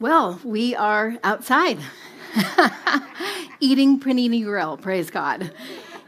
Well, 0.00 0.40
we 0.42 0.74
are 0.74 1.18
outside 1.22 1.78
eating 3.60 4.00
panini 4.00 4.42
grill, 4.42 4.78
praise 4.78 5.10
God. 5.10 5.52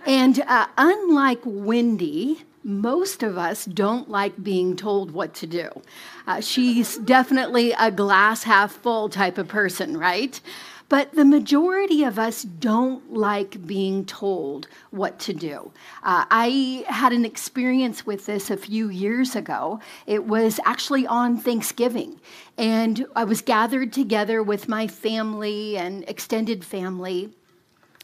And 0.06 0.40
uh, 0.46 0.68
unlike 0.78 1.40
Wendy, 1.44 2.42
most 2.64 3.22
of 3.22 3.36
us 3.36 3.66
don't 3.66 4.08
like 4.08 4.42
being 4.42 4.76
told 4.76 5.10
what 5.10 5.34
to 5.34 5.46
do. 5.46 5.68
Uh, 6.26 6.40
she's 6.40 6.96
definitely 6.96 7.74
a 7.78 7.90
glass 7.90 8.44
half 8.44 8.72
full 8.72 9.10
type 9.10 9.36
of 9.36 9.48
person, 9.48 9.98
right? 9.98 10.40
But 10.92 11.14
the 11.14 11.24
majority 11.24 12.04
of 12.04 12.18
us 12.18 12.42
don't 12.42 13.14
like 13.14 13.66
being 13.66 14.04
told 14.04 14.68
what 14.90 15.18
to 15.20 15.32
do. 15.32 15.72
Uh, 16.02 16.26
I 16.30 16.84
had 16.86 17.14
an 17.14 17.24
experience 17.24 18.04
with 18.04 18.26
this 18.26 18.50
a 18.50 18.58
few 18.58 18.90
years 18.90 19.34
ago. 19.34 19.80
It 20.06 20.26
was 20.26 20.60
actually 20.66 21.06
on 21.06 21.38
Thanksgiving, 21.38 22.20
and 22.58 23.06
I 23.16 23.24
was 23.24 23.40
gathered 23.40 23.90
together 23.90 24.42
with 24.42 24.68
my 24.68 24.86
family 24.86 25.78
and 25.78 26.06
extended 26.10 26.62
family 26.62 27.32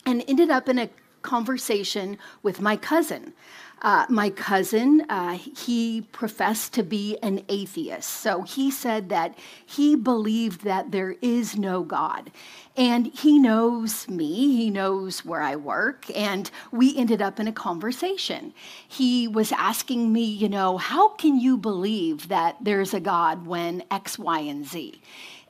and 0.06 0.24
ended 0.26 0.48
up 0.48 0.66
in 0.66 0.78
a 0.78 0.88
conversation 1.20 2.16
with 2.42 2.62
my 2.62 2.74
cousin. 2.74 3.34
Uh, 3.80 4.06
my 4.08 4.30
cousin, 4.30 5.02
uh, 5.08 5.38
he 5.38 6.02
professed 6.12 6.72
to 6.72 6.82
be 6.82 7.16
an 7.22 7.44
atheist. 7.48 8.08
So 8.08 8.42
he 8.42 8.70
said 8.70 9.08
that 9.10 9.38
he 9.64 9.94
believed 9.94 10.64
that 10.64 10.90
there 10.90 11.16
is 11.22 11.56
no 11.56 11.82
God. 11.82 12.30
And 12.76 13.06
he 13.08 13.38
knows 13.38 14.08
me, 14.08 14.56
he 14.56 14.70
knows 14.70 15.24
where 15.24 15.42
I 15.42 15.56
work, 15.56 16.06
and 16.14 16.48
we 16.70 16.96
ended 16.96 17.20
up 17.20 17.40
in 17.40 17.48
a 17.48 17.52
conversation. 17.52 18.54
He 18.86 19.26
was 19.26 19.50
asking 19.52 20.12
me, 20.12 20.24
you 20.24 20.48
know, 20.48 20.76
how 20.76 21.08
can 21.08 21.40
you 21.40 21.56
believe 21.56 22.28
that 22.28 22.56
there's 22.60 22.94
a 22.94 23.00
God 23.00 23.46
when 23.46 23.82
X, 23.90 24.18
Y, 24.18 24.40
and 24.40 24.64
Z? 24.64 25.00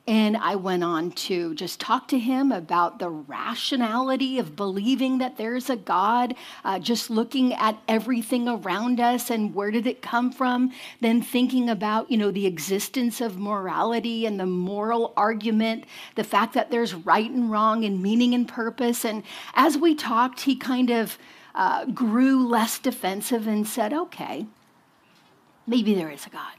And 0.09 0.37
I 0.37 0.55
went 0.55 0.83
on 0.83 1.11
to 1.11 1.53
just 1.53 1.79
talk 1.79 2.07
to 2.07 2.17
him 2.17 2.51
about 2.51 2.97
the 2.97 3.11
rationality 3.11 4.39
of 4.39 4.55
believing 4.55 5.19
that 5.19 5.37
there's 5.37 5.69
a 5.69 5.75
God, 5.75 6.33
uh, 6.65 6.79
just 6.79 7.11
looking 7.11 7.53
at 7.53 7.77
everything 7.87 8.47
around 8.47 8.99
us 8.99 9.29
and 9.29 9.53
where 9.53 9.69
did 9.69 9.85
it 9.85 10.01
come 10.01 10.31
from, 10.31 10.71
then 10.99 11.21
thinking 11.21 11.69
about, 11.69 12.09
you 12.09 12.17
know, 12.17 12.31
the 12.31 12.47
existence 12.47 13.21
of 13.21 13.37
morality 13.37 14.25
and 14.25 14.39
the 14.39 14.47
moral 14.47 15.13
argument, 15.15 15.83
the 16.15 16.23
fact 16.23 16.55
that 16.55 16.71
there's 16.71 16.95
right 16.95 17.29
and 17.29 17.51
wrong 17.51 17.85
and 17.85 18.01
meaning 18.01 18.33
and 18.33 18.47
purpose. 18.47 19.05
And 19.05 19.21
as 19.53 19.77
we 19.77 19.93
talked, 19.93 20.39
he 20.39 20.55
kind 20.55 20.89
of 20.89 21.19
uh, 21.53 21.85
grew 21.85 22.47
less 22.47 22.79
defensive 22.79 23.45
and 23.45 23.67
said, 23.67 23.93
okay, 23.93 24.47
maybe 25.67 25.93
there 25.93 26.09
is 26.09 26.25
a 26.25 26.31
God. 26.31 26.58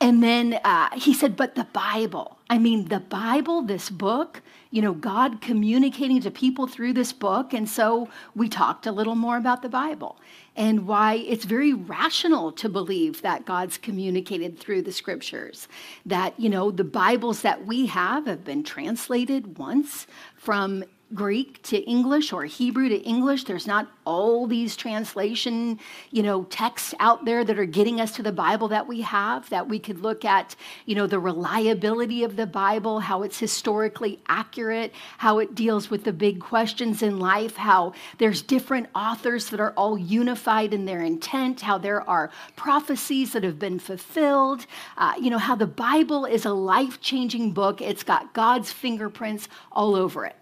And 0.00 0.22
then 0.22 0.60
uh, 0.64 0.90
he 0.98 1.14
said, 1.14 1.36
but 1.36 1.54
the 1.54 1.64
Bible. 1.72 2.38
I 2.50 2.58
mean, 2.58 2.88
the 2.88 3.00
Bible, 3.00 3.62
this 3.62 3.88
book, 3.90 4.42
you 4.70 4.82
know, 4.82 4.92
God 4.92 5.40
communicating 5.40 6.20
to 6.22 6.30
people 6.30 6.66
through 6.66 6.92
this 6.92 7.12
book. 7.12 7.54
And 7.54 7.68
so 7.68 8.08
we 8.34 8.48
talked 8.48 8.86
a 8.86 8.92
little 8.92 9.14
more 9.14 9.36
about 9.36 9.62
the 9.62 9.68
Bible 9.68 10.18
and 10.56 10.86
why 10.86 11.14
it's 11.14 11.44
very 11.44 11.72
rational 11.72 12.52
to 12.52 12.68
believe 12.68 13.22
that 13.22 13.46
God's 13.46 13.78
communicated 13.78 14.58
through 14.58 14.82
the 14.82 14.92
scriptures. 14.92 15.68
That, 16.04 16.38
you 16.38 16.48
know, 16.48 16.70
the 16.70 16.84
Bibles 16.84 17.42
that 17.42 17.66
we 17.66 17.86
have 17.86 18.26
have 18.26 18.44
been 18.44 18.62
translated 18.62 19.58
once 19.58 20.06
from 20.36 20.84
Greek 21.14 21.62
to 21.62 21.78
English 21.78 22.32
or 22.32 22.44
Hebrew 22.44 22.88
to 22.88 22.96
English. 23.02 23.44
There's 23.44 23.66
not 23.66 23.88
all 24.04 24.46
these 24.46 24.76
translation, 24.76 25.78
you 26.10 26.22
know, 26.22 26.44
texts 26.44 26.94
out 27.00 27.24
there 27.24 27.44
that 27.44 27.58
are 27.58 27.64
getting 27.64 28.00
us 28.00 28.12
to 28.16 28.22
the 28.22 28.32
Bible 28.32 28.68
that 28.68 28.86
we 28.86 29.02
have, 29.02 29.48
that 29.50 29.68
we 29.68 29.78
could 29.78 30.00
look 30.00 30.24
at, 30.24 30.56
you 30.86 30.94
know, 30.94 31.06
the 31.06 31.18
reliability 31.18 32.24
of 32.24 32.36
the 32.36 32.46
Bible, 32.46 33.00
how 33.00 33.22
it's 33.22 33.38
historically 33.38 34.20
accurate, 34.28 34.92
how 35.18 35.38
it 35.38 35.54
deals 35.54 35.90
with 35.90 36.04
the 36.04 36.12
big 36.12 36.40
questions 36.40 37.02
in 37.02 37.18
life, 37.18 37.56
how 37.56 37.92
there's 38.18 38.42
different 38.42 38.88
authors 38.94 39.50
that 39.50 39.60
are 39.60 39.72
all 39.76 39.96
unified 39.96 40.74
in 40.74 40.84
their 40.84 41.00
intent, 41.00 41.60
how 41.60 41.78
there 41.78 42.08
are 42.08 42.30
prophecies 42.56 43.32
that 43.32 43.44
have 43.44 43.58
been 43.58 43.78
fulfilled, 43.78 44.66
uh, 44.96 45.14
you 45.20 45.30
know, 45.30 45.38
how 45.38 45.54
the 45.54 45.66
Bible 45.66 46.24
is 46.24 46.44
a 46.44 46.52
life 46.52 47.00
changing 47.00 47.52
book. 47.52 47.80
It's 47.80 48.02
got 48.02 48.32
God's 48.34 48.72
fingerprints 48.72 49.48
all 49.72 49.94
over 49.94 50.26
it. 50.26 50.36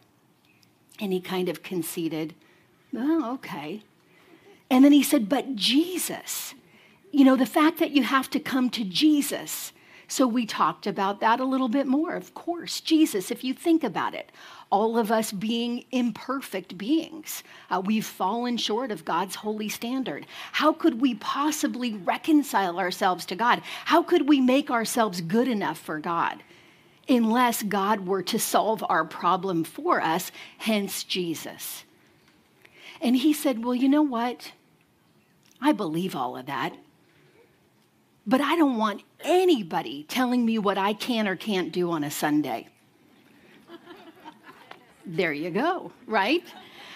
And 1.02 1.12
he 1.12 1.20
kind 1.20 1.48
of 1.48 1.64
conceded, 1.64 2.32
Oh, 2.94 3.34
okay. 3.34 3.82
And 4.70 4.84
then 4.84 4.92
he 4.92 5.02
said, 5.02 5.28
But 5.28 5.56
Jesus, 5.56 6.54
you 7.10 7.24
know, 7.24 7.34
the 7.34 7.44
fact 7.44 7.78
that 7.80 7.90
you 7.90 8.04
have 8.04 8.30
to 8.30 8.40
come 8.40 8.70
to 8.70 8.84
Jesus. 8.84 9.72
So 10.06 10.26
we 10.26 10.46
talked 10.46 10.86
about 10.86 11.20
that 11.20 11.40
a 11.40 11.44
little 11.44 11.68
bit 11.68 11.86
more. 11.86 12.14
Of 12.14 12.34
course, 12.34 12.80
Jesus, 12.80 13.30
if 13.30 13.42
you 13.42 13.54
think 13.54 13.82
about 13.82 14.14
it, 14.14 14.30
all 14.70 14.98
of 14.98 15.10
us 15.10 15.32
being 15.32 15.86
imperfect 15.90 16.76
beings, 16.76 17.42
uh, 17.70 17.80
we've 17.84 18.04
fallen 18.04 18.56
short 18.58 18.90
of 18.92 19.06
God's 19.06 19.36
holy 19.36 19.70
standard. 19.70 20.26
How 20.52 20.72
could 20.72 21.00
we 21.00 21.14
possibly 21.14 21.94
reconcile 21.94 22.78
ourselves 22.78 23.24
to 23.26 23.34
God? 23.34 23.62
How 23.86 24.02
could 24.02 24.28
we 24.28 24.40
make 24.40 24.70
ourselves 24.70 25.20
good 25.22 25.48
enough 25.48 25.78
for 25.78 25.98
God? 25.98 26.42
Unless 27.08 27.62
God 27.62 28.06
were 28.06 28.22
to 28.22 28.38
solve 28.38 28.84
our 28.88 29.04
problem 29.04 29.64
for 29.64 30.00
us, 30.00 30.30
hence 30.58 31.04
Jesus. 31.04 31.84
And 33.00 33.16
he 33.16 33.32
said, 33.32 33.64
Well, 33.64 33.74
you 33.74 33.88
know 33.88 34.02
what? 34.02 34.52
I 35.60 35.72
believe 35.72 36.14
all 36.16 36.36
of 36.36 36.46
that. 36.46 36.74
But 38.26 38.40
I 38.40 38.56
don't 38.56 38.78
want 38.78 39.02
anybody 39.20 40.04
telling 40.04 40.44
me 40.44 40.58
what 40.58 40.78
I 40.78 40.92
can 40.92 41.26
or 41.26 41.36
can't 41.36 41.72
do 41.72 41.90
on 41.90 42.04
a 42.04 42.10
Sunday. 42.10 42.68
there 45.04 45.32
you 45.32 45.50
go, 45.50 45.92
right? 46.06 46.44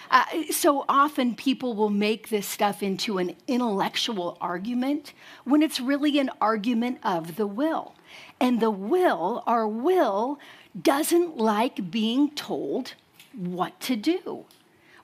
Uh, 0.09 0.23
so 0.51 0.85
often 0.87 1.35
people 1.35 1.75
will 1.75 1.89
make 1.89 2.29
this 2.29 2.47
stuff 2.47 2.81
into 2.81 3.17
an 3.17 3.35
intellectual 3.47 4.37
argument 4.39 5.13
when 5.43 5.61
it's 5.61 5.81
really 5.81 6.17
an 6.19 6.29
argument 6.39 6.99
of 7.03 7.35
the 7.35 7.47
will. 7.47 7.93
And 8.39 8.59
the 8.59 8.71
will, 8.71 9.43
our 9.47 9.67
will, 9.67 10.39
doesn't 10.79 11.37
like 11.37 11.89
being 11.91 12.31
told 12.31 12.93
what 13.33 13.79
to 13.81 13.95
do. 13.95 14.45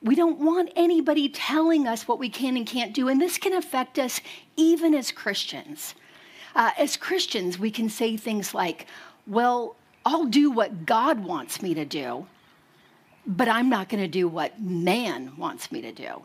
We 0.01 0.15
don't 0.15 0.39
want 0.39 0.71
anybody 0.75 1.29
telling 1.29 1.87
us 1.87 2.07
what 2.07 2.19
we 2.19 2.29
can 2.29 2.57
and 2.57 2.67
can't 2.67 2.93
do. 2.93 3.07
And 3.07 3.21
this 3.21 3.37
can 3.37 3.53
affect 3.53 3.97
us 3.97 4.19
even 4.57 4.93
as 4.93 5.11
Christians. 5.11 5.95
Uh, 6.55 6.71
as 6.77 6.97
Christians, 6.97 7.57
we 7.57 7.71
can 7.71 7.89
say 7.89 8.17
things 8.17 8.53
like, 8.53 8.85
well, 9.25 9.75
I'll 10.05 10.25
do 10.25 10.51
what 10.51 10.85
God 10.85 11.23
wants 11.23 11.61
me 11.61 11.73
to 11.73 11.85
do, 11.85 12.27
but 13.25 13.47
I'm 13.47 13.69
not 13.69 13.87
going 13.87 14.03
to 14.03 14.09
do 14.09 14.27
what 14.27 14.61
man 14.61 15.37
wants 15.37 15.71
me 15.71 15.81
to 15.81 15.91
do. 15.93 16.23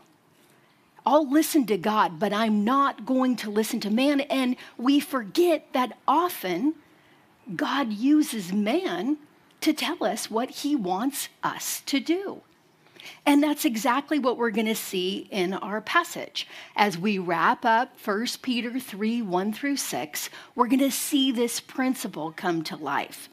I'll 1.09 1.27
listen 1.27 1.65
to 1.65 1.77
God, 1.77 2.19
but 2.19 2.31
I'm 2.31 2.63
not 2.63 3.03
going 3.03 3.35
to 3.37 3.49
listen 3.49 3.79
to 3.79 3.89
man. 3.89 4.21
And 4.21 4.55
we 4.77 4.99
forget 4.99 5.65
that 5.73 5.97
often 6.07 6.75
God 7.55 7.91
uses 7.91 8.53
man 8.53 9.17
to 9.61 9.73
tell 9.73 10.03
us 10.03 10.29
what 10.29 10.51
he 10.51 10.75
wants 10.75 11.29
us 11.41 11.81
to 11.87 11.99
do. 11.99 12.41
And 13.25 13.41
that's 13.41 13.65
exactly 13.65 14.19
what 14.19 14.37
we're 14.37 14.51
going 14.51 14.67
to 14.67 14.75
see 14.75 15.27
in 15.31 15.53
our 15.53 15.81
passage. 15.81 16.47
As 16.75 16.95
we 16.95 17.17
wrap 17.17 17.65
up 17.65 17.89
1 18.05 18.27
Peter 18.43 18.79
3 18.79 19.23
1 19.23 19.53
through 19.53 19.77
6, 19.77 20.29
we're 20.53 20.67
going 20.67 20.77
to 20.77 20.91
see 20.91 21.31
this 21.31 21.59
principle 21.59 22.31
come 22.31 22.61
to 22.65 22.75
life. 22.75 23.29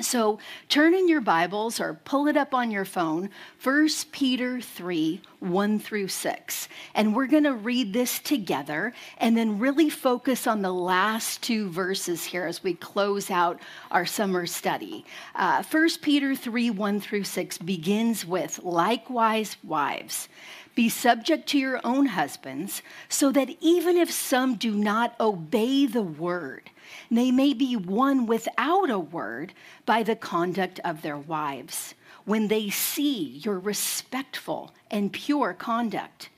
So 0.00 0.38
turn 0.68 0.94
in 0.94 1.08
your 1.08 1.20
Bibles 1.20 1.80
or 1.80 2.00
pull 2.04 2.28
it 2.28 2.36
up 2.36 2.54
on 2.54 2.70
your 2.70 2.84
phone, 2.84 3.30
1 3.62 3.88
Peter 4.12 4.60
3 4.60 5.20
1 5.40 5.78
through 5.78 6.08
6. 6.08 6.68
And 6.94 7.14
we're 7.14 7.26
going 7.26 7.44
to 7.44 7.54
read 7.54 7.92
this 7.92 8.20
together 8.20 8.92
and 9.18 9.36
then 9.36 9.58
really 9.58 9.90
focus 9.90 10.46
on 10.46 10.62
the 10.62 10.72
last 10.72 11.42
two 11.42 11.68
verses 11.70 12.24
here 12.24 12.44
as 12.44 12.62
we 12.62 12.74
close 12.74 13.30
out 13.30 13.60
our 13.90 14.06
summer 14.06 14.46
study. 14.46 15.04
Uh, 15.34 15.62
1 15.64 15.88
Peter 16.00 16.34
3 16.36 16.70
1 16.70 17.00
through 17.00 17.24
6 17.24 17.58
begins 17.58 18.24
with, 18.24 18.60
Likewise, 18.62 19.56
wives. 19.64 20.28
Be 20.76 20.88
subject 20.88 21.48
to 21.48 21.58
your 21.58 21.80
own 21.82 22.06
husbands, 22.06 22.82
so 23.08 23.32
that 23.32 23.50
even 23.60 23.96
if 23.96 24.12
some 24.12 24.54
do 24.54 24.72
not 24.72 25.18
obey 25.18 25.86
the 25.86 26.02
word, 26.02 26.70
they 27.10 27.30
may 27.30 27.54
be 27.54 27.76
won 27.76 28.26
without 28.26 28.90
a 28.90 28.98
word 28.98 29.52
by 29.86 30.02
the 30.02 30.16
conduct 30.16 30.80
of 30.84 31.02
their 31.02 31.16
wives. 31.16 31.94
When 32.24 32.48
they 32.48 32.70
see 32.70 33.40
your 33.42 33.58
respectful 33.58 34.72
and 34.90 35.12
pure 35.12 35.54
conduct. 35.54 36.28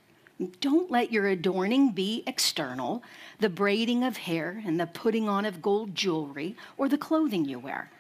Don't 0.60 0.90
let 0.90 1.12
your 1.12 1.26
adorning 1.26 1.90
be 1.90 2.22
external, 2.26 3.02
the 3.40 3.50
braiding 3.50 4.02
of 4.04 4.16
hair 4.16 4.62
and 4.64 4.80
the 4.80 4.86
putting 4.86 5.28
on 5.28 5.44
of 5.44 5.60
gold 5.60 5.94
jewelry 5.94 6.56
or 6.78 6.88
the 6.88 6.96
clothing 6.96 7.44
you 7.44 7.58
wear, 7.58 7.90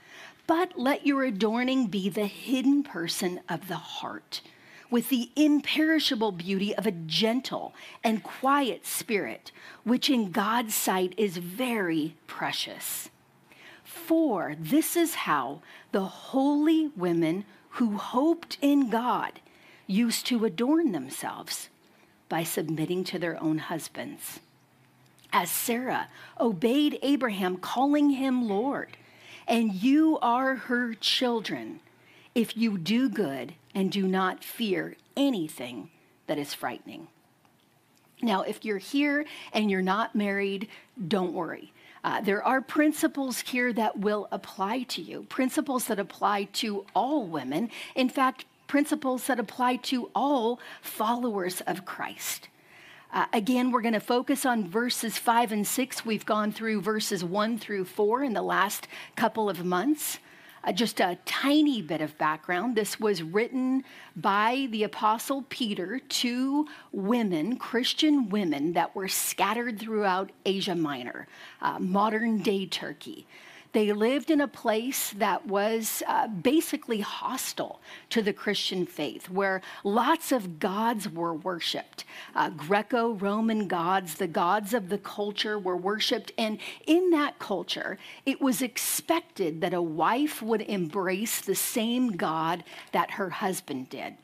but 0.46 0.78
let 0.78 1.06
your 1.06 1.24
adorning 1.24 1.86
be 1.88 2.08
the 2.08 2.26
hidden 2.26 2.82
person 2.82 3.40
of 3.48 3.68
the 3.68 3.76
heart 3.76 4.40
with 4.90 5.08
the 5.08 5.30
imperishable 5.36 6.32
beauty 6.32 6.74
of 6.74 6.86
a 6.86 6.92
gentle 6.92 7.74
and 8.02 8.22
quiet 8.22 8.86
spirit, 8.86 9.52
which 9.84 10.10
in 10.10 10.32
God's 10.32 10.74
sight 10.74 11.14
is 11.16 11.36
very 11.36 12.16
precious. 12.26 13.08
For 13.84 14.54
this 14.58 14.96
is 14.96 15.14
how 15.14 15.62
the 15.92 16.04
holy 16.04 16.88
women 16.96 17.44
who 17.70 17.96
hoped 17.96 18.58
in 18.60 18.90
God 18.90 19.40
used 19.86 20.26
to 20.26 20.44
adorn 20.44 20.92
themselves 20.92 21.68
by 22.28 22.44
submitting 22.44 23.04
to 23.04 23.18
their 23.18 23.40
own 23.42 23.58
husbands. 23.58 24.40
As 25.32 25.50
Sarah 25.50 26.08
obeyed 26.40 26.98
Abraham, 27.02 27.56
calling 27.56 28.10
him 28.10 28.48
Lord, 28.48 28.96
and 29.46 29.72
you 29.72 30.18
are 30.20 30.56
her 30.56 30.94
children 30.94 31.80
if 32.34 32.56
you 32.56 32.78
do 32.78 33.08
good 33.08 33.54
and 33.74 33.90
do 33.90 34.06
not 34.06 34.44
fear 34.44 34.96
anything 35.16 35.90
that 36.26 36.38
is 36.38 36.54
frightening. 36.54 37.08
Now, 38.22 38.42
if 38.42 38.64
you're 38.64 38.78
here 38.78 39.24
and 39.52 39.70
you're 39.70 39.82
not 39.82 40.14
married, 40.14 40.68
don't 41.08 41.32
worry. 41.32 41.72
Uh, 42.02 42.20
there 42.20 42.42
are 42.42 42.60
principles 42.60 43.40
here 43.40 43.72
that 43.72 43.98
will 43.98 44.28
apply 44.30 44.82
to 44.84 45.02
you, 45.02 45.24
principles 45.28 45.86
that 45.86 45.98
apply 45.98 46.44
to 46.44 46.86
all 46.94 47.26
women. 47.26 47.70
In 47.94 48.08
fact, 48.08 48.44
principles 48.66 49.26
that 49.26 49.40
apply 49.40 49.76
to 49.76 50.10
all 50.14 50.60
followers 50.80 51.60
of 51.62 51.84
Christ. 51.84 52.48
Uh, 53.12 53.26
again, 53.32 53.70
we're 53.70 53.80
going 53.80 53.94
to 53.94 54.00
focus 54.00 54.46
on 54.46 54.68
verses 54.68 55.18
5 55.18 55.52
and 55.52 55.66
6. 55.66 56.06
We've 56.06 56.24
gone 56.24 56.52
through 56.52 56.80
verses 56.80 57.24
1 57.24 57.58
through 57.58 57.86
4 57.86 58.22
in 58.22 58.34
the 58.34 58.42
last 58.42 58.86
couple 59.16 59.50
of 59.50 59.64
months. 59.64 60.18
Uh, 60.62 60.72
just 60.72 61.00
a 61.00 61.16
tiny 61.24 61.80
bit 61.80 62.02
of 62.02 62.16
background. 62.18 62.76
This 62.76 63.00
was 63.00 63.22
written 63.22 63.82
by 64.14 64.68
the 64.70 64.84
Apostle 64.84 65.46
Peter 65.48 65.98
to 65.98 66.66
women, 66.92 67.56
Christian 67.56 68.28
women, 68.28 68.74
that 68.74 68.94
were 68.94 69.08
scattered 69.08 69.78
throughout 69.78 70.30
Asia 70.44 70.74
Minor, 70.74 71.26
uh, 71.62 71.78
modern 71.78 72.38
day 72.42 72.66
Turkey. 72.66 73.26
They 73.72 73.92
lived 73.92 74.30
in 74.30 74.40
a 74.40 74.48
place 74.48 75.12
that 75.12 75.46
was 75.46 76.02
uh, 76.06 76.26
basically 76.26 77.00
hostile 77.00 77.80
to 78.10 78.20
the 78.20 78.32
Christian 78.32 78.84
faith, 78.84 79.30
where 79.30 79.62
lots 79.84 80.32
of 80.32 80.58
gods 80.58 81.08
were 81.08 81.34
worshiped. 81.34 82.04
Uh, 82.34 82.50
Greco 82.50 83.12
Roman 83.12 83.68
gods, 83.68 84.14
the 84.14 84.26
gods 84.26 84.74
of 84.74 84.88
the 84.88 84.98
culture, 84.98 85.58
were 85.58 85.76
worshiped. 85.76 86.32
And 86.36 86.58
in 86.86 87.10
that 87.10 87.38
culture, 87.38 87.98
it 88.26 88.40
was 88.40 88.60
expected 88.60 89.60
that 89.60 89.74
a 89.74 89.82
wife 89.82 90.42
would 90.42 90.62
embrace 90.62 91.40
the 91.40 91.54
same 91.54 92.16
God 92.16 92.64
that 92.90 93.12
her 93.12 93.30
husband 93.30 93.88
did. 93.88 94.16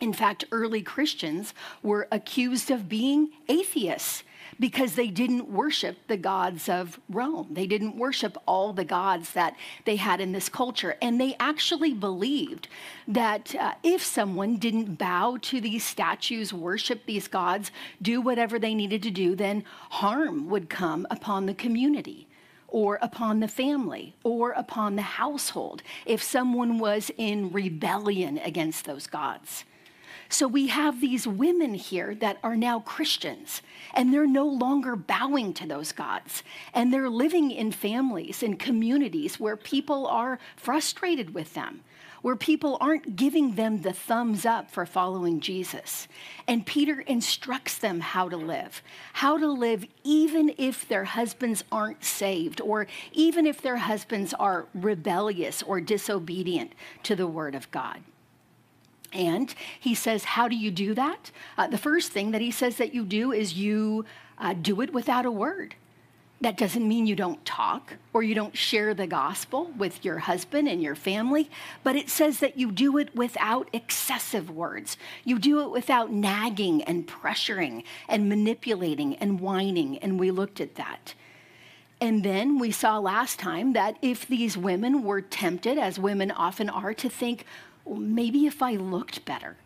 In 0.00 0.12
fact, 0.12 0.44
early 0.50 0.82
Christians 0.82 1.54
were 1.82 2.08
accused 2.10 2.70
of 2.70 2.88
being 2.88 3.30
atheists 3.48 4.24
because 4.58 4.94
they 4.94 5.08
didn't 5.08 5.48
worship 5.48 5.98
the 6.08 6.16
gods 6.16 6.68
of 6.68 6.98
Rome. 7.08 7.48
They 7.50 7.66
didn't 7.66 7.96
worship 7.96 8.36
all 8.46 8.72
the 8.72 8.84
gods 8.84 9.32
that 9.32 9.56
they 9.84 9.96
had 9.96 10.20
in 10.20 10.32
this 10.32 10.48
culture. 10.48 10.96
And 11.02 11.20
they 11.20 11.36
actually 11.38 11.92
believed 11.92 12.68
that 13.06 13.54
uh, 13.54 13.74
if 13.82 14.02
someone 14.02 14.56
didn't 14.56 14.96
bow 14.96 15.38
to 15.42 15.60
these 15.60 15.84
statues, 15.84 16.52
worship 16.52 17.06
these 17.06 17.28
gods, 17.28 17.70
do 18.00 18.20
whatever 18.20 18.58
they 18.58 18.74
needed 18.74 19.02
to 19.02 19.10
do, 19.10 19.34
then 19.34 19.64
harm 19.90 20.48
would 20.48 20.70
come 20.70 21.06
upon 21.10 21.46
the 21.46 21.54
community 21.54 22.26
or 22.68 22.98
upon 23.00 23.40
the 23.40 23.48
family 23.48 24.14
or 24.24 24.50
upon 24.52 24.96
the 24.96 25.02
household 25.02 25.82
if 26.04 26.22
someone 26.22 26.78
was 26.78 27.10
in 27.16 27.52
rebellion 27.52 28.38
against 28.38 28.84
those 28.84 29.06
gods. 29.06 29.64
So 30.28 30.48
we 30.48 30.66
have 30.68 31.00
these 31.00 31.26
women 31.26 31.74
here 31.74 32.14
that 32.16 32.38
are 32.42 32.56
now 32.56 32.80
Christians, 32.80 33.62
and 33.94 34.12
they're 34.12 34.26
no 34.26 34.46
longer 34.46 34.96
bowing 34.96 35.54
to 35.54 35.66
those 35.66 35.92
gods. 35.92 36.42
And 36.74 36.92
they're 36.92 37.08
living 37.08 37.50
in 37.50 37.70
families 37.70 38.42
and 38.42 38.58
communities 38.58 39.38
where 39.38 39.56
people 39.56 40.06
are 40.06 40.38
frustrated 40.56 41.32
with 41.32 41.54
them, 41.54 41.82
where 42.22 42.34
people 42.34 42.76
aren't 42.80 43.14
giving 43.14 43.54
them 43.54 43.82
the 43.82 43.92
thumbs 43.92 44.44
up 44.44 44.68
for 44.68 44.84
following 44.84 45.38
Jesus. 45.38 46.08
And 46.48 46.66
Peter 46.66 47.00
instructs 47.02 47.78
them 47.78 48.00
how 48.00 48.28
to 48.28 48.36
live, 48.36 48.82
how 49.12 49.38
to 49.38 49.46
live 49.46 49.86
even 50.02 50.52
if 50.58 50.88
their 50.88 51.04
husbands 51.04 51.62
aren't 51.70 52.04
saved, 52.04 52.60
or 52.60 52.88
even 53.12 53.46
if 53.46 53.62
their 53.62 53.76
husbands 53.76 54.34
are 54.34 54.66
rebellious 54.74 55.62
or 55.62 55.80
disobedient 55.80 56.72
to 57.04 57.14
the 57.14 57.28
word 57.28 57.54
of 57.54 57.70
God. 57.70 58.00
And 59.12 59.54
he 59.78 59.94
says, 59.94 60.24
How 60.24 60.48
do 60.48 60.56
you 60.56 60.70
do 60.70 60.94
that? 60.94 61.30
Uh, 61.56 61.66
the 61.66 61.78
first 61.78 62.12
thing 62.12 62.30
that 62.32 62.40
he 62.40 62.50
says 62.50 62.76
that 62.76 62.94
you 62.94 63.04
do 63.04 63.32
is 63.32 63.54
you 63.54 64.04
uh, 64.38 64.54
do 64.54 64.80
it 64.80 64.92
without 64.92 65.26
a 65.26 65.30
word. 65.30 65.74
That 66.42 66.58
doesn't 66.58 66.86
mean 66.86 67.06
you 67.06 67.16
don't 67.16 67.42
talk 67.46 67.94
or 68.12 68.22
you 68.22 68.34
don't 68.34 68.56
share 68.56 68.92
the 68.92 69.06
gospel 69.06 69.70
with 69.78 70.04
your 70.04 70.18
husband 70.18 70.68
and 70.68 70.82
your 70.82 70.94
family, 70.94 71.48
but 71.82 71.96
it 71.96 72.10
says 72.10 72.40
that 72.40 72.58
you 72.58 72.70
do 72.70 72.98
it 72.98 73.16
without 73.16 73.70
excessive 73.72 74.50
words. 74.50 74.98
You 75.24 75.38
do 75.38 75.62
it 75.62 75.70
without 75.70 76.12
nagging 76.12 76.82
and 76.82 77.08
pressuring 77.08 77.84
and 78.06 78.28
manipulating 78.28 79.16
and 79.16 79.40
whining, 79.40 79.96
and 79.98 80.20
we 80.20 80.30
looked 80.30 80.60
at 80.60 80.74
that. 80.74 81.14
And 81.98 82.22
then 82.22 82.58
we 82.58 82.70
saw 82.70 82.98
last 82.98 83.38
time 83.38 83.72
that 83.72 83.96
if 84.02 84.26
these 84.26 84.58
women 84.58 85.02
were 85.02 85.22
tempted, 85.22 85.78
as 85.78 85.98
women 85.98 86.30
often 86.30 86.68
are, 86.68 86.92
to 86.92 87.08
think, 87.08 87.46
well, 87.86 88.00
maybe 88.00 88.46
if 88.46 88.62
I 88.62 88.72
looked 88.72 89.24
better, 89.24 89.56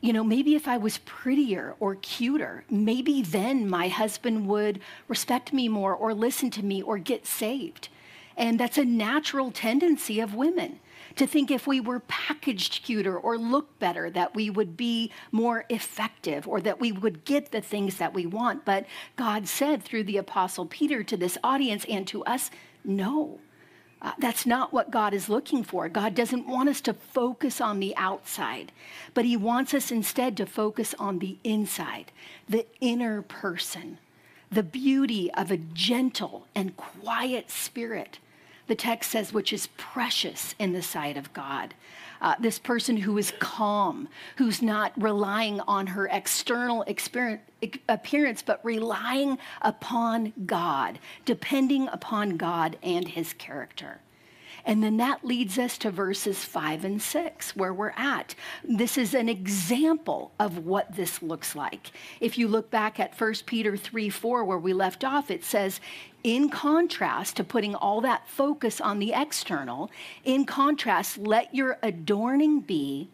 you 0.00 0.12
know, 0.12 0.24
maybe 0.24 0.54
if 0.54 0.68
I 0.68 0.76
was 0.76 0.98
prettier 0.98 1.76
or 1.80 1.94
cuter, 1.94 2.64
maybe 2.68 3.22
then 3.22 3.68
my 3.68 3.88
husband 3.88 4.46
would 4.48 4.80
respect 5.08 5.52
me 5.52 5.68
more 5.68 5.94
or 5.94 6.12
listen 6.12 6.50
to 6.50 6.64
me 6.64 6.82
or 6.82 6.98
get 6.98 7.26
saved. 7.26 7.88
And 8.36 8.60
that's 8.60 8.76
a 8.76 8.84
natural 8.84 9.50
tendency 9.50 10.20
of 10.20 10.34
women 10.34 10.80
to 11.16 11.26
think 11.26 11.50
if 11.50 11.66
we 11.66 11.80
were 11.80 12.00
packaged 12.00 12.84
cuter 12.84 13.16
or 13.16 13.38
looked 13.38 13.78
better, 13.78 14.10
that 14.10 14.34
we 14.34 14.50
would 14.50 14.76
be 14.76 15.12
more 15.30 15.64
effective 15.70 16.48
or 16.48 16.60
that 16.60 16.80
we 16.80 16.90
would 16.90 17.24
get 17.24 17.52
the 17.52 17.60
things 17.60 17.96
that 17.98 18.12
we 18.12 18.26
want. 18.26 18.64
But 18.64 18.86
God 19.16 19.46
said 19.46 19.82
through 19.82 20.04
the 20.04 20.18
Apostle 20.18 20.66
Peter 20.66 21.02
to 21.04 21.16
this 21.16 21.38
audience 21.44 21.86
and 21.88 22.06
to 22.08 22.24
us, 22.24 22.50
no. 22.84 23.38
Uh, 24.04 24.12
that's 24.18 24.44
not 24.44 24.70
what 24.70 24.90
God 24.90 25.14
is 25.14 25.30
looking 25.30 25.64
for. 25.64 25.88
God 25.88 26.14
doesn't 26.14 26.46
want 26.46 26.68
us 26.68 26.82
to 26.82 26.92
focus 26.92 27.58
on 27.58 27.80
the 27.80 27.96
outside, 27.96 28.70
but 29.14 29.24
He 29.24 29.34
wants 29.34 29.72
us 29.72 29.90
instead 29.90 30.36
to 30.36 30.44
focus 30.44 30.94
on 30.98 31.20
the 31.20 31.38
inside, 31.42 32.12
the 32.46 32.66
inner 32.82 33.22
person, 33.22 33.96
the 34.52 34.62
beauty 34.62 35.32
of 35.32 35.50
a 35.50 35.56
gentle 35.56 36.46
and 36.54 36.76
quiet 36.76 37.50
spirit. 37.50 38.18
The 38.66 38.74
text 38.74 39.10
says, 39.10 39.32
which 39.32 39.54
is 39.54 39.68
precious 39.78 40.54
in 40.58 40.74
the 40.74 40.82
sight 40.82 41.16
of 41.16 41.32
God. 41.32 41.72
Uh, 42.20 42.34
this 42.40 42.58
person 42.58 42.96
who 42.96 43.18
is 43.18 43.32
calm, 43.38 44.08
who's 44.36 44.62
not 44.62 44.92
relying 45.00 45.60
on 45.60 45.86
her 45.88 46.08
external 46.10 46.84
appearance, 47.88 48.42
but 48.42 48.64
relying 48.64 49.38
upon 49.62 50.32
God, 50.46 50.98
depending 51.24 51.88
upon 51.88 52.36
God 52.36 52.76
and 52.82 53.08
his 53.08 53.32
character. 53.34 54.00
And 54.66 54.82
then 54.82 54.96
that 54.96 55.24
leads 55.24 55.58
us 55.58 55.76
to 55.78 55.90
verses 55.90 56.44
five 56.44 56.84
and 56.84 57.00
six, 57.00 57.54
where 57.54 57.74
we're 57.74 57.92
at. 57.96 58.34
This 58.62 58.96
is 58.96 59.14
an 59.14 59.28
example 59.28 60.32
of 60.40 60.64
what 60.64 60.96
this 60.96 61.22
looks 61.22 61.54
like. 61.54 61.90
If 62.20 62.38
you 62.38 62.48
look 62.48 62.70
back 62.70 62.98
at 62.98 63.18
1 63.18 63.34
Peter 63.46 63.76
3 63.76 64.08
4, 64.08 64.44
where 64.44 64.58
we 64.58 64.72
left 64.72 65.04
off, 65.04 65.30
it 65.30 65.44
says, 65.44 65.80
in 66.22 66.48
contrast 66.48 67.36
to 67.36 67.44
putting 67.44 67.74
all 67.74 68.00
that 68.00 68.26
focus 68.26 68.80
on 68.80 68.98
the 68.98 69.12
external, 69.12 69.90
in 70.24 70.46
contrast, 70.46 71.18
let 71.18 71.54
your 71.54 71.78
adorning 71.82 72.60
be 72.60 73.08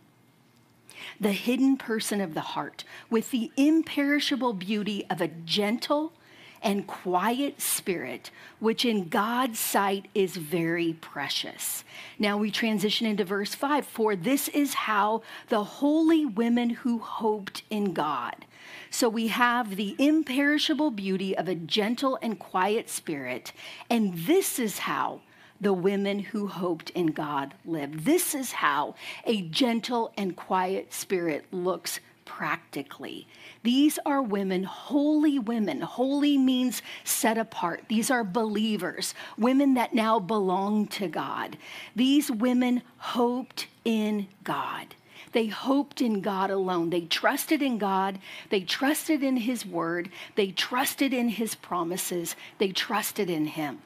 the 1.18 1.32
hidden 1.32 1.76
person 1.76 2.20
of 2.20 2.34
the 2.34 2.40
heart 2.40 2.84
with 3.08 3.30
the 3.30 3.50
imperishable 3.56 4.52
beauty 4.52 5.04
of 5.10 5.20
a 5.20 5.28
gentle 5.28 6.12
and 6.62 6.86
quiet 6.86 7.60
spirit, 7.60 8.30
which 8.58 8.84
in 8.84 9.08
God's 9.08 9.58
sight 9.58 10.08
is 10.14 10.36
very 10.36 10.94
precious. 10.94 11.84
Now 12.18 12.36
we 12.36 12.50
transition 12.50 13.06
into 13.06 13.24
verse 13.24 13.54
5 13.54 13.86
For 13.86 14.16
this 14.16 14.48
is 14.48 14.74
how 14.74 15.22
the 15.48 15.64
holy 15.64 16.26
women 16.26 16.70
who 16.70 16.98
hoped 16.98 17.62
in 17.70 17.92
God. 17.92 18.46
So 18.90 19.08
we 19.08 19.28
have 19.28 19.76
the 19.76 19.96
imperishable 19.98 20.90
beauty 20.90 21.36
of 21.36 21.48
a 21.48 21.54
gentle 21.54 22.18
and 22.20 22.38
quiet 22.38 22.88
spirit, 22.90 23.52
and 23.88 24.14
this 24.14 24.58
is 24.58 24.78
how 24.78 25.20
the 25.60 25.72
women 25.72 26.18
who 26.18 26.46
hoped 26.46 26.90
in 26.90 27.08
God 27.08 27.54
lived. 27.64 28.04
This 28.04 28.34
is 28.34 28.52
how 28.52 28.94
a 29.24 29.42
gentle 29.42 30.12
and 30.16 30.34
quiet 30.34 30.92
spirit 30.92 31.44
looks 31.52 32.00
practically. 32.24 33.26
These 33.62 33.98
are 34.06 34.22
women, 34.22 34.64
holy 34.64 35.38
women. 35.38 35.82
Holy 35.82 36.38
means 36.38 36.82
set 37.04 37.36
apart. 37.36 37.84
These 37.88 38.10
are 38.10 38.24
believers, 38.24 39.14
women 39.36 39.74
that 39.74 39.94
now 39.94 40.18
belong 40.18 40.86
to 40.88 41.08
God. 41.08 41.58
These 41.94 42.30
women 42.30 42.82
hoped 42.96 43.66
in 43.84 44.28
God. 44.44 44.94
They 45.32 45.46
hoped 45.46 46.00
in 46.00 46.22
God 46.22 46.50
alone. 46.50 46.90
They 46.90 47.02
trusted 47.02 47.62
in 47.62 47.78
God. 47.78 48.18
They 48.48 48.62
trusted 48.62 49.22
in 49.22 49.36
His 49.36 49.64
word. 49.64 50.10
They 50.34 50.50
trusted 50.50 51.12
in 51.12 51.28
His 51.28 51.54
promises. 51.54 52.34
They 52.58 52.72
trusted 52.72 53.30
in 53.30 53.46
Him. 53.46 53.82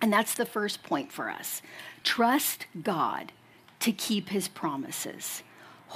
And 0.00 0.12
that's 0.12 0.34
the 0.34 0.46
first 0.46 0.82
point 0.82 1.12
for 1.12 1.30
us. 1.30 1.62
Trust 2.02 2.66
God 2.82 3.32
to 3.80 3.92
keep 3.92 4.28
his 4.28 4.48
promises. 4.48 5.42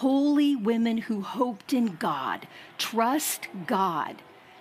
Holy 0.00 0.56
women 0.56 0.96
who 0.96 1.20
hoped 1.20 1.74
in 1.74 1.96
God, 1.96 2.48
trust 2.78 3.48
God 3.66 4.16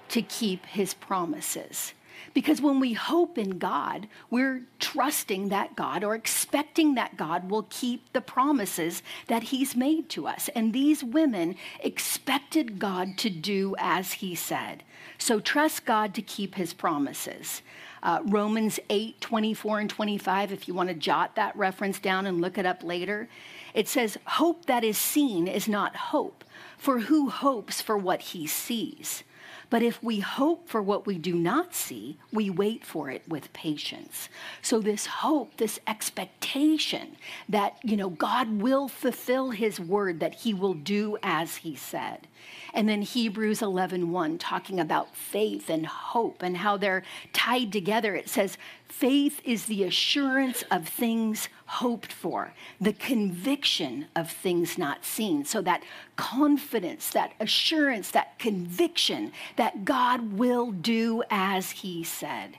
to 0.09 0.21
keep 0.21 0.65
his 0.65 0.93
promises. 0.93 1.93
Because 2.33 2.61
when 2.61 2.81
we 2.81 2.91
hope 2.91 3.37
in 3.37 3.57
God, 3.57 4.09
we're 4.29 4.63
trusting 4.79 5.47
that 5.47 5.77
God 5.77 6.03
or 6.03 6.13
expecting 6.13 6.95
that 6.95 7.15
God 7.15 7.49
will 7.49 7.67
keep 7.69 8.11
the 8.11 8.19
promises 8.19 9.01
that 9.27 9.43
He's 9.43 9.77
made 9.77 10.09
to 10.09 10.27
us. 10.27 10.49
And 10.49 10.73
these 10.73 11.05
women 11.05 11.55
expected 11.79 12.77
God 12.77 13.17
to 13.19 13.29
do 13.29 13.75
as 13.79 14.13
He 14.13 14.35
said. 14.35 14.83
So 15.17 15.39
trust 15.39 15.85
God 15.85 16.13
to 16.15 16.21
keep 16.21 16.55
His 16.55 16.73
promises. 16.73 17.61
Uh, 18.03 18.19
Romans 18.25 18.79
8, 18.89 19.19
24 19.21 19.79
and 19.79 19.89
25, 19.89 20.51
if 20.51 20.67
you 20.67 20.73
want 20.73 20.89
to 20.89 20.95
jot 20.95 21.35
that 21.35 21.55
reference 21.55 21.99
down 21.99 22.25
and 22.25 22.41
look 22.41 22.57
it 22.57 22.65
up 22.65 22.83
later, 22.83 23.29
it 23.73 23.87
says, 23.87 24.17
Hope 24.25 24.65
that 24.65 24.83
is 24.83 24.97
seen 24.97 25.47
is 25.47 25.67
not 25.67 25.95
hope, 25.95 26.43
for 26.77 26.99
who 27.01 27.29
hopes 27.29 27.81
for 27.81 27.97
what 27.97 28.21
he 28.21 28.47
sees? 28.47 29.23
But 29.69 29.83
if 29.83 30.01
we 30.01 30.19
hope 30.19 30.67
for 30.67 30.81
what 30.81 31.05
we 31.05 31.17
do 31.17 31.35
not 31.35 31.75
see, 31.75 32.17
we 32.33 32.49
wait 32.49 32.83
for 32.83 33.09
it 33.11 33.21
with 33.27 33.53
patience. 33.53 34.27
So 34.61 34.79
this 34.79 35.05
hope, 35.05 35.57
this 35.57 35.79
expectation 35.85 37.17
that, 37.47 37.77
you 37.83 37.95
know, 37.95 38.09
God 38.09 38.61
will 38.61 38.87
fulfill 38.87 39.51
his 39.51 39.79
word 39.79 40.19
that 40.21 40.35
he 40.35 40.53
will 40.53 40.73
do 40.73 41.17
as 41.21 41.57
he 41.57 41.75
said. 41.75 42.27
And 42.73 42.87
then 42.87 43.01
Hebrews 43.01 43.61
11:1 43.61 44.09
1, 44.09 44.37
talking 44.37 44.79
about 44.79 45.15
faith 45.15 45.69
and 45.69 45.85
hope 45.85 46.43
and 46.43 46.57
how 46.57 46.77
they're 46.77 47.03
tied 47.33 47.71
together. 47.71 48.15
It 48.15 48.29
says 48.29 48.57
faith 48.87 49.41
is 49.43 49.65
the 49.65 49.83
assurance 49.83 50.63
of 50.69 50.87
things 50.87 51.49
hoped 51.65 52.11
for, 52.11 52.53
the 52.79 52.93
conviction 52.93 54.07
of 54.15 54.31
things 54.31 54.77
not 54.77 55.03
seen. 55.03 55.45
So 55.45 55.61
that 55.61 55.83
confidence, 56.15 57.09
that 57.11 57.33
assurance, 57.39 58.11
that 58.11 58.37
conviction 58.39 59.31
that 59.55 59.85
God 59.85 60.33
will 60.33 60.71
do 60.71 61.23
as 61.29 61.71
he 61.71 62.03
said. 62.03 62.57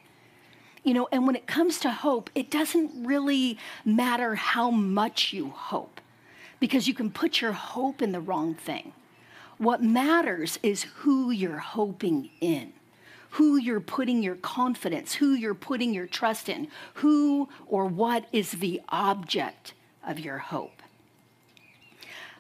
You 0.83 0.95
know, 0.95 1.09
and 1.13 1.27
when 1.27 1.37
it 1.37 1.47
comes 1.47 1.79
to 1.81 1.91
hope, 1.91 2.31
it 2.35 2.51
doesn't 2.51 3.07
really 3.07 3.59
matter 3.85 4.35
how 4.35 4.71
much 4.71 5.33
you 5.33 5.51
hope 5.51 6.01
because 6.59 6.89
you 6.89 6.95
can 6.95 7.11
put 7.11 7.41
your 7.41 7.53
hope 7.53 8.01
in 8.01 8.13
the 8.13 8.21
wrong 8.21 8.55
thing. 8.55 8.93
What 9.61 9.83
matters 9.83 10.59
is 10.63 10.85
who 10.85 11.31
you're 11.31 11.59
hoping 11.59 12.31
in, 12.41 12.73
who 13.33 13.59
you're 13.59 13.79
putting 13.79 14.23
your 14.23 14.37
confidence, 14.37 15.13
who 15.13 15.35
you're 15.35 15.53
putting 15.53 15.93
your 15.93 16.07
trust 16.07 16.49
in, 16.49 16.69
who 16.95 17.47
or 17.67 17.85
what 17.85 18.25
is 18.33 18.53
the 18.53 18.81
object 18.89 19.75
of 20.03 20.19
your 20.19 20.39
hope. 20.39 20.81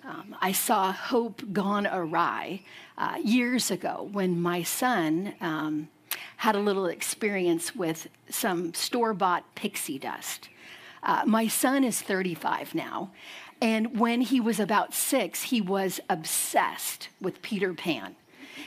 Um, 0.03 0.35
I 0.41 0.53
saw 0.53 0.93
hope 0.93 1.53
gone 1.53 1.87
awry 1.87 2.63
uh, 2.97 3.19
years 3.23 3.71
ago 3.71 4.09
when 4.11 4.41
my 4.41 4.63
son 4.63 5.35
um, 5.43 5.91
had 6.39 6.55
a 6.55 6.61
little 6.61 6.87
experience 6.87 7.77
with 7.77 8.09
some 8.31 8.73
store 8.73 9.13
bought 9.13 9.55
pixie 9.55 9.99
dust. 9.99 10.49
Uh, 11.03 11.25
my 11.27 11.49
son 11.49 11.85
is 11.85 12.01
35 12.01 12.75
now, 12.75 13.11
and 13.61 13.99
when 13.99 14.21
he 14.23 14.41
was 14.41 14.59
about 14.59 14.95
six, 14.95 15.43
he 15.43 15.61
was 15.61 16.01
obsessed 16.09 17.09
with 17.21 17.43
Peter 17.43 17.75
Pan. 17.75 18.17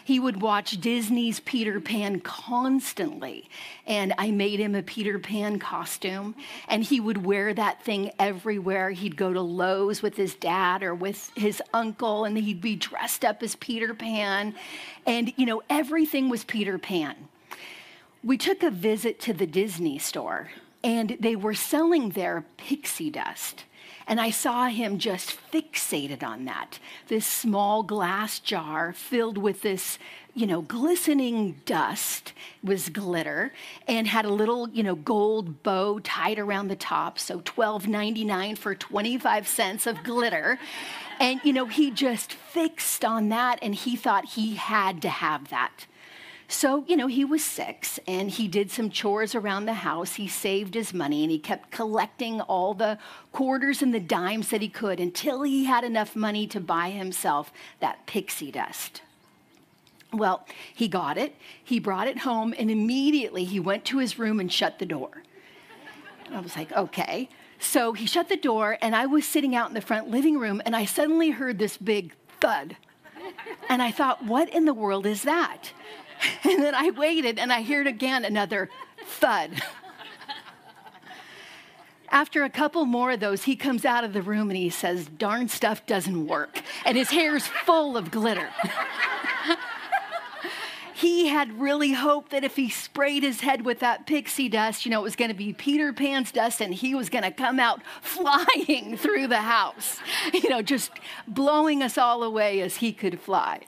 He 0.04 0.20
would 0.20 0.42
watch 0.42 0.82
Disney's 0.82 1.40
Peter 1.40 1.80
Pan 1.80 2.20
constantly. 2.20 3.50
And 3.88 4.14
I 4.18 4.32
made 4.32 4.60
him 4.60 4.76
a 4.76 4.84
Peter 4.84 5.18
Pan 5.18 5.60
costume, 5.60 6.36
and 6.68 6.84
he 6.84 7.00
would 7.00 7.26
wear 7.26 7.54
that 7.54 7.84
thing 7.84 8.12
everywhere. 8.20 8.92
He'd 8.92 9.16
go 9.16 9.32
to 9.32 9.42
Lowe's 9.42 10.02
with 10.02 10.18
his 10.18 10.36
dad 10.36 10.84
or 10.84 10.94
with 10.94 11.32
his 11.36 11.62
uncle, 11.74 12.26
and 12.26 12.38
he'd 12.38 12.62
be 12.62 12.76
dressed 12.76 13.24
up 13.24 13.42
as 13.42 13.56
Peter 13.56 13.94
Pan. 13.94 14.56
And, 15.06 15.34
you 15.38 15.46
know, 15.46 15.62
everything 15.70 16.28
was 16.28 16.44
Peter 16.44 16.78
Pan. 16.78 17.16
We 18.24 18.38
took 18.38 18.62
a 18.62 18.72
visit 18.72 19.20
to 19.22 19.34
the 19.34 19.48
Disney 19.48 20.00
store, 20.00 20.50
and 20.84 21.18
they 21.20 21.36
were 21.36 21.54
selling 21.54 22.10
their 22.10 22.46
pixie 22.58 23.10
dust. 23.10 23.64
And 24.08 24.20
I 24.20 24.32
saw 24.32 24.68
him 24.68 24.98
just 24.98 25.38
fixated 25.52 26.24
on 26.24 26.46
that. 26.46 26.80
This 27.08 27.26
small 27.26 27.84
glass 27.84 28.40
jar 28.40 28.94
filled 28.94 29.38
with 29.38 29.62
this, 29.62 29.98
you 30.34 30.46
know, 30.46 30.62
glistening 30.62 31.62
dust 31.66 32.34
was 32.64 32.90
glitter 32.90 33.54
and 33.88 34.08
had 34.08 34.26
a 34.26 34.34
little, 34.34 34.70
you 34.70 34.84
know, 34.84 34.96
gold 34.96 35.64
bow 35.64 36.00
tied 36.00 36.40
around 36.40 36.68
the 36.68 36.76
top. 36.76 37.18
So 37.18 37.40
$12.99 37.42 38.58
for 38.58 38.76
25 38.76 39.48
cents 39.48 39.88
of 39.88 40.04
glitter. 40.04 40.60
And, 41.20 41.40
you 41.44 41.54
know, 41.54 41.68
he 41.68 41.92
just 41.92 42.34
fixed 42.34 43.06
on 43.06 43.30
that 43.30 43.60
and 43.62 43.74
he 43.74 43.96
thought 43.96 44.26
he 44.26 44.56
had 44.56 45.02
to 45.04 45.10
have 45.10 45.50
that. 45.50 45.86
So, 46.48 46.84
you 46.88 46.96
know, 46.96 47.08
he 47.08 47.26
was 47.26 47.44
six 47.44 48.00
and 48.08 48.30
he 48.30 48.48
did 48.48 48.70
some 48.70 48.90
chores 48.90 49.34
around 49.34 49.66
the 49.66 49.74
house. 49.74 50.16
He 50.16 50.28
saved 50.28 50.76
his 50.76 50.94
money 50.94 51.24
and 51.24 51.32
he 51.32 51.40
kept 51.40 51.72
collecting 51.72 52.42
all 52.42 52.74
the 52.74 52.98
quarters 53.32 53.82
and 53.82 53.94
the 53.94 54.00
dimes 54.00 54.50
that 54.50 54.62
he 54.62 54.70
could 54.70 55.00
until 55.00 55.44
he 55.44 55.66
had 55.66 55.84
enough 55.84 56.16
money 56.16 56.46
to 56.48 56.60
buy 56.60 56.90
himself 56.90 57.52
that 57.80 58.06
pixie 58.06 58.52
dust. 58.52 59.02
Well, 60.12 60.46
he 60.76 60.88
got 60.88 61.18
it, 61.18 61.36
he 61.64 61.80
brought 61.80 62.08
it 62.08 62.20
home, 62.20 62.54
and 62.58 62.70
immediately 62.70 63.46
he 63.46 63.60
went 63.60 63.84
to 63.86 63.98
his 63.98 64.20
room 64.20 64.40
and 64.40 64.52
shut 64.52 64.78
the 64.78 64.86
door. 64.86 65.24
I 66.32 66.40
was 66.40 66.56
like, 66.56 66.72
okay. 66.72 67.30
So 67.60 67.94
he 67.94 68.06
shut 68.06 68.30
the 68.30 68.38
door, 68.38 68.78
and 68.82 68.96
I 68.96 69.08
was 69.08 69.26
sitting 69.26 69.56
out 69.56 69.70
in 69.70 69.74
the 69.74 69.82
front 69.82 70.10
living 70.10 70.38
room, 70.38 70.62
and 70.66 70.76
I 70.76 70.86
suddenly 70.86 71.32
heard 71.32 71.58
this 71.58 71.78
big 71.78 72.14
thud. 72.40 72.78
And 73.70 73.82
I 73.82 73.90
thought, 73.90 74.24
what 74.24 74.50
in 74.50 74.66
the 74.66 74.74
world 74.74 75.08
is 75.08 75.24
that? 75.24 75.72
And 76.44 76.64
then 76.64 76.76
I 76.76 76.92
waited 76.92 77.40
and 77.40 77.52
I 77.52 77.64
heard 77.64 77.88
again 77.88 78.26
another 78.26 78.70
thud. 79.06 79.52
After 82.10 82.44
a 82.44 82.50
couple 82.50 82.86
more 82.86 83.12
of 83.12 83.20
those, 83.20 83.44
he 83.44 83.56
comes 83.56 83.86
out 83.86 84.04
of 84.04 84.14
the 84.14 84.22
room 84.22 84.52
and 84.52 84.58
he 84.58 84.70
says, 84.70 85.08
Darn 85.08 85.50
stuff 85.50 85.84
doesn't 85.88 86.28
work. 86.28 86.62
And 86.86 86.96
his 86.96 87.10
hair's 87.10 87.48
full 87.48 87.98
of 87.98 88.12
glitter. 88.12 88.50
he 90.94 91.28
had 91.28 91.60
really 91.60 91.94
hoped 91.94 92.30
that 92.30 92.44
if 92.44 92.56
he 92.56 92.70
sprayed 92.70 93.24
his 93.24 93.42
head 93.42 93.66
with 93.66 93.80
that 93.80 94.06
pixie 94.06 94.48
dust, 94.48 94.86
you 94.86 94.92
know, 94.92 95.00
it 95.00 95.04
was 95.04 95.16
going 95.16 95.32
to 95.32 95.36
be 95.36 95.54
Peter 95.54 95.92
Pan's 95.92 96.32
dust 96.32 96.62
and 96.62 96.72
he 96.72 96.94
was 96.94 97.10
going 97.10 97.24
to 97.24 97.32
come 97.32 97.60
out 97.60 97.82
flying 98.02 98.96
through 98.96 99.26
the 99.26 99.42
house, 99.42 99.98
you 100.32 100.50
know, 100.50 100.62
just 100.62 100.92
blowing 101.28 101.82
us 101.82 101.98
all 101.98 102.22
away 102.22 102.62
as 102.62 102.76
he 102.76 102.94
could 102.94 103.20
fly. 103.20 103.62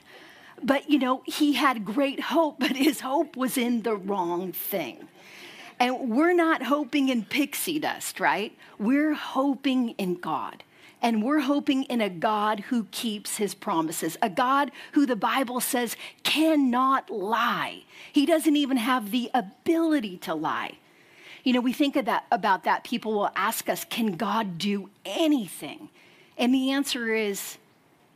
But, 0.62 0.90
you 0.90 0.98
know, 0.98 1.22
he 1.26 1.54
had 1.54 1.84
great 1.84 2.20
hope, 2.20 2.56
but 2.60 2.76
his 2.76 3.00
hope 3.00 3.36
was 3.36 3.56
in 3.56 3.82
the 3.82 3.96
wrong 3.96 4.52
thing. 4.52 5.08
And 5.78 6.10
we're 6.10 6.34
not 6.34 6.62
hoping 6.62 7.10
in 7.10 7.24
pixie 7.24 7.78
dust, 7.78 8.18
right? 8.18 8.56
We're 8.78 9.12
hoping 9.12 9.90
in 9.90 10.14
God. 10.14 10.62
And 11.02 11.22
we're 11.22 11.40
hoping 11.40 11.84
in 11.84 12.00
a 12.00 12.08
God 12.08 12.60
who 12.60 12.84
keeps 12.84 13.36
his 13.36 13.54
promises, 13.54 14.16
a 14.22 14.30
God 14.30 14.72
who 14.92 15.04
the 15.04 15.16
Bible 15.16 15.60
says 15.60 15.94
cannot 16.22 17.10
lie. 17.10 17.84
He 18.12 18.24
doesn't 18.24 18.56
even 18.56 18.78
have 18.78 19.10
the 19.10 19.30
ability 19.34 20.16
to 20.18 20.34
lie. 20.34 20.78
You 21.44 21.52
know, 21.52 21.60
we 21.60 21.74
think 21.74 21.96
of 21.96 22.06
that, 22.06 22.24
about 22.32 22.64
that. 22.64 22.82
People 22.82 23.12
will 23.12 23.30
ask 23.36 23.68
us, 23.68 23.84
can 23.84 24.16
God 24.16 24.58
do 24.58 24.88
anything? 25.04 25.90
And 26.38 26.52
the 26.52 26.72
answer 26.72 27.14
is 27.14 27.58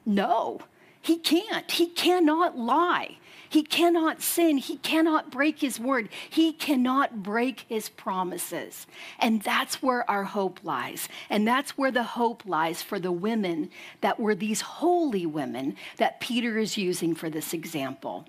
no. 0.07 0.61
He 1.03 1.19
can't. 1.19 1.71
He 1.71 1.87
cannot 1.87 2.59
lie. 2.59 3.17
He 3.49 3.65
cannot 3.65 4.23
sin. 4.23 4.59
He 4.59 4.77
cannot 4.77 5.33
break 5.33 5.59
his 5.59 5.81
word. 5.81 6.09
He 6.31 6.53
cannot 6.53 7.25
break 7.25 7.65
his 7.69 7.89
promises. 7.89 8.87
And 9.19 9.43
that's 9.43 9.83
where 9.83 10.09
our 10.09 10.23
hope 10.23 10.61
lies. 10.63 11.09
And 11.29 11.47
that's 11.49 11.77
where 11.77 11.91
the 11.91 12.05
hope 12.05 12.45
lies 12.47 12.81
for 12.81 13.01
the 13.01 13.11
women 13.11 13.71
that 14.03 14.21
were 14.21 14.37
these 14.37 14.61
holy 14.61 15.27
women 15.27 15.77
that 15.97 16.21
Peter 16.21 16.59
is 16.59 16.77
using 16.77 17.15
for 17.15 17.29
this 17.29 17.53
example. 17.53 18.25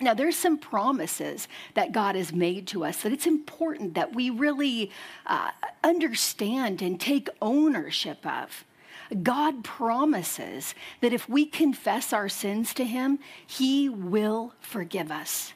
Now, 0.00 0.14
there's 0.14 0.36
some 0.36 0.56
promises 0.56 1.46
that 1.74 1.92
God 1.92 2.14
has 2.14 2.32
made 2.32 2.66
to 2.68 2.86
us 2.86 3.02
that 3.02 3.12
it's 3.12 3.26
important 3.26 3.92
that 3.92 4.14
we 4.14 4.30
really 4.30 4.90
uh, 5.26 5.50
understand 5.84 6.80
and 6.80 6.98
take 6.98 7.28
ownership 7.42 8.24
of. 8.24 8.64
God 9.22 9.64
promises 9.64 10.74
that 11.00 11.12
if 11.12 11.28
we 11.28 11.46
confess 11.46 12.12
our 12.12 12.28
sins 12.28 12.72
to 12.74 12.84
Him, 12.84 13.18
He 13.46 13.88
will 13.88 14.54
forgive 14.60 15.10
us. 15.10 15.52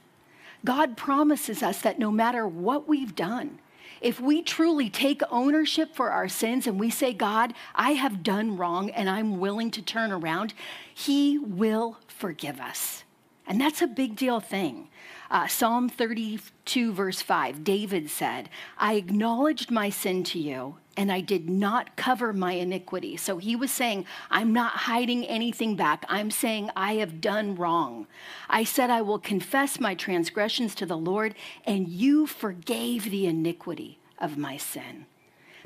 God 0.65 0.97
promises 0.97 1.63
us 1.63 1.81
that 1.83 1.99
no 1.99 2.11
matter 2.11 2.49
what 2.49 2.89
we've 2.89 3.15
done, 3.15 3.59
if 4.01 4.21
we 4.21 4.43
truly 4.43 4.91
take 4.91 5.23
ownership 5.31 5.95
for 5.95 6.11
our 6.11 6.29
sins 6.29 6.67
and 6.67 6.79
we 6.79 6.91
say, 6.91 7.13
God, 7.13 7.55
I 7.75 7.93
have 7.93 8.23
done 8.23 8.57
wrong 8.57 8.91
and 8.91 9.09
I'm 9.09 9.39
willing 9.39 9.71
to 9.73 9.83
turn 9.83 10.13
around, 10.13 10.53
He 10.93 11.39
will 11.39 11.99
forgive 12.07 12.61
us. 12.61 13.05
And 13.47 13.61
that's 13.61 13.83
a 13.83 13.87
big 13.87 14.17
deal 14.17 14.41
thing. 14.41 14.89
Uh, 15.31 15.47
Psalm 15.47 15.89
32, 15.89 16.93
verse 16.93 17.23
5, 17.23 17.65
David 17.65 18.11
said, 18.11 18.49
I 18.79 18.95
acknowledged 18.95 19.71
my 19.71 19.91
sin 19.91 20.23
to 20.25 20.39
you, 20.39 20.77
and 20.97 21.11
I 21.11 21.21
did 21.21 21.49
not 21.51 21.97
cover 21.97 22.33
my 22.33 22.53
iniquity. 22.53 23.17
So 23.17 23.39
he 23.39 23.57
was 23.57 23.71
saying, 23.71 24.07
I'm 24.31 24.53
not 24.53 24.73
hiding 24.73 25.25
anything 25.25 25.77
back. 25.77 26.05
I'm 26.09 26.31
saying 26.31 26.71
I 26.77 26.95
have 26.95 27.21
done 27.21 27.57
wrong. 27.57 28.07
I 28.49 28.65
said, 28.65 28.91
I 28.91 29.03
will 29.03 29.19
confess 29.19 29.81
my 29.81 29.95
transgressions 29.95 30.75
to 30.77 30.87
the 30.87 30.97
Lord, 30.97 31.35
and 31.65 31.89
you 31.89 32.27
forgave 32.27 33.11
the 33.11 33.27
iniquity 33.27 33.99
of 34.19 34.39
my 34.39 34.57
sin. 34.57 35.07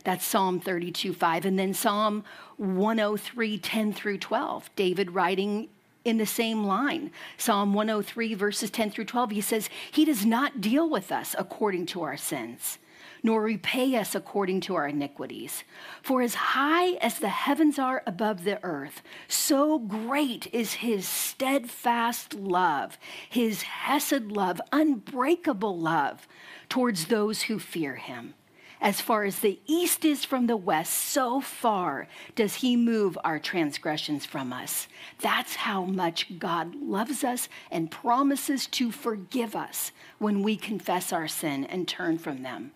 That's 0.04 0.25
Psalm 0.25 0.61
32, 0.61 1.12
5. 1.12 1.44
And 1.44 1.58
then 1.58 1.75
Psalm 1.75 2.25
103, 2.56 3.58
10 3.58 3.92
through 3.92 4.18
12. 4.18 4.70
David 4.75 5.11
writing 5.11 5.68
in 6.04 6.16
the 6.16 6.26
same 6.26 6.64
line. 6.64 7.11
Psalm 7.37 7.75
103, 7.75 8.35
verses 8.35 8.70
10 8.70 8.90
through 8.90 9.04
12, 9.04 9.30
he 9.32 9.40
says, 9.40 9.68
He 9.90 10.04
does 10.04 10.25
not 10.25 10.61
deal 10.61 10.88
with 10.88 11.12
us 11.12 11.35
according 11.38 11.87
to 11.87 12.02
our 12.02 12.16
sins, 12.16 12.78
nor 13.22 13.42
repay 13.42 13.96
us 13.96 14.14
according 14.14 14.60
to 14.60 14.74
our 14.74 14.88
iniquities. 14.88 15.64
For 16.02 16.22
as 16.22 16.34
high 16.34 16.92
as 16.94 17.18
the 17.18 17.28
heavens 17.28 17.78
are 17.78 18.02
above 18.06 18.44
the 18.44 18.62
earth, 18.64 19.02
so 19.26 19.78
great 19.78 20.52
is 20.52 20.74
his 20.74 21.06
steadfast 21.06 22.34
love, 22.34 22.98
his 23.28 23.62
hesed 23.62 24.32
love, 24.32 24.60
unbreakable 24.72 25.78
love 25.78 26.26
towards 26.68 27.06
those 27.06 27.42
who 27.42 27.58
fear 27.58 27.96
him. 27.96 28.34
As 28.80 29.00
far 29.00 29.24
as 29.24 29.40
the 29.40 29.58
east 29.66 30.04
is 30.04 30.24
from 30.24 30.46
the 30.46 30.56
west, 30.56 30.92
so 30.92 31.40
far 31.40 32.06
does 32.36 32.56
he 32.56 32.76
move 32.76 33.18
our 33.24 33.40
transgressions 33.40 34.24
from 34.24 34.52
us. 34.52 34.86
That's 35.20 35.56
how 35.56 35.84
much 35.84 36.38
God 36.38 36.76
loves 36.76 37.24
us 37.24 37.48
and 37.72 37.90
promises 37.90 38.68
to 38.68 38.92
forgive 38.92 39.56
us 39.56 39.90
when 40.18 40.42
we 40.42 40.56
confess 40.56 41.12
our 41.12 41.26
sin 41.26 41.64
and 41.64 41.88
turn 41.88 42.18
from 42.18 42.42
them. 42.44 42.70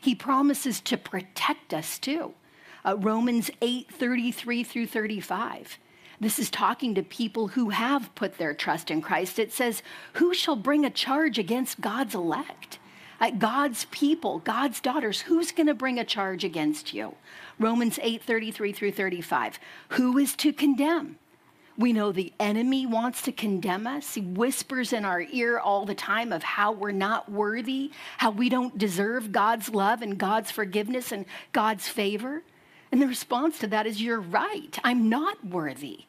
He 0.00 0.14
promises 0.14 0.80
to 0.82 0.96
protect 0.96 1.74
us 1.74 1.98
too. 1.98 2.34
Uh, 2.84 2.96
Romans 2.96 3.50
8 3.60 3.90
33 3.90 4.64
through 4.64 4.86
35. 4.86 5.78
This 6.18 6.38
is 6.38 6.48
talking 6.48 6.94
to 6.94 7.02
people 7.02 7.48
who 7.48 7.70
have 7.70 8.14
put 8.14 8.38
their 8.38 8.54
trust 8.54 8.90
in 8.90 9.02
Christ. 9.02 9.38
It 9.38 9.52
says, 9.52 9.82
Who 10.14 10.32
shall 10.32 10.56
bring 10.56 10.84
a 10.84 10.90
charge 10.90 11.38
against 11.38 11.80
God's 11.80 12.14
elect? 12.14 12.78
God's 13.38 13.86
people, 13.86 14.38
God's 14.40 14.80
daughters, 14.80 15.22
who's 15.22 15.52
going 15.52 15.66
to 15.68 15.74
bring 15.74 15.98
a 15.98 16.04
charge 16.04 16.44
against 16.44 16.92
you? 16.92 17.14
Romans 17.58 17.98
8 18.02 18.22
33 18.22 18.72
through 18.72 18.92
35. 18.92 19.58
Who 19.90 20.18
is 20.18 20.36
to 20.36 20.52
condemn? 20.52 21.18
We 21.78 21.92
know 21.92 22.10
the 22.10 22.32
enemy 22.40 22.86
wants 22.86 23.22
to 23.22 23.32
condemn 23.32 23.86
us. 23.86 24.14
He 24.14 24.22
whispers 24.22 24.92
in 24.92 25.04
our 25.04 25.20
ear 25.20 25.58
all 25.58 25.84
the 25.84 25.94
time 25.94 26.32
of 26.32 26.42
how 26.42 26.72
we're 26.72 26.90
not 26.90 27.30
worthy, 27.30 27.90
how 28.16 28.30
we 28.30 28.48
don't 28.48 28.78
deserve 28.78 29.30
God's 29.30 29.68
love 29.68 30.00
and 30.00 30.16
God's 30.16 30.50
forgiveness 30.50 31.12
and 31.12 31.26
God's 31.52 31.86
favor. 31.86 32.42
And 32.90 33.02
the 33.02 33.06
response 33.06 33.58
to 33.58 33.66
that 33.68 33.86
is, 33.86 34.00
You're 34.00 34.20
right. 34.20 34.78
I'm 34.84 35.10
not 35.10 35.44
worthy, 35.44 36.04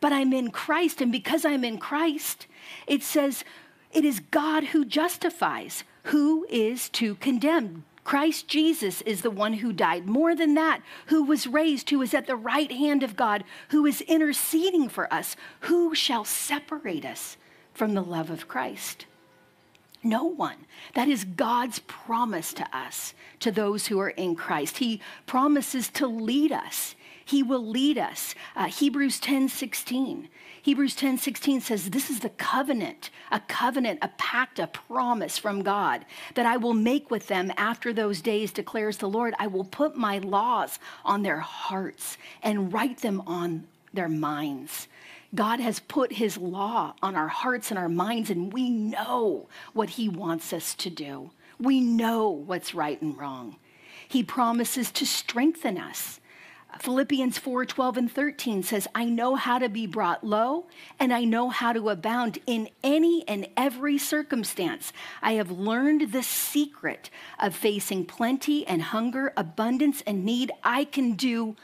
but 0.00 0.12
I'm 0.12 0.32
in 0.32 0.50
Christ. 0.50 1.02
And 1.02 1.12
because 1.12 1.44
I'm 1.44 1.64
in 1.64 1.78
Christ, 1.78 2.46
it 2.86 3.02
says, 3.02 3.44
It 3.92 4.04
is 4.06 4.20
God 4.20 4.64
who 4.64 4.86
justifies. 4.86 5.84
Who 6.04 6.46
is 6.48 6.88
to 6.90 7.14
condemn? 7.16 7.84
Christ 8.04 8.46
Jesus 8.48 9.00
is 9.02 9.22
the 9.22 9.30
one 9.30 9.54
who 9.54 9.72
died. 9.72 10.06
More 10.06 10.36
than 10.36 10.54
that, 10.54 10.82
who 11.06 11.24
was 11.24 11.46
raised, 11.46 11.88
who 11.88 12.02
is 12.02 12.12
at 12.12 12.26
the 12.26 12.36
right 12.36 12.70
hand 12.70 13.02
of 13.02 13.16
God, 13.16 13.44
who 13.70 13.86
is 13.86 14.02
interceding 14.02 14.90
for 14.90 15.12
us. 15.12 15.36
Who 15.60 15.94
shall 15.94 16.24
separate 16.24 17.06
us 17.06 17.38
from 17.72 17.94
the 17.94 18.02
love 18.02 18.28
of 18.30 18.46
Christ? 18.46 19.06
No 20.02 20.24
one. 20.24 20.66
That 20.94 21.08
is 21.08 21.24
God's 21.24 21.78
promise 21.78 22.52
to 22.54 22.76
us, 22.76 23.14
to 23.40 23.50
those 23.50 23.86
who 23.86 23.98
are 23.98 24.10
in 24.10 24.36
Christ. 24.36 24.78
He 24.78 25.00
promises 25.24 25.88
to 25.90 26.06
lead 26.06 26.52
us. 26.52 26.94
He 27.24 27.42
will 27.42 27.66
lead 27.66 27.98
us. 27.98 28.34
Uh, 28.54 28.66
Hebrews 28.66 29.20
10 29.20 29.48
16. 29.48 30.28
Hebrews 30.62 30.94
10 30.94 31.18
16 31.18 31.60
says, 31.60 31.90
This 31.90 32.08
is 32.08 32.20
the 32.20 32.30
covenant, 32.30 33.10
a 33.30 33.40
covenant, 33.40 33.98
a 34.02 34.08
pact, 34.16 34.58
a 34.58 34.66
promise 34.66 35.36
from 35.36 35.62
God 35.62 36.04
that 36.34 36.46
I 36.46 36.56
will 36.56 36.74
make 36.74 37.10
with 37.10 37.26
them 37.26 37.52
after 37.56 37.92
those 37.92 38.22
days, 38.22 38.52
declares 38.52 38.96
the 38.96 39.08
Lord. 39.08 39.34
I 39.38 39.46
will 39.46 39.64
put 39.64 39.96
my 39.96 40.18
laws 40.18 40.78
on 41.04 41.22
their 41.22 41.40
hearts 41.40 42.16
and 42.42 42.72
write 42.72 42.98
them 42.98 43.22
on 43.26 43.66
their 43.92 44.08
minds. 44.08 44.88
God 45.34 45.60
has 45.60 45.80
put 45.80 46.12
his 46.12 46.38
law 46.38 46.94
on 47.02 47.16
our 47.16 47.28
hearts 47.28 47.70
and 47.70 47.78
our 47.78 47.88
minds, 47.88 48.30
and 48.30 48.52
we 48.52 48.70
know 48.70 49.48
what 49.72 49.90
he 49.90 50.08
wants 50.08 50.52
us 50.52 50.74
to 50.76 50.90
do. 50.90 51.30
We 51.58 51.80
know 51.80 52.28
what's 52.28 52.74
right 52.74 53.00
and 53.00 53.18
wrong. 53.18 53.56
He 54.06 54.22
promises 54.22 54.90
to 54.92 55.06
strengthen 55.06 55.76
us. 55.76 56.20
Philippians 56.80 57.38
4 57.38 57.64
12 57.64 57.96
and 57.96 58.12
13 58.12 58.62
says, 58.62 58.88
I 58.94 59.06
know 59.06 59.34
how 59.34 59.58
to 59.58 59.68
be 59.68 59.86
brought 59.86 60.24
low, 60.24 60.66
and 60.98 61.12
I 61.12 61.24
know 61.24 61.48
how 61.48 61.72
to 61.72 61.88
abound 61.88 62.38
in 62.46 62.68
any 62.82 63.24
and 63.28 63.46
every 63.56 63.98
circumstance. 63.98 64.92
I 65.22 65.32
have 65.34 65.50
learned 65.50 66.12
the 66.12 66.22
secret 66.22 67.10
of 67.38 67.54
facing 67.54 68.06
plenty 68.06 68.66
and 68.66 68.82
hunger, 68.82 69.32
abundance 69.36 70.02
and 70.06 70.24
need. 70.24 70.52
I 70.62 70.84
can 70.84 71.12
do 71.12 71.56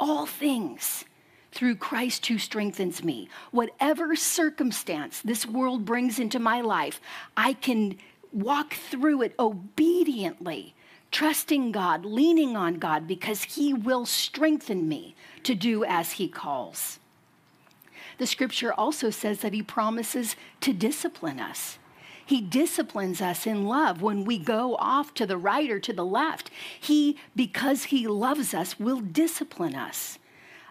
all 0.00 0.26
things 0.26 1.04
through 1.52 1.76
Christ 1.76 2.26
who 2.26 2.38
strengthens 2.38 3.04
me. 3.04 3.28
Whatever 3.52 4.16
circumstance 4.16 5.20
this 5.22 5.46
world 5.46 5.84
brings 5.84 6.18
into 6.18 6.38
my 6.38 6.60
life, 6.60 7.00
I 7.36 7.52
can 7.52 7.96
walk 8.32 8.74
through 8.74 9.22
it 9.22 9.34
obediently 9.38 10.73
trusting 11.14 11.70
God, 11.70 12.04
leaning 12.04 12.56
on 12.56 12.74
God, 12.74 13.06
because 13.06 13.44
He 13.44 13.72
will 13.72 14.04
strengthen 14.04 14.88
me 14.88 15.14
to 15.44 15.54
do 15.54 15.84
as 15.84 16.12
He 16.12 16.26
calls. 16.26 16.98
The 18.18 18.26
scripture 18.26 18.72
also 18.72 19.10
says 19.10 19.38
that 19.40 19.52
He 19.52 19.62
promises 19.62 20.34
to 20.60 20.72
discipline 20.72 21.38
us. 21.38 21.78
He 22.26 22.40
disciplines 22.40 23.22
us 23.22 23.46
in 23.46 23.64
love 23.64 24.02
when 24.02 24.24
we 24.24 24.38
go 24.38 24.74
off 24.76 25.14
to 25.14 25.24
the 25.24 25.36
right 25.36 25.70
or 25.70 25.78
to 25.78 25.92
the 25.92 26.04
left. 26.04 26.50
He, 26.80 27.16
because 27.36 27.84
He 27.84 28.08
loves 28.08 28.52
us, 28.52 28.80
will 28.80 29.00
discipline 29.00 29.76
us. 29.76 30.18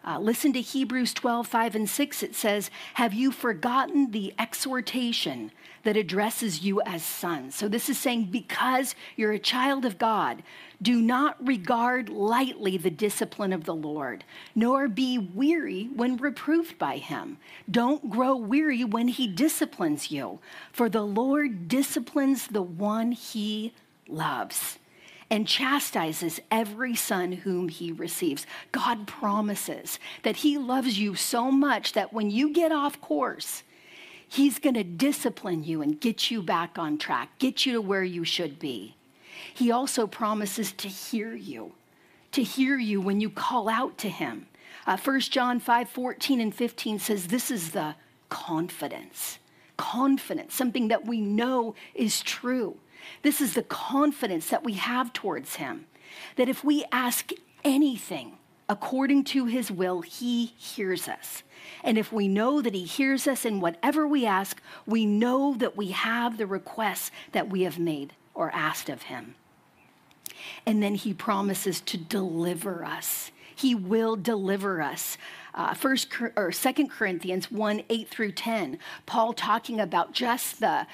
Uh, 0.05 0.19
listen 0.19 0.51
to 0.51 0.59
Hebrews 0.59 1.13
12, 1.13 1.47
5 1.47 1.75
and 1.75 1.89
6. 1.89 2.23
It 2.23 2.35
says, 2.35 2.69
Have 2.95 3.13
you 3.13 3.31
forgotten 3.31 4.11
the 4.11 4.33
exhortation 4.37 5.51
that 5.83 5.95
addresses 5.95 6.61
you 6.61 6.81
as 6.81 7.03
sons? 7.03 7.55
So 7.55 7.69
this 7.69 7.87
is 7.87 7.97
saying, 7.97 8.25
because 8.25 8.95
you're 9.15 9.31
a 9.31 9.39
child 9.39 9.85
of 9.85 9.97
God, 9.97 10.43
do 10.81 11.01
not 11.01 11.45
regard 11.45 12.09
lightly 12.09 12.75
the 12.75 12.89
discipline 12.89 13.53
of 13.53 13.63
the 13.63 13.75
Lord, 13.75 14.25
nor 14.53 14.89
be 14.89 15.17
weary 15.17 15.89
when 15.95 16.17
reproved 16.17 16.77
by 16.77 16.97
him. 16.97 17.37
Don't 17.71 18.09
grow 18.09 18.35
weary 18.35 18.83
when 18.83 19.07
he 19.07 19.25
disciplines 19.25 20.11
you, 20.11 20.39
for 20.73 20.89
the 20.89 21.03
Lord 21.03 21.69
disciplines 21.69 22.47
the 22.47 22.61
one 22.61 23.13
he 23.13 23.73
loves 24.09 24.79
and 25.33 25.47
chastises 25.47 26.39
every 26.51 26.93
son 26.93 27.31
whom 27.31 27.67
he 27.67 27.91
receives. 27.91 28.45
God 28.71 29.07
promises 29.07 29.97
that 30.21 30.35
he 30.35 30.59
loves 30.59 30.99
you 30.99 31.15
so 31.15 31.49
much 31.49 31.93
that 31.93 32.13
when 32.13 32.29
you 32.29 32.53
get 32.53 32.71
off 32.71 33.01
course, 33.01 33.63
he's 34.27 34.59
going 34.59 34.75
to 34.75 34.83
discipline 34.83 35.63
you 35.63 35.81
and 35.81 35.99
get 35.99 36.29
you 36.29 36.43
back 36.43 36.77
on 36.77 36.99
track, 36.99 37.39
get 37.39 37.65
you 37.65 37.73
to 37.73 37.81
where 37.81 38.03
you 38.03 38.23
should 38.23 38.59
be. 38.59 38.95
He 39.51 39.71
also 39.71 40.05
promises 40.05 40.71
to 40.73 40.87
hear 40.87 41.33
you, 41.33 41.71
to 42.31 42.43
hear 42.43 42.77
you 42.77 43.01
when 43.01 43.19
you 43.19 43.31
call 43.31 43.69
out 43.69 43.97
to 43.97 44.09
him. 44.09 44.45
Uh, 44.85 44.97
1 44.97 45.19
John 45.21 45.59
5 45.59 45.89
14 45.89 46.41
and 46.41 46.53
15 46.53 46.99
says, 46.99 47.25
This 47.25 47.49
is 47.49 47.71
the 47.71 47.95
confidence, 48.29 49.39
confidence, 49.77 50.53
something 50.53 50.89
that 50.89 51.07
we 51.07 51.21
know 51.21 51.73
is 51.95 52.21
true 52.21 52.77
this 53.21 53.41
is 53.41 53.53
the 53.53 53.63
confidence 53.63 54.49
that 54.49 54.63
we 54.63 54.73
have 54.73 55.13
towards 55.13 55.55
Him 55.55 55.85
that 56.35 56.49
if 56.49 56.63
we 56.63 56.85
ask 56.91 57.31
anything 57.63 58.37
according 58.69 59.23
to 59.23 59.45
His 59.45 59.71
will, 59.71 60.01
He 60.01 60.53
hears 60.57 61.07
us. 61.07 61.43
And 61.83 61.97
if 61.97 62.11
we 62.11 62.27
know 62.27 62.61
that 62.61 62.73
He 62.73 62.85
hears 62.85 63.27
us 63.27 63.45
in 63.45 63.59
whatever 63.59 64.07
we 64.07 64.25
ask, 64.25 64.61
we 64.85 65.05
know 65.05 65.55
that 65.55 65.75
we 65.75 65.91
have 65.91 66.37
the 66.37 66.47
requests 66.47 67.11
that 67.31 67.49
we 67.49 67.63
have 67.63 67.79
made 67.79 68.13
or 68.33 68.51
asked 68.53 68.89
of 68.89 69.03
Him. 69.03 69.35
And 70.65 70.81
then 70.81 70.95
He 70.95 71.13
promises 71.13 71.81
to 71.81 71.97
deliver 71.97 72.83
us. 72.83 73.31
He 73.55 73.75
will 73.75 74.15
deliver 74.15 74.81
us. 74.81 75.17
Uh, 75.53 75.73
First 75.73 76.07
or 76.35 76.51
Second 76.51 76.89
Corinthians 76.89 77.51
one 77.51 77.83
eight 77.89 78.07
through 78.07 78.31
ten. 78.31 78.79
Paul 79.05 79.33
talking 79.33 79.79
about 79.79 80.11
just 80.13 80.59
the 80.59 80.87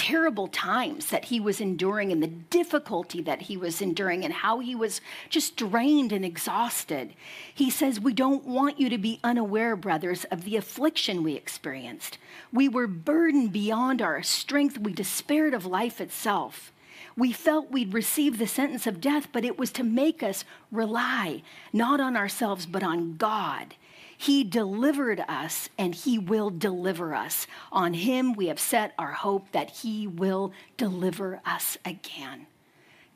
terrible 0.00 0.48
times 0.48 1.10
that 1.10 1.26
he 1.26 1.38
was 1.38 1.60
enduring 1.60 2.10
and 2.10 2.22
the 2.22 2.26
difficulty 2.26 3.20
that 3.20 3.42
he 3.42 3.56
was 3.58 3.82
enduring 3.82 4.24
and 4.24 4.32
how 4.32 4.58
he 4.58 4.74
was 4.74 5.02
just 5.28 5.56
drained 5.56 6.10
and 6.10 6.24
exhausted. 6.24 7.12
He 7.54 7.68
says, 7.68 8.00
We 8.00 8.14
don't 8.14 8.46
want 8.46 8.80
you 8.80 8.88
to 8.88 8.96
be 8.96 9.20
unaware, 9.22 9.76
brothers, 9.76 10.24
of 10.24 10.44
the 10.44 10.56
affliction 10.56 11.22
we 11.22 11.34
experienced. 11.34 12.16
We 12.50 12.66
were 12.66 12.86
burdened 12.86 13.52
beyond 13.52 14.00
our 14.00 14.22
strength. 14.22 14.78
We 14.78 14.94
despaired 14.94 15.52
of 15.52 15.66
life 15.66 16.00
itself. 16.00 16.72
We 17.14 17.30
felt 17.32 17.70
we'd 17.70 17.92
receive 17.92 18.38
the 18.38 18.46
sentence 18.46 18.86
of 18.86 19.02
death, 19.02 19.28
but 19.32 19.44
it 19.44 19.58
was 19.58 19.70
to 19.72 19.84
make 19.84 20.22
us 20.22 20.46
rely 20.72 21.42
not 21.74 22.00
on 22.00 22.16
ourselves, 22.16 22.64
but 22.64 22.82
on 22.82 23.18
God. 23.18 23.74
He 24.20 24.44
delivered 24.44 25.24
us 25.28 25.70
and 25.78 25.94
He 25.94 26.18
will 26.18 26.50
deliver 26.50 27.14
us. 27.14 27.46
On 27.72 27.94
Him 27.94 28.34
we 28.34 28.48
have 28.48 28.60
set 28.60 28.92
our 28.98 29.12
hope 29.12 29.50
that 29.52 29.70
He 29.70 30.06
will 30.06 30.52
deliver 30.76 31.40
us 31.46 31.78
again. 31.86 32.46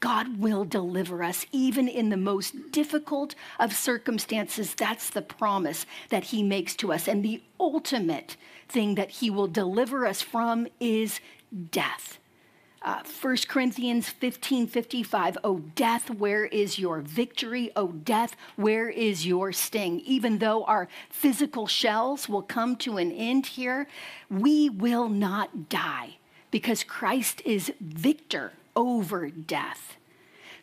God 0.00 0.38
will 0.38 0.64
deliver 0.64 1.22
us 1.22 1.44
even 1.52 1.88
in 1.88 2.08
the 2.08 2.16
most 2.16 2.72
difficult 2.72 3.34
of 3.60 3.74
circumstances. 3.74 4.74
That's 4.74 5.10
the 5.10 5.20
promise 5.20 5.84
that 6.08 6.24
He 6.24 6.42
makes 6.42 6.74
to 6.76 6.90
us. 6.90 7.06
And 7.06 7.22
the 7.22 7.42
ultimate 7.60 8.38
thing 8.66 8.94
that 8.94 9.10
He 9.10 9.28
will 9.28 9.46
deliver 9.46 10.06
us 10.06 10.22
from 10.22 10.68
is 10.80 11.20
death. 11.70 12.18
Uh, 12.84 13.02
1 13.22 13.36
Corinthians 13.48 14.10
15 14.10 14.66
55, 14.66 15.38
oh, 15.42 15.60
death, 15.74 16.10
where 16.10 16.44
is 16.44 16.78
your 16.78 17.00
victory? 17.00 17.70
Oh, 17.74 17.88
death, 17.88 18.36
where 18.56 18.90
is 18.90 19.26
your 19.26 19.52
sting? 19.52 20.00
Even 20.00 20.36
though 20.36 20.64
our 20.64 20.86
physical 21.08 21.66
shells 21.66 22.28
will 22.28 22.42
come 22.42 22.76
to 22.76 22.98
an 22.98 23.10
end 23.10 23.46
here, 23.46 23.86
we 24.28 24.68
will 24.68 25.08
not 25.08 25.70
die 25.70 26.18
because 26.50 26.84
Christ 26.84 27.40
is 27.46 27.72
victor 27.80 28.52
over 28.76 29.30
death. 29.30 29.96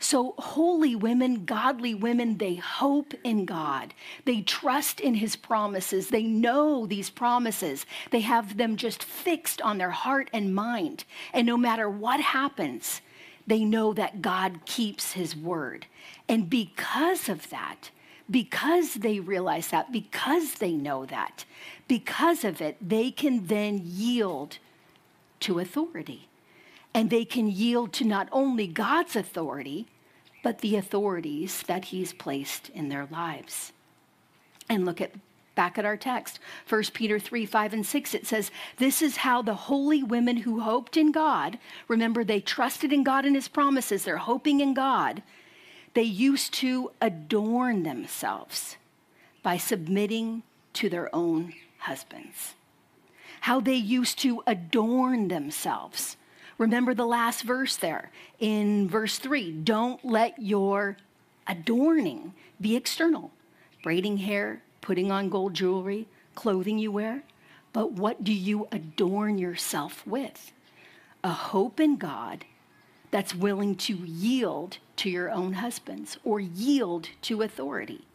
So, 0.03 0.33
holy 0.39 0.95
women, 0.95 1.45
godly 1.45 1.93
women, 1.93 2.39
they 2.39 2.55
hope 2.55 3.13
in 3.23 3.45
God. 3.45 3.93
They 4.25 4.41
trust 4.41 4.99
in 4.99 5.13
His 5.13 5.35
promises. 5.35 6.09
They 6.09 6.23
know 6.23 6.87
these 6.87 7.11
promises. 7.11 7.85
They 8.09 8.21
have 8.21 8.57
them 8.57 8.77
just 8.77 9.03
fixed 9.03 9.61
on 9.61 9.77
their 9.77 9.91
heart 9.91 10.27
and 10.33 10.55
mind. 10.55 11.03
And 11.33 11.45
no 11.45 11.55
matter 11.55 11.87
what 11.87 12.19
happens, 12.19 13.01
they 13.45 13.63
know 13.63 13.93
that 13.93 14.23
God 14.23 14.65
keeps 14.65 15.11
His 15.11 15.35
word. 15.35 15.85
And 16.27 16.49
because 16.49 17.29
of 17.29 17.51
that, 17.51 17.91
because 18.27 18.95
they 18.95 19.19
realize 19.19 19.67
that, 19.67 19.91
because 19.91 20.55
they 20.55 20.71
know 20.71 21.05
that, 21.05 21.45
because 21.87 22.43
of 22.43 22.59
it, 22.59 22.75
they 22.81 23.11
can 23.11 23.45
then 23.45 23.81
yield 23.83 24.57
to 25.41 25.59
authority. 25.59 26.27
And 26.91 27.11
they 27.11 27.23
can 27.23 27.47
yield 27.47 27.93
to 27.93 28.03
not 28.03 28.27
only 28.31 28.65
God's 28.65 29.15
authority, 29.15 29.87
but 30.43 30.59
the 30.59 30.75
authorities 30.75 31.63
that 31.63 31.85
He's 31.85 32.13
placed 32.13 32.69
in 32.69 32.89
their 32.89 33.07
lives. 33.11 33.71
And 34.69 34.85
look 34.85 35.01
at 35.01 35.11
back 35.55 35.77
at 35.77 35.85
our 35.85 35.97
text 35.97 36.39
1 36.69 36.83
peter 36.93 37.19
3 37.19 37.45
5 37.45 37.73
and 37.73 37.85
6 37.85 38.13
it 38.13 38.25
says 38.25 38.51
this 38.77 39.01
is 39.01 39.17
how 39.17 39.41
the 39.41 39.53
holy 39.53 40.01
women 40.01 40.37
who 40.37 40.61
hoped 40.61 40.95
in 40.95 41.11
god 41.11 41.59
remember 41.87 42.23
they 42.23 42.39
trusted 42.39 42.93
in 42.93 43.03
god 43.03 43.25
and 43.25 43.35
his 43.35 43.47
promises 43.47 44.03
they're 44.03 44.17
hoping 44.17 44.59
in 44.59 44.73
god 44.73 45.21
they 45.93 46.03
used 46.03 46.53
to 46.53 46.91
adorn 47.01 47.83
themselves 47.83 48.77
by 49.43 49.57
submitting 49.57 50.41
to 50.73 50.89
their 50.89 51.13
own 51.13 51.53
husbands 51.79 52.55
how 53.41 53.59
they 53.59 53.75
used 53.75 54.17
to 54.17 54.41
adorn 54.47 55.27
themselves 55.27 56.15
Remember 56.61 56.93
the 56.93 57.07
last 57.07 57.41
verse 57.41 57.75
there 57.75 58.11
in 58.39 58.87
verse 58.87 59.17
3 59.17 59.51
don't 59.51 60.05
let 60.05 60.39
your 60.39 60.95
adorning 61.47 62.35
be 62.61 62.75
external, 62.75 63.31
braiding 63.81 64.17
hair, 64.17 64.61
putting 64.79 65.11
on 65.11 65.29
gold 65.29 65.55
jewelry, 65.55 66.05
clothing 66.35 66.77
you 66.77 66.91
wear. 66.91 67.23
But 67.73 67.93
what 67.93 68.23
do 68.23 68.31
you 68.31 68.67
adorn 68.71 69.39
yourself 69.39 70.05
with? 70.05 70.51
A 71.23 71.31
hope 71.31 71.79
in 71.79 71.95
God 71.95 72.45
that's 73.09 73.33
willing 73.33 73.73
to 73.77 73.95
yield 73.95 74.77
to 74.97 75.09
your 75.09 75.31
own 75.31 75.53
husbands 75.53 76.19
or 76.23 76.39
yield 76.39 77.09
to 77.23 77.41
authority. 77.41 78.05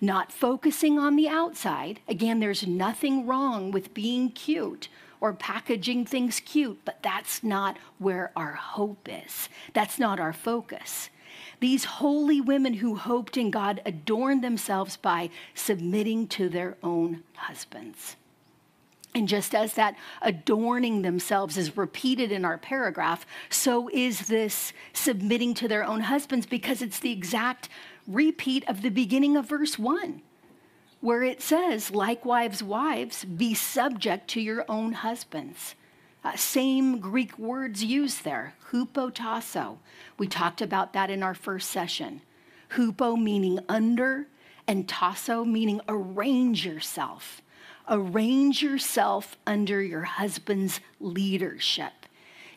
Not 0.00 0.32
focusing 0.32 0.98
on 0.98 1.14
the 1.14 1.28
outside. 1.28 2.00
Again, 2.08 2.40
there's 2.40 2.66
nothing 2.66 3.28
wrong 3.28 3.70
with 3.70 3.94
being 3.94 4.30
cute 4.30 4.88
or 5.20 5.32
packaging 5.32 6.04
things 6.04 6.40
cute, 6.40 6.80
but 6.84 7.02
that's 7.02 7.42
not 7.42 7.76
where 7.98 8.32
our 8.36 8.52
hope 8.52 9.08
is. 9.10 9.48
That's 9.72 9.98
not 9.98 10.20
our 10.20 10.32
focus. 10.32 11.10
These 11.60 11.84
holy 11.84 12.40
women 12.40 12.74
who 12.74 12.96
hoped 12.96 13.36
in 13.36 13.50
God 13.50 13.80
adorned 13.86 14.44
themselves 14.44 14.96
by 14.96 15.30
submitting 15.54 16.28
to 16.28 16.48
their 16.48 16.76
own 16.82 17.22
husbands. 17.34 18.16
And 19.14 19.26
just 19.26 19.54
as 19.54 19.72
that 19.74 19.96
adorning 20.20 21.00
themselves 21.00 21.56
is 21.56 21.76
repeated 21.76 22.30
in 22.30 22.44
our 22.44 22.58
paragraph, 22.58 23.24
so 23.48 23.88
is 23.88 24.28
this 24.28 24.74
submitting 24.92 25.54
to 25.54 25.68
their 25.68 25.84
own 25.84 26.00
husbands 26.00 26.44
because 26.44 26.82
it's 26.82 27.00
the 27.00 27.12
exact 27.12 27.70
repeat 28.06 28.68
of 28.68 28.82
the 28.82 28.90
beginning 28.90 29.36
of 29.36 29.48
verse 29.48 29.78
1 29.78 30.20
where 31.06 31.22
it 31.22 31.40
says, 31.40 31.92
likewise, 31.92 32.64
wives, 32.64 33.24
be 33.24 33.54
subject 33.54 34.26
to 34.26 34.40
your 34.40 34.64
own 34.68 34.92
husbands. 34.92 35.76
Uh, 36.24 36.34
same 36.34 36.98
Greek 36.98 37.38
words 37.38 37.84
used 37.84 38.24
there, 38.24 38.54
hupotasso. 38.72 39.76
We 40.18 40.26
talked 40.26 40.60
about 40.60 40.94
that 40.94 41.08
in 41.08 41.22
our 41.22 41.32
first 41.32 41.70
session. 41.70 42.22
Hupo 42.70 43.16
meaning 43.16 43.60
under, 43.68 44.26
and 44.66 44.88
tasso 44.88 45.44
meaning 45.44 45.80
arrange 45.88 46.66
yourself. 46.66 47.40
Arrange 47.88 48.60
yourself 48.60 49.36
under 49.46 49.80
your 49.80 50.02
husband's 50.02 50.80
leadership. 50.98 51.92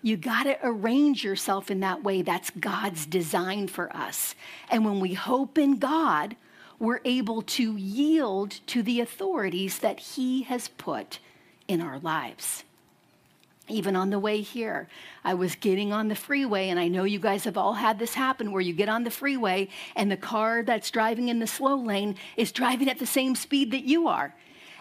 You 0.01 0.17
got 0.17 0.45
to 0.45 0.57
arrange 0.63 1.23
yourself 1.23 1.69
in 1.69 1.81
that 1.81 2.03
way. 2.03 2.23
That's 2.23 2.49
God's 2.49 3.05
design 3.05 3.67
for 3.67 3.95
us. 3.95 4.33
And 4.71 4.83
when 4.85 4.99
we 4.99 5.13
hope 5.13 5.59
in 5.59 5.77
God, 5.77 6.35
we're 6.79 7.01
able 7.03 7.41
to 7.41 7.75
yield 7.75 8.51
to 8.67 8.81
the 8.81 9.01
authorities 9.01 9.79
that 9.79 9.99
He 9.99 10.43
has 10.43 10.69
put 10.69 11.19
in 11.67 11.81
our 11.81 11.99
lives. 11.99 12.63
Even 13.67 13.95
on 13.95 14.09
the 14.09 14.17
way 14.17 14.41
here, 14.41 14.87
I 15.23 15.35
was 15.35 15.53
getting 15.53 15.93
on 15.93 16.07
the 16.07 16.15
freeway, 16.15 16.69
and 16.69 16.79
I 16.79 16.87
know 16.87 17.03
you 17.03 17.19
guys 17.19 17.43
have 17.43 17.57
all 17.57 17.73
had 17.73 17.99
this 17.99 18.15
happen 18.15 18.51
where 18.51 18.61
you 18.61 18.73
get 18.73 18.89
on 18.89 19.03
the 19.03 19.11
freeway 19.11 19.67
and 19.95 20.11
the 20.11 20.17
car 20.17 20.63
that's 20.63 20.89
driving 20.89 21.27
in 21.27 21.37
the 21.37 21.45
slow 21.45 21.75
lane 21.75 22.15
is 22.35 22.51
driving 22.51 22.89
at 22.89 22.97
the 22.97 23.05
same 23.05 23.35
speed 23.35 23.71
that 23.71 23.83
you 23.83 24.07
are. 24.07 24.33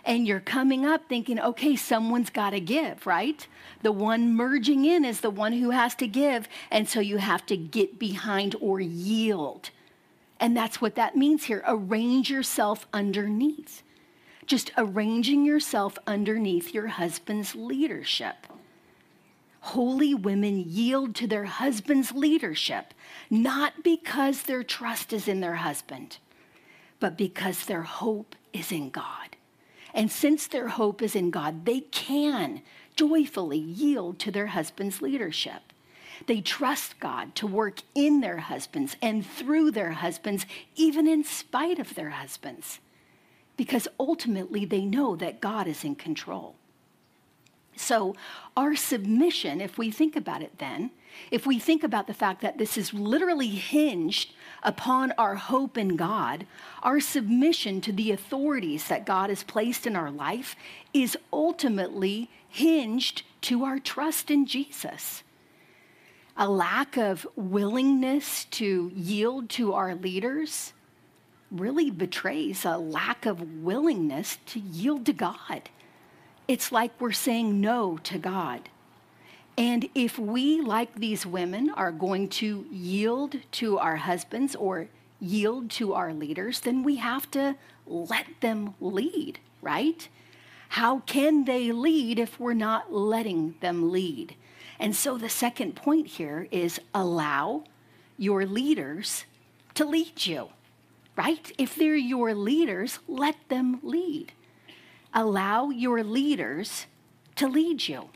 And 0.06 0.26
you're 0.26 0.40
coming 0.40 0.86
up 0.86 1.06
thinking, 1.06 1.38
okay, 1.38 1.76
someone's 1.76 2.30
got 2.30 2.50
to 2.50 2.60
give, 2.60 3.06
right? 3.06 3.46
The 3.82 3.92
one 3.92 4.34
merging 4.34 4.86
in 4.86 5.04
is 5.04 5.20
the 5.20 5.28
one 5.28 5.52
who 5.52 5.68
has 5.70 5.94
to 5.96 6.06
give. 6.06 6.48
And 6.70 6.88
so 6.88 7.00
you 7.00 7.18
have 7.18 7.44
to 7.46 7.58
get 7.58 7.98
behind 7.98 8.56
or 8.58 8.80
yield 8.80 9.68
and 10.40 10.56
that's 10.56 10.80
what 10.80 10.94
that 10.94 11.16
means 11.16 11.44
here. 11.44 11.62
Arrange 11.66 12.30
yourself 12.30 12.86
underneath. 12.92 13.82
Just 14.46 14.70
arranging 14.78 15.44
yourself 15.44 15.98
underneath 16.06 16.72
your 16.72 16.86
husband's 16.86 17.54
leadership. 17.54 18.46
Holy 19.60 20.14
women 20.14 20.64
yield 20.66 21.14
to 21.16 21.26
their 21.26 21.44
husband's 21.44 22.12
leadership, 22.12 22.94
not 23.28 23.82
because 23.82 24.42
their 24.42 24.62
trust 24.62 25.12
is 25.12 25.28
in 25.28 25.40
their 25.40 25.56
husband, 25.56 26.18
but 27.00 27.18
because 27.18 27.66
their 27.66 27.82
hope 27.82 28.36
is 28.52 28.72
in 28.72 28.90
God. 28.90 29.36
And 29.92 30.10
since 30.10 30.46
their 30.46 30.68
hope 30.68 31.02
is 31.02 31.16
in 31.16 31.30
God, 31.30 31.66
they 31.66 31.80
can 31.80 32.62
joyfully 32.94 33.58
yield 33.58 34.18
to 34.20 34.30
their 34.30 34.48
husband's 34.48 35.02
leadership. 35.02 35.72
They 36.26 36.40
trust 36.40 36.98
God 37.00 37.34
to 37.36 37.46
work 37.46 37.80
in 37.94 38.20
their 38.20 38.38
husbands 38.38 38.96
and 39.00 39.26
through 39.26 39.70
their 39.70 39.92
husbands, 39.92 40.46
even 40.76 41.06
in 41.06 41.24
spite 41.24 41.78
of 41.78 41.94
their 41.94 42.10
husbands, 42.10 42.80
because 43.56 43.88
ultimately 43.98 44.64
they 44.64 44.84
know 44.84 45.16
that 45.16 45.40
God 45.40 45.66
is 45.66 45.84
in 45.84 45.94
control. 45.94 46.56
So, 47.76 48.16
our 48.56 48.74
submission, 48.74 49.60
if 49.60 49.78
we 49.78 49.92
think 49.92 50.16
about 50.16 50.42
it 50.42 50.58
then, 50.58 50.90
if 51.30 51.46
we 51.46 51.58
think 51.58 51.84
about 51.84 52.06
the 52.08 52.14
fact 52.14 52.40
that 52.42 52.58
this 52.58 52.76
is 52.76 52.92
literally 52.92 53.48
hinged 53.48 54.32
upon 54.62 55.12
our 55.12 55.36
hope 55.36 55.78
in 55.78 55.96
God, 55.96 56.46
our 56.82 56.98
submission 56.98 57.80
to 57.82 57.92
the 57.92 58.10
authorities 58.10 58.88
that 58.88 59.06
God 59.06 59.30
has 59.30 59.44
placed 59.44 59.86
in 59.86 59.94
our 59.94 60.10
life 60.10 60.56
is 60.92 61.16
ultimately 61.32 62.28
hinged 62.48 63.22
to 63.42 63.64
our 63.64 63.78
trust 63.78 64.30
in 64.30 64.44
Jesus 64.44 65.22
a 66.38 66.48
lack 66.48 66.96
of 66.96 67.26
willingness 67.34 68.44
to 68.44 68.92
yield 68.94 69.50
to 69.50 69.74
our 69.74 69.96
leaders 69.96 70.72
really 71.50 71.90
betrays 71.90 72.64
a 72.64 72.78
lack 72.78 73.26
of 73.26 73.42
willingness 73.62 74.38
to 74.46 74.60
yield 74.60 75.04
to 75.04 75.12
God. 75.12 75.68
It's 76.46 76.70
like 76.70 76.92
we're 77.00 77.12
saying 77.12 77.60
no 77.60 77.98
to 78.04 78.18
God. 78.18 78.68
And 79.56 79.88
if 79.96 80.16
we, 80.16 80.60
like 80.60 80.94
these 80.94 81.26
women, 81.26 81.70
are 81.70 81.90
going 81.90 82.28
to 82.28 82.64
yield 82.70 83.34
to 83.52 83.78
our 83.78 83.96
husbands 83.96 84.54
or 84.54 84.86
yield 85.20 85.70
to 85.70 85.94
our 85.94 86.12
leaders, 86.12 86.60
then 86.60 86.84
we 86.84 86.96
have 86.96 87.28
to 87.32 87.56
let 87.84 88.26
them 88.40 88.74
lead, 88.80 89.40
right? 89.60 90.08
How 90.68 91.00
can 91.00 91.46
they 91.46 91.72
lead 91.72 92.20
if 92.20 92.38
we're 92.38 92.54
not 92.54 92.92
letting 92.92 93.56
them 93.60 93.90
lead? 93.90 94.36
And 94.78 94.94
so 94.94 95.18
the 95.18 95.28
second 95.28 95.74
point 95.74 96.06
here 96.06 96.48
is 96.50 96.80
allow 96.94 97.64
your 98.16 98.46
leaders 98.46 99.24
to 99.74 99.84
lead 99.84 100.26
you, 100.26 100.48
right? 101.16 101.50
If 101.58 101.74
they're 101.74 101.96
your 101.96 102.34
leaders, 102.34 102.98
let 103.08 103.36
them 103.48 103.80
lead. 103.82 104.32
Allow 105.14 105.70
your 105.70 106.02
leaders 106.02 106.86
to 107.36 107.48
lead 107.48 107.88
you. 107.88 108.10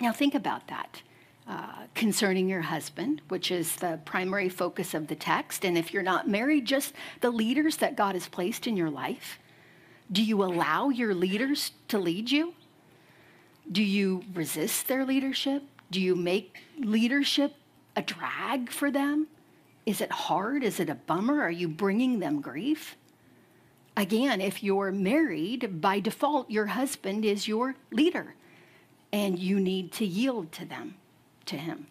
Now, 0.00 0.12
think 0.12 0.34
about 0.34 0.68
that. 0.68 1.02
Uh, 1.48 1.86
concerning 1.96 2.48
your 2.48 2.60
husband, 2.60 3.20
which 3.26 3.50
is 3.50 3.74
the 3.76 3.98
primary 4.04 4.48
focus 4.48 4.94
of 4.94 5.08
the 5.08 5.16
text. 5.16 5.64
And 5.64 5.76
if 5.76 5.92
you're 5.92 6.02
not 6.02 6.28
married, 6.28 6.66
just 6.66 6.94
the 7.20 7.32
leaders 7.32 7.78
that 7.78 7.96
God 7.96 8.14
has 8.14 8.28
placed 8.28 8.68
in 8.68 8.76
your 8.76 8.90
life. 8.90 9.40
Do 10.10 10.22
you 10.22 10.42
allow 10.44 10.88
your 10.88 11.14
leaders 11.16 11.72
to 11.88 11.98
lead 11.98 12.30
you? 12.30 12.54
Do 13.70 13.82
you 13.82 14.24
resist 14.34 14.88
their 14.88 15.04
leadership? 15.04 15.62
Do 15.90 16.00
you 16.00 16.14
make 16.14 16.58
leadership 16.78 17.54
a 17.94 18.02
drag 18.02 18.70
for 18.70 18.90
them? 18.90 19.28
Is 19.86 20.00
it 20.00 20.10
hard? 20.10 20.64
Is 20.64 20.80
it 20.80 20.88
a 20.88 20.94
bummer? 20.94 21.40
Are 21.40 21.50
you 21.50 21.68
bringing 21.68 22.18
them 22.18 22.40
grief? 22.40 22.96
Again, 23.96 24.40
if 24.40 24.62
you're 24.62 24.90
married, 24.90 25.80
by 25.80 26.00
default, 26.00 26.50
your 26.50 26.66
husband 26.66 27.24
is 27.24 27.46
your 27.46 27.74
leader, 27.90 28.34
and 29.12 29.38
you 29.38 29.60
need 29.60 29.92
to 29.92 30.06
yield 30.06 30.50
to 30.52 30.64
them, 30.64 30.94
to 31.46 31.56
him. 31.56 31.86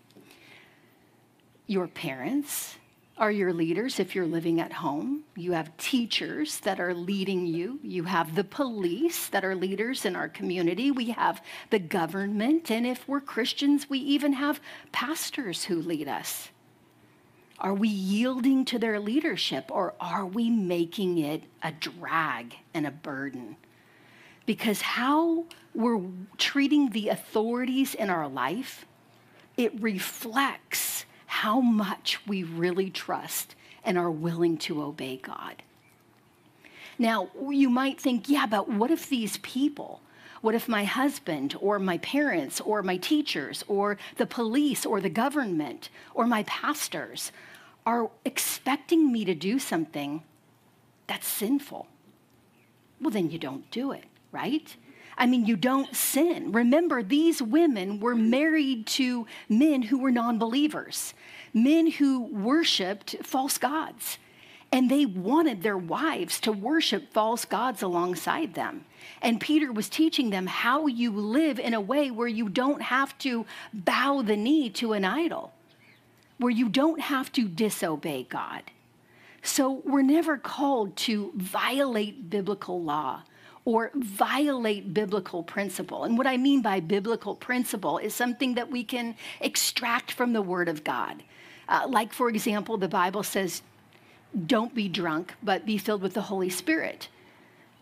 Your 1.68 1.88
parents 1.88 2.78
are 3.22 3.32
your 3.32 3.54
leaders 3.54 4.00
if 4.00 4.16
you're 4.16 4.26
living 4.26 4.60
at 4.60 4.74
home. 4.74 5.24
You 5.36 5.52
have 5.52 5.78
teachers 5.78 6.60
that 6.62 6.80
are 6.80 6.96
leading 6.96 7.46
you. 7.46 7.80
You 7.84 8.06
have 8.06 8.34
the 8.34 8.44
police 8.44 9.28
that 9.28 9.46
are 9.46 9.56
leaders 9.56 10.06
in 10.06 10.16
our 10.16 10.28
community. 10.28 10.90
We 10.90 11.12
have 11.12 11.40
the 11.70 11.78
government. 11.78 12.72
And 12.72 12.88
if 12.88 13.08
we're 13.08 13.22
Christians, 13.22 13.88
we 13.88 14.00
even 14.00 14.34
have 14.34 14.60
pastors 14.92 15.66
who 15.66 15.80
lead 15.84 16.08
us. 16.08 16.50
Are 17.60 17.76
we 17.76 17.90
yielding 17.90 18.66
to 18.66 18.80
their 18.80 19.00
leadership 19.00 19.66
or 19.70 19.94
are 20.00 20.26
we 20.26 20.50
making 20.50 21.20
it 21.20 21.44
a 21.62 21.72
drag 21.72 22.56
and 22.74 22.88
a 22.88 22.92
burden? 22.92 23.56
Because 24.48 24.82
how 24.82 25.46
we're 25.76 26.02
treating 26.40 26.90
the 26.90 27.10
authorities 27.10 27.94
in 27.94 28.10
our 28.10 28.28
life, 28.28 28.88
it 29.58 29.80
reflects 29.80 30.91
how 31.42 31.60
much 31.60 32.20
we 32.28 32.44
really 32.44 32.92
trust 32.92 33.56
and 33.84 33.98
are 33.98 34.12
willing 34.12 34.56
to 34.56 34.80
obey 34.80 35.18
God. 35.18 35.64
Now, 37.00 37.32
you 37.50 37.68
might 37.68 38.00
think, 38.00 38.30
yeah, 38.30 38.46
but 38.46 38.70
what 38.70 38.92
if 38.92 39.10
these 39.10 39.38
people, 39.38 40.02
what 40.42 40.54
if 40.54 40.70
my 40.70 40.84
husband 40.84 41.56
or 41.60 41.80
my 41.80 41.98
parents 41.98 42.62
or 42.62 42.84
my 42.84 42.98
teachers 42.98 43.64
or 43.68 43.98
the 44.18 44.28
police 44.28 44.86
or 44.86 45.02
the 45.02 45.10
government 45.10 45.90
or 46.14 46.28
my 46.28 46.44
pastors 46.44 47.32
are 47.88 48.12
expecting 48.24 49.12
me 49.12 49.26
to 49.26 49.34
do 49.34 49.58
something 49.58 50.22
that's 51.08 51.28
sinful? 51.28 51.88
Well, 53.02 53.10
then 53.10 53.32
you 53.32 53.40
don't 53.40 53.72
do 53.72 53.94
it, 53.94 54.06
right? 54.32 54.76
I 55.18 55.26
mean, 55.26 55.46
you 55.46 55.56
don't 55.56 55.96
sin. 55.96 56.52
Remember, 56.52 57.04
these 57.04 57.42
women 57.42 58.00
were 58.00 58.16
married 58.16 58.88
to 58.88 59.28
men 59.50 59.84
who 59.84 60.00
were 60.00 60.12
non 60.12 60.40
believers, 60.40 61.14
men 61.54 61.92
who 61.92 62.22
worshiped 62.22 63.18
false 63.24 63.58
gods. 63.58 64.18
And 64.74 64.90
they 64.90 65.06
wanted 65.06 65.64
their 65.64 65.78
wives 65.78 66.40
to 66.42 66.52
worship 66.54 67.12
false 67.12 67.44
gods 67.44 67.82
alongside 67.82 68.54
them. 68.54 68.86
And 69.22 69.42
Peter 69.42 69.70
was 69.70 69.90
teaching 69.90 70.30
them 70.30 70.48
how 70.48 70.88
you 70.88 71.12
live 71.12 71.60
in 71.60 71.74
a 71.74 71.82
way 71.82 72.10
where 72.10 72.28
you 72.28 72.48
don't 72.48 72.82
have 72.82 73.18
to 73.20 73.46
bow 73.74 74.22
the 74.22 74.38
knee 74.38 74.70
to 74.72 74.94
an 74.94 75.04
idol, 75.04 75.52
where 76.38 76.52
you 76.52 76.70
don't 76.70 77.02
have 77.02 77.34
to 77.34 77.50
disobey 77.50 78.24
God. 78.24 78.64
So 79.44 79.82
we're 79.84 80.04
never 80.04 80.38
called 80.38 80.96
to 80.98 81.34
violate 81.36 82.30
biblical 82.30 82.82
law 82.82 83.24
or 83.66 83.92
violate 83.94 84.94
biblical 84.94 85.44
principle. 85.44 86.04
And 86.04 86.18
what 86.18 86.28
I 86.28 86.38
mean 86.38 86.62
by 86.62 86.80
biblical 86.80 87.36
principle 87.36 87.98
is 87.98 88.14
something 88.14 88.56
that 88.56 88.72
we 88.72 88.84
can 88.84 89.16
extract 89.40 90.12
from 90.12 90.34
the 90.34 90.42
Word 90.42 90.68
of 90.68 90.84
God. 90.84 91.24
Uh, 91.70 91.86
like, 91.88 92.12
for 92.12 92.30
example, 92.30 92.78
the 92.78 92.88
Bible 92.88 93.24
says, 93.24 93.62
don't 94.46 94.74
be 94.74 94.88
drunk, 94.88 95.34
but 95.44 95.66
be 95.66 95.78
filled 95.78 96.02
with 96.02 96.14
the 96.14 96.22
Holy 96.22 96.50
Spirit. 96.50 97.10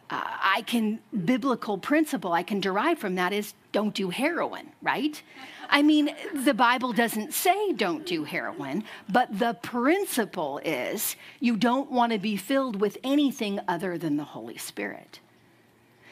Uh, 0.09 0.23
I 0.25 0.63
can, 0.65 0.99
biblical 1.25 1.77
principle 1.77 2.33
I 2.33 2.41
can 2.41 2.59
derive 2.59 2.97
from 2.97 3.15
that 3.15 3.31
is 3.31 3.53
don't 3.71 3.93
do 3.93 4.09
heroin, 4.09 4.71
right? 4.81 5.21
I 5.69 5.83
mean, 5.83 6.09
the 6.33 6.55
Bible 6.55 6.93
doesn't 6.93 7.33
say 7.33 7.73
don't 7.73 8.05
do 8.07 8.23
heroin, 8.23 8.83
but 9.07 9.37
the 9.37 9.53
principle 9.61 10.59
is 10.65 11.15
you 11.39 11.55
don't 11.55 11.91
want 11.91 12.11
to 12.11 12.17
be 12.17 12.35
filled 12.35 12.81
with 12.81 12.97
anything 13.03 13.59
other 13.67 13.99
than 13.99 14.17
the 14.17 14.23
Holy 14.23 14.57
Spirit. 14.57 15.19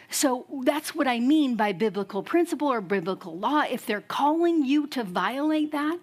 So 0.10 0.46
that's 0.64 0.96
what 0.96 1.08
I 1.08 1.20
mean 1.20 1.56
by 1.56 1.74
biblical 1.74 2.24
principle 2.24 2.72
or 2.72 2.82
biblical 2.82 3.38
law. 3.38 3.64
If 3.70 3.86
they're 3.86 4.02
calling 4.02 4.64
you 4.66 4.88
to 4.88 5.04
violate 5.04 5.72
that, 5.72 6.00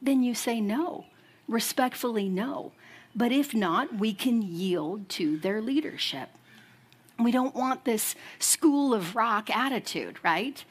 then 0.00 0.22
you 0.22 0.34
say 0.34 0.60
no, 0.60 1.06
respectfully 1.48 2.28
no. 2.28 2.72
But 3.14 3.32
if 3.32 3.54
not, 3.54 3.94
we 3.94 4.12
can 4.12 4.42
yield 4.42 5.08
to 5.10 5.38
their 5.38 5.60
leadership. 5.60 6.28
We 7.18 7.30
don't 7.30 7.54
want 7.54 7.84
this 7.84 8.14
school 8.38 8.94
of 8.94 9.14
rock 9.14 9.54
attitude, 9.54 10.18
right? 10.22 10.64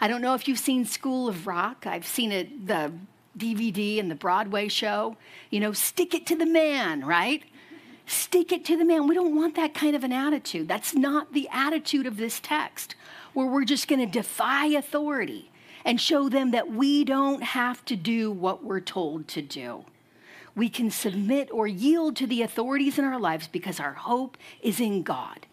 I 0.00 0.08
don't 0.08 0.20
know 0.20 0.34
if 0.34 0.46
you've 0.46 0.58
seen 0.58 0.84
School 0.84 1.28
of 1.28 1.46
Rock. 1.46 1.86
I've 1.86 2.06
seen 2.06 2.30
it, 2.32 2.66
the 2.66 2.92
DVD 3.36 3.98
and 3.98 4.10
the 4.10 4.14
Broadway 4.14 4.68
show. 4.68 5.16
You 5.50 5.60
know, 5.60 5.72
stick 5.72 6.14
it 6.14 6.26
to 6.26 6.36
the 6.36 6.46
man, 6.46 7.04
right? 7.04 7.42
Stick 8.06 8.52
it 8.52 8.64
to 8.66 8.76
the 8.76 8.84
man. 8.84 9.08
We 9.08 9.14
don't 9.14 9.34
want 9.34 9.56
that 9.56 9.74
kind 9.74 9.96
of 9.96 10.04
an 10.04 10.12
attitude. 10.12 10.68
That's 10.68 10.94
not 10.94 11.32
the 11.32 11.48
attitude 11.50 12.06
of 12.06 12.16
this 12.16 12.38
text, 12.38 12.94
where 13.34 13.46
we're 13.46 13.64
just 13.64 13.88
going 13.88 14.00
to 14.00 14.06
defy 14.06 14.66
authority 14.66 15.50
and 15.84 16.00
show 16.00 16.28
them 16.28 16.52
that 16.52 16.70
we 16.70 17.04
don't 17.04 17.42
have 17.42 17.84
to 17.86 17.96
do 17.96 18.30
what 18.30 18.64
we're 18.64 18.80
told 18.80 19.26
to 19.28 19.42
do. 19.42 19.84
We 20.54 20.68
can 20.68 20.90
submit 20.90 21.50
or 21.52 21.66
yield 21.66 22.16
to 22.16 22.26
the 22.26 22.42
authorities 22.42 22.98
in 22.98 23.04
our 23.04 23.20
lives 23.20 23.48
because 23.48 23.78
our 23.78 23.92
hope 23.92 24.38
is 24.62 24.80
in 24.80 25.02
God. 25.02 25.46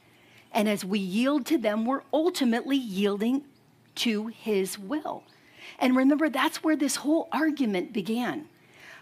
And 0.51 0.69
as 0.69 0.85
we 0.85 0.99
yield 0.99 1.45
to 1.47 1.57
them, 1.57 1.85
we're 1.85 2.03
ultimately 2.13 2.77
yielding 2.77 3.43
to 3.95 4.27
His 4.27 4.77
will. 4.77 5.23
And 5.79 5.95
remember, 5.95 6.29
that's 6.29 6.63
where 6.63 6.75
this 6.75 6.97
whole 6.97 7.27
argument 7.31 7.93
began. 7.93 8.47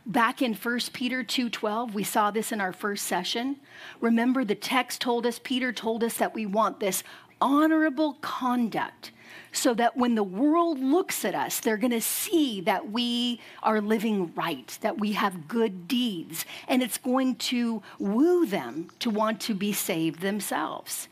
Back 0.05 0.41
in 0.41 0.55
1 0.55 0.79
Peter 0.93 1.23
2:12, 1.23 1.93
we 1.93 2.03
saw 2.03 2.31
this 2.31 2.51
in 2.51 2.59
our 2.59 2.73
first 2.73 3.05
session. 3.05 3.57
Remember 3.99 4.43
the 4.43 4.55
text 4.55 4.99
told 4.99 5.27
us 5.27 5.39
Peter 5.43 5.71
told 5.71 6.03
us 6.03 6.17
that 6.17 6.33
we 6.33 6.45
want 6.45 6.79
this 6.79 7.03
honorable 7.39 8.17
conduct 8.21 9.11
so 9.51 9.73
that 9.73 9.97
when 9.97 10.15
the 10.15 10.23
world 10.23 10.79
looks 10.79 11.23
at 11.23 11.35
us, 11.35 11.59
they're 11.59 11.77
going 11.77 11.91
to 11.91 12.01
see 12.01 12.61
that 12.61 12.91
we 12.91 13.39
are 13.61 13.81
living 13.81 14.33
right, 14.35 14.77
that 14.81 14.99
we 14.99 15.13
have 15.13 15.47
good 15.47 15.87
deeds, 15.87 16.45
and 16.67 16.81
it's 16.81 16.97
going 16.97 17.35
to 17.35 17.81
woo 17.99 18.45
them 18.45 18.89
to 18.99 19.09
want 19.09 19.39
to 19.41 19.53
be 19.53 19.71
saved 19.71 20.21
themselves. 20.21 21.07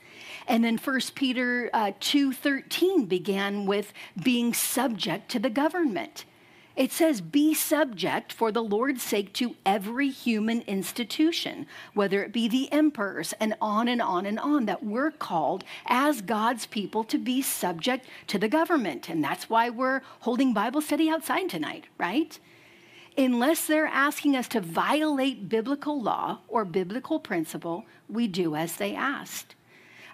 And 0.48 0.64
then 0.64 0.78
1 0.78 1.00
Peter 1.14 1.70
uh, 1.74 1.92
2:13 2.00 3.08
began 3.08 3.68
with 3.68 3.94
being 4.24 4.54
subject 4.54 5.30
to 5.30 5.40
the 5.40 5.52
government. 5.52 6.26
It 6.80 6.94
says, 6.94 7.20
Be 7.20 7.54
subject 7.54 8.32
for 8.32 8.54
the 8.54 8.64
Lord's 8.64 9.04
sake 9.04 9.34
to 9.34 9.58
every 9.66 10.10
human 10.10 10.62
institution, 10.62 11.68
whether 11.94 12.24
it 12.24 12.32
be 12.32 12.48
the 12.48 12.72
emperors, 12.72 13.34
and 13.38 13.54
on 13.60 13.90
and 13.90 14.02
on 14.02 14.26
and 14.26 14.40
on, 14.40 14.66
that 14.68 14.82
we're 14.82 15.12
called 15.12 15.66
as 15.88 16.22
God's 16.22 16.66
people 16.66 17.04
to 17.04 17.18
be 17.18 17.42
subject 17.42 18.08
to 18.28 18.40
the 18.40 18.48
government. 18.48 19.10
And 19.10 19.22
that's 19.22 19.50
why 19.50 19.70
we're 19.70 20.00
holding 20.22 20.54
Bible 20.54 20.80
study 20.80 21.10
outside 21.10 21.50
tonight, 21.50 21.84
right? 21.98 22.40
Unless 23.18 23.68
they're 23.68 23.86
asking 23.86 24.38
us 24.38 24.48
to 24.48 24.62
violate 24.62 25.50
biblical 25.50 26.02
law 26.02 26.40
or 26.48 26.64
biblical 26.64 27.20
principle, 27.20 27.86
we 28.08 28.26
do 28.26 28.56
as 28.56 28.78
they 28.78 28.96
asked. 28.96 29.54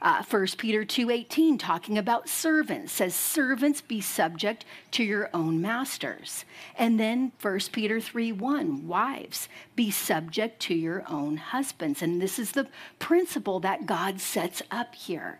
Uh, 0.05 0.21
1 0.21 0.59
Peter 0.59 0.85
2:18 0.85 1.57
talking 1.57 1.97
about 1.97 2.29
servants 2.29 2.93
says 2.93 3.15
servants 3.15 3.81
be 3.81 3.99
subject 3.99 4.63
to 4.91 5.03
your 5.03 5.31
own 5.33 5.59
masters. 5.59 6.45
And 6.77 6.99
then 6.99 7.31
1 7.39 7.71
Peter 7.71 7.99
3:1 7.99 8.85
wives 8.85 9.49
be 9.75 9.89
subject 9.89 10.59
to 10.61 10.75
your 10.75 11.03
own 11.09 11.37
husbands. 11.37 12.03
And 12.03 12.21
this 12.21 12.37
is 12.37 12.51
the 12.51 12.67
principle 12.99 13.59
that 13.61 13.87
God 13.87 14.21
sets 14.21 14.61
up 14.69 14.93
here. 14.93 15.39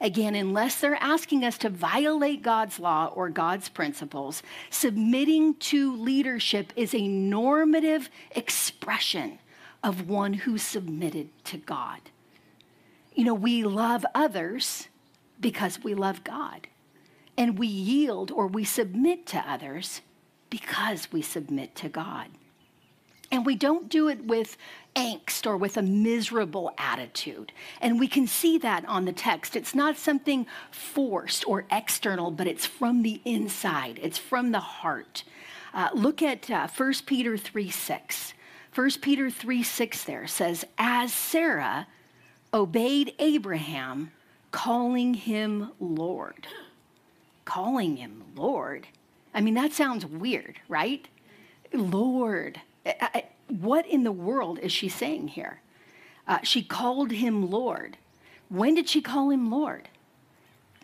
Again, 0.00 0.36
unless 0.36 0.80
they're 0.80 1.02
asking 1.02 1.44
us 1.44 1.58
to 1.58 1.68
violate 1.68 2.40
God's 2.40 2.78
law 2.78 3.06
or 3.16 3.30
God's 3.30 3.68
principles, 3.68 4.44
submitting 4.70 5.54
to 5.54 5.96
leadership 5.96 6.72
is 6.76 6.94
a 6.94 7.08
normative 7.08 8.08
expression 8.30 9.40
of 9.82 10.08
one 10.08 10.34
who 10.34 10.56
submitted 10.56 11.30
to 11.46 11.56
God. 11.56 12.12
You 13.14 13.24
know, 13.24 13.34
we 13.34 13.62
love 13.64 14.04
others 14.14 14.88
because 15.40 15.82
we 15.82 15.94
love 15.94 16.24
God. 16.24 16.66
And 17.36 17.58
we 17.58 17.66
yield 17.66 18.30
or 18.30 18.46
we 18.46 18.64
submit 18.64 19.26
to 19.26 19.38
others 19.38 20.00
because 20.50 21.12
we 21.12 21.22
submit 21.22 21.74
to 21.76 21.88
God. 21.88 22.28
And 23.30 23.44
we 23.44 23.56
don't 23.56 23.88
do 23.88 24.08
it 24.08 24.24
with 24.24 24.56
angst 24.94 25.46
or 25.46 25.56
with 25.56 25.76
a 25.76 25.82
miserable 25.82 26.72
attitude. 26.78 27.52
And 27.80 27.98
we 27.98 28.06
can 28.06 28.28
see 28.28 28.58
that 28.58 28.84
on 28.86 29.04
the 29.04 29.12
text. 29.12 29.56
It's 29.56 29.74
not 29.74 29.96
something 29.96 30.46
forced 30.70 31.46
or 31.48 31.66
external, 31.70 32.30
but 32.30 32.46
it's 32.46 32.66
from 32.66 33.02
the 33.02 33.20
inside, 33.24 33.98
it's 34.02 34.18
from 34.18 34.52
the 34.52 34.60
heart. 34.60 35.24
Uh, 35.72 35.88
look 35.92 36.22
at 36.22 36.48
uh, 36.48 36.68
1 36.76 36.92
Peter 37.06 37.36
3 37.36 37.68
6. 37.68 38.34
1 38.72 38.90
Peter 39.00 39.30
3 39.30 39.62
6 39.62 40.04
there 40.04 40.26
says, 40.26 40.64
As 40.78 41.12
Sarah 41.12 41.88
obeyed 42.54 43.14
Abraham, 43.18 44.12
calling 44.52 45.14
him 45.14 45.72
Lord. 45.80 46.46
Calling 47.44 47.96
him 47.96 48.22
Lord. 48.34 48.86
I 49.34 49.40
mean, 49.40 49.54
that 49.54 49.72
sounds 49.72 50.06
weird, 50.06 50.60
right? 50.68 51.06
Lord. 51.72 52.60
I, 52.86 52.94
I, 53.00 53.24
what 53.48 53.86
in 53.86 54.04
the 54.04 54.12
world 54.12 54.60
is 54.60 54.72
she 54.72 54.88
saying 54.88 55.28
here? 55.28 55.60
Uh, 56.26 56.38
she 56.42 56.62
called 56.62 57.10
him 57.10 57.50
Lord. 57.50 57.98
When 58.48 58.74
did 58.74 58.88
she 58.88 59.02
call 59.02 59.30
him 59.30 59.50
Lord? 59.50 59.88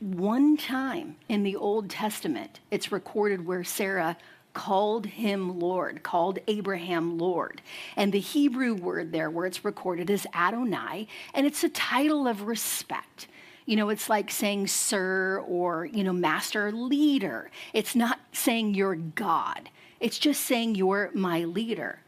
One 0.00 0.56
time 0.56 1.16
in 1.28 1.44
the 1.44 1.56
Old 1.56 1.88
Testament, 1.88 2.60
it's 2.70 2.90
recorded 2.90 3.46
where 3.46 3.62
Sarah 3.64 4.16
called 4.52 5.06
him 5.06 5.58
Lord, 5.58 6.02
called 6.02 6.38
Abraham 6.48 7.18
Lord. 7.18 7.62
And 7.96 8.12
the 8.12 8.20
Hebrew 8.20 8.74
word 8.74 9.12
there, 9.12 9.30
where 9.30 9.46
it's 9.46 9.64
recorded, 9.64 10.10
is 10.10 10.26
Adonai, 10.34 11.06
and 11.34 11.46
it's 11.46 11.64
a 11.64 11.68
title 11.68 12.26
of 12.26 12.42
respect. 12.42 13.28
You 13.66 13.76
know, 13.76 13.88
it's 13.88 14.08
like 14.08 14.30
saying 14.30 14.66
sir 14.66 15.44
or, 15.46 15.84
you 15.84 16.02
know, 16.02 16.12
master 16.12 16.72
leader. 16.72 17.50
It's 17.72 17.94
not 17.94 18.18
saying 18.32 18.74
you're 18.74 18.96
God, 18.96 19.70
it's 20.00 20.18
just 20.18 20.42
saying 20.42 20.74
you're 20.74 21.10
my 21.14 21.44
leader 21.44 22.00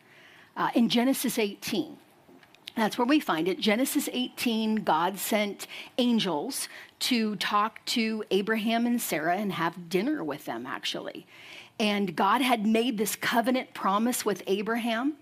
uh, 0.57 0.71
in 0.75 0.89
Genesis 0.89 1.39
18. 1.39 1.99
That's 2.75 2.97
where 2.97 3.07
we 3.07 3.21
find 3.21 3.49
it. 3.49 3.61
Genesis 3.61 4.09
18, 4.11 4.77
God 4.77 5.19
sent 5.19 5.67
angels 5.99 6.69
to 7.01 7.37
talk 7.37 7.85
to 7.87 8.25
Abraham 8.31 8.87
and 8.87 9.01
Sarah 9.01 9.37
and 9.37 9.53
have 9.53 9.91
dinner 9.91 10.25
with 10.25 10.47
them, 10.47 10.67
actually. 10.67 11.27
And 11.83 12.15
God 12.15 12.43
had 12.43 12.65
made 12.65 12.97
this 12.97 13.17
covenant 13.17 13.75
promise 13.75 14.25
with 14.25 14.45
Abraham, 14.47 15.15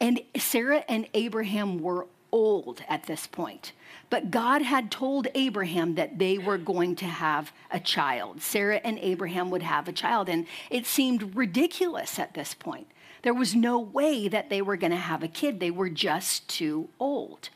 and 0.00 0.18
Sarah 0.34 0.82
and 0.88 1.06
Abraham 1.12 1.78
were 1.78 2.06
old 2.32 2.82
at 2.88 3.04
this 3.04 3.26
point. 3.26 3.72
But 4.08 4.30
God 4.30 4.62
had 4.62 4.90
told 4.90 5.28
Abraham 5.34 5.94
that 5.96 6.18
they 6.18 6.38
were 6.38 6.56
going 6.56 6.96
to 6.96 7.04
have 7.04 7.52
a 7.70 7.78
child. 7.78 8.40
Sarah 8.40 8.80
and 8.82 8.98
Abraham 9.00 9.50
would 9.50 9.62
have 9.62 9.88
a 9.88 9.92
child, 9.92 10.30
and 10.30 10.46
it 10.70 10.86
seemed 10.86 11.36
ridiculous 11.36 12.18
at 12.18 12.32
this 12.32 12.54
point. 12.54 12.86
There 13.20 13.34
was 13.34 13.54
no 13.54 13.78
way 13.78 14.26
that 14.26 14.48
they 14.48 14.62
were 14.62 14.76
going 14.78 14.92
to 14.92 14.96
have 14.96 15.22
a 15.22 15.28
kid. 15.28 15.60
They 15.60 15.70
were 15.70 15.90
just 15.90 16.48
too 16.48 16.88
old. 16.98 17.50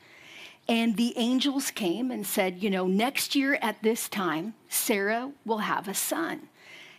And 0.69 0.97
the 0.97 1.17
angels 1.17 1.71
came 1.71 2.11
and 2.11 2.27
said, 2.27 2.61
you 2.61 2.69
know, 2.69 2.85
next 2.85 3.33
year 3.33 3.57
at 3.59 3.81
this 3.81 4.07
time, 4.07 4.53
Sarah 4.69 5.31
will 5.45 5.59
have 5.59 5.87
a 5.87 5.95
son. 5.95 6.49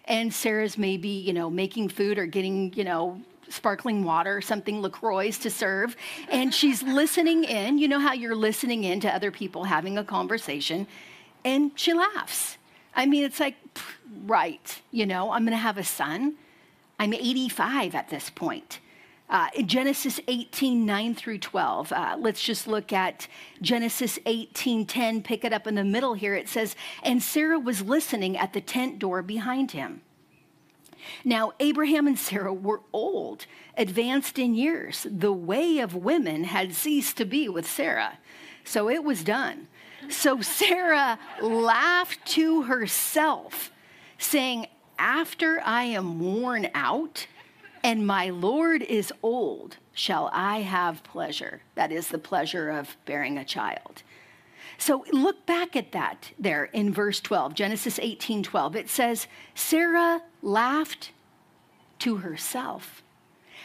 And 0.06 0.32
Sarah's 0.32 0.76
maybe, 0.76 1.08
you 1.08 1.32
know, 1.32 1.48
making 1.48 1.88
food 1.88 2.18
or 2.18 2.26
getting, 2.26 2.72
you 2.74 2.84
know, 2.84 3.20
sparkling 3.48 4.04
water, 4.04 4.40
something 4.40 4.80
LaCroix 4.80 5.30
to 5.38 5.50
serve. 5.50 5.96
And 6.28 6.52
she's 6.54 6.82
listening 7.00 7.44
in. 7.44 7.78
You 7.78 7.88
know 7.88 8.00
how 8.00 8.12
you're 8.12 8.34
listening 8.34 8.84
in 8.84 9.00
to 9.00 9.14
other 9.14 9.30
people 9.30 9.64
having 9.64 9.98
a 9.98 10.04
conversation. 10.04 10.86
And 11.44 11.72
she 11.76 11.92
laughs. 11.92 12.56
I 12.94 13.06
mean, 13.06 13.24
it's 13.24 13.40
like, 13.40 13.56
right, 14.26 14.82
you 14.90 15.06
know, 15.06 15.32
I'm 15.32 15.44
going 15.44 15.52
to 15.52 15.56
have 15.56 15.78
a 15.78 15.84
son. 15.84 16.34
I'm 16.98 17.14
85 17.14 17.94
at 17.94 18.10
this 18.10 18.30
point. 18.30 18.80
Uh, 19.32 19.48
Genesis 19.64 20.20
18, 20.28 20.84
9 20.84 21.14
through 21.14 21.38
12. 21.38 21.90
Uh, 21.90 22.16
let's 22.18 22.42
just 22.42 22.68
look 22.68 22.92
at 22.92 23.26
Genesis 23.62 24.18
18, 24.26 24.84
10, 24.84 25.22
pick 25.22 25.42
it 25.42 25.54
up 25.54 25.66
in 25.66 25.74
the 25.74 25.82
middle 25.82 26.12
here. 26.12 26.34
It 26.34 26.50
says, 26.50 26.76
And 27.02 27.22
Sarah 27.22 27.58
was 27.58 27.80
listening 27.80 28.36
at 28.36 28.52
the 28.52 28.60
tent 28.60 28.98
door 28.98 29.22
behind 29.22 29.70
him. 29.70 30.02
Now, 31.24 31.52
Abraham 31.60 32.06
and 32.06 32.18
Sarah 32.18 32.52
were 32.52 32.82
old, 32.92 33.46
advanced 33.74 34.38
in 34.38 34.54
years. 34.54 35.06
The 35.10 35.32
way 35.32 35.78
of 35.78 35.94
women 35.94 36.44
had 36.44 36.74
ceased 36.74 37.16
to 37.16 37.24
be 37.24 37.48
with 37.48 37.66
Sarah. 37.66 38.18
So 38.64 38.90
it 38.90 39.02
was 39.02 39.24
done. 39.24 39.68
So 40.10 40.42
Sarah 40.42 41.18
laughed 41.40 42.26
to 42.32 42.64
herself, 42.64 43.72
saying, 44.18 44.66
after 44.98 45.62
I 45.64 45.84
am 45.84 46.20
worn 46.20 46.68
out 46.74 47.26
and 47.82 48.06
my 48.06 48.30
Lord 48.30 48.82
is 48.82 49.12
old, 49.22 49.76
shall 49.92 50.30
I 50.32 50.60
have 50.60 51.04
pleasure. 51.04 51.62
That 51.74 51.92
is 51.92 52.08
the 52.08 52.18
pleasure 52.18 52.70
of 52.70 52.96
bearing 53.04 53.38
a 53.38 53.44
child. 53.44 54.02
So 54.78 55.04
look 55.12 55.46
back 55.46 55.76
at 55.76 55.92
that 55.92 56.32
there 56.38 56.64
in 56.64 56.92
verse 56.92 57.20
12, 57.20 57.54
Genesis 57.54 57.98
18 57.98 58.42
12. 58.42 58.76
It 58.76 58.88
says, 58.88 59.26
Sarah 59.54 60.22
laughed 60.42 61.12
to 62.00 62.16
herself. 62.16 63.02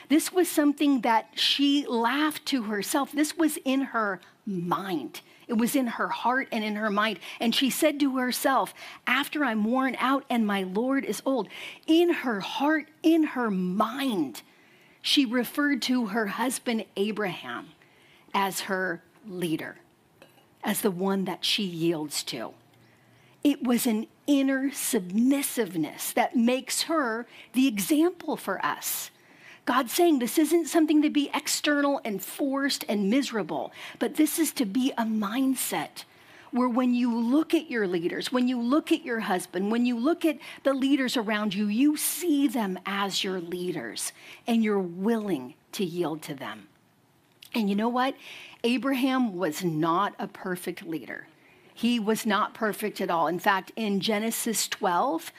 This 0.09 0.31
was 0.31 0.49
something 0.49 1.01
that 1.01 1.29
she 1.35 1.85
laughed 1.87 2.45
to 2.47 2.63
herself. 2.63 3.11
This 3.11 3.35
was 3.35 3.57
in 3.65 3.81
her 3.81 4.21
mind. 4.45 5.21
It 5.47 5.57
was 5.57 5.75
in 5.75 5.87
her 5.87 6.09
heart 6.09 6.49
and 6.51 6.63
in 6.63 6.75
her 6.75 6.89
mind. 6.89 7.19
And 7.39 7.55
she 7.55 7.69
said 7.69 7.99
to 8.01 8.17
herself, 8.17 8.73
After 9.05 9.45
I'm 9.45 9.63
worn 9.63 9.95
out 9.99 10.25
and 10.29 10.45
my 10.45 10.63
Lord 10.63 11.05
is 11.05 11.21
old, 11.25 11.47
in 11.85 12.09
her 12.09 12.41
heart, 12.41 12.87
in 13.01 13.23
her 13.23 13.49
mind, 13.49 14.41
she 15.01 15.25
referred 15.25 15.81
to 15.83 16.07
her 16.07 16.27
husband 16.27 16.85
Abraham 16.97 17.69
as 18.33 18.61
her 18.61 19.03
leader, 19.25 19.77
as 20.63 20.81
the 20.81 20.91
one 20.91 21.25
that 21.25 21.45
she 21.45 21.63
yields 21.63 22.23
to. 22.23 22.53
It 23.43 23.63
was 23.63 23.87
an 23.87 24.07
inner 24.25 24.71
submissiveness 24.71 26.11
that 26.11 26.35
makes 26.35 26.83
her 26.83 27.25
the 27.53 27.67
example 27.67 28.35
for 28.35 28.63
us. 28.65 29.09
God's 29.67 29.91
saying 29.91 30.19
this 30.19 30.37
isn't 30.37 30.67
something 30.67 31.01
to 31.01 31.09
be 31.09 31.29
external 31.33 31.99
and 32.05 32.23
forced 32.23 32.85
and 32.87 33.09
miserable, 33.09 33.73
but 33.99 34.15
this 34.15 34.39
is 34.39 34.53
to 34.53 34.65
be 34.65 34.93
a 34.97 35.03
mindset 35.03 36.05
where 36.51 36.69
when 36.69 36.93
you 36.93 37.13
look 37.13 37.53
at 37.53 37.69
your 37.69 37.85
leaders, 37.85 38.31
when 38.31 38.47
you 38.47 38.61
look 38.61 38.93
at 38.93 39.03
your 39.03 39.19
husband, 39.19 39.69
when 39.69 39.85
you 39.85 39.99
look 39.99 40.23
at 40.23 40.37
the 40.63 40.73
leaders 40.73 41.17
around 41.17 41.53
you, 41.53 41.67
you 41.67 41.97
see 41.97 42.47
them 42.47 42.79
as 42.85 43.25
your 43.25 43.41
leaders 43.41 44.13
and 44.47 44.63
you're 44.63 44.79
willing 44.79 45.53
to 45.73 45.83
yield 45.83 46.21
to 46.21 46.33
them. 46.33 46.69
And 47.53 47.69
you 47.69 47.75
know 47.75 47.89
what? 47.89 48.15
Abraham 48.63 49.35
was 49.35 49.65
not 49.65 50.15
a 50.17 50.27
perfect 50.27 50.87
leader. 50.87 51.27
He 51.73 51.99
was 51.99 52.25
not 52.25 52.53
perfect 52.53 53.01
at 53.01 53.11
all. 53.11 53.27
In 53.27 53.37
fact, 53.37 53.73
in 53.75 53.99
Genesis 53.99 54.69
12, 54.69 55.33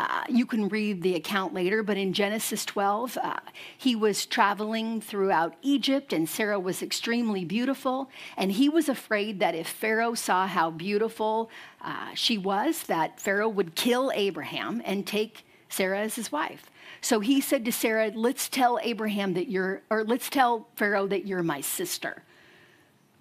uh, 0.00 0.24
you 0.30 0.46
can 0.46 0.68
read 0.68 1.02
the 1.02 1.14
account 1.14 1.52
later, 1.52 1.82
but 1.82 1.98
in 1.98 2.14
Genesis 2.14 2.64
12, 2.64 3.18
uh, 3.18 3.36
he 3.76 3.94
was 3.94 4.24
traveling 4.24 4.98
throughout 4.98 5.54
Egypt, 5.60 6.14
and 6.14 6.26
Sarah 6.26 6.58
was 6.58 6.82
extremely 6.82 7.44
beautiful. 7.44 8.08
And 8.38 8.52
he 8.52 8.70
was 8.70 8.88
afraid 8.88 9.40
that 9.40 9.54
if 9.54 9.68
Pharaoh 9.68 10.14
saw 10.14 10.46
how 10.46 10.70
beautiful 10.70 11.50
uh, 11.82 12.14
she 12.14 12.38
was, 12.38 12.84
that 12.84 13.20
Pharaoh 13.20 13.50
would 13.50 13.74
kill 13.74 14.10
Abraham 14.14 14.80
and 14.86 15.06
take 15.06 15.44
Sarah 15.68 16.00
as 16.00 16.14
his 16.14 16.32
wife. 16.32 16.70
So 17.02 17.20
he 17.20 17.42
said 17.42 17.66
to 17.66 17.72
Sarah, 17.72 18.10
Let's 18.14 18.48
tell 18.48 18.78
Abraham 18.82 19.34
that 19.34 19.50
you're, 19.50 19.82
or 19.90 20.02
let's 20.04 20.30
tell 20.30 20.66
Pharaoh 20.76 21.08
that 21.08 21.26
you're 21.26 21.42
my 21.42 21.60
sister. 21.60 22.22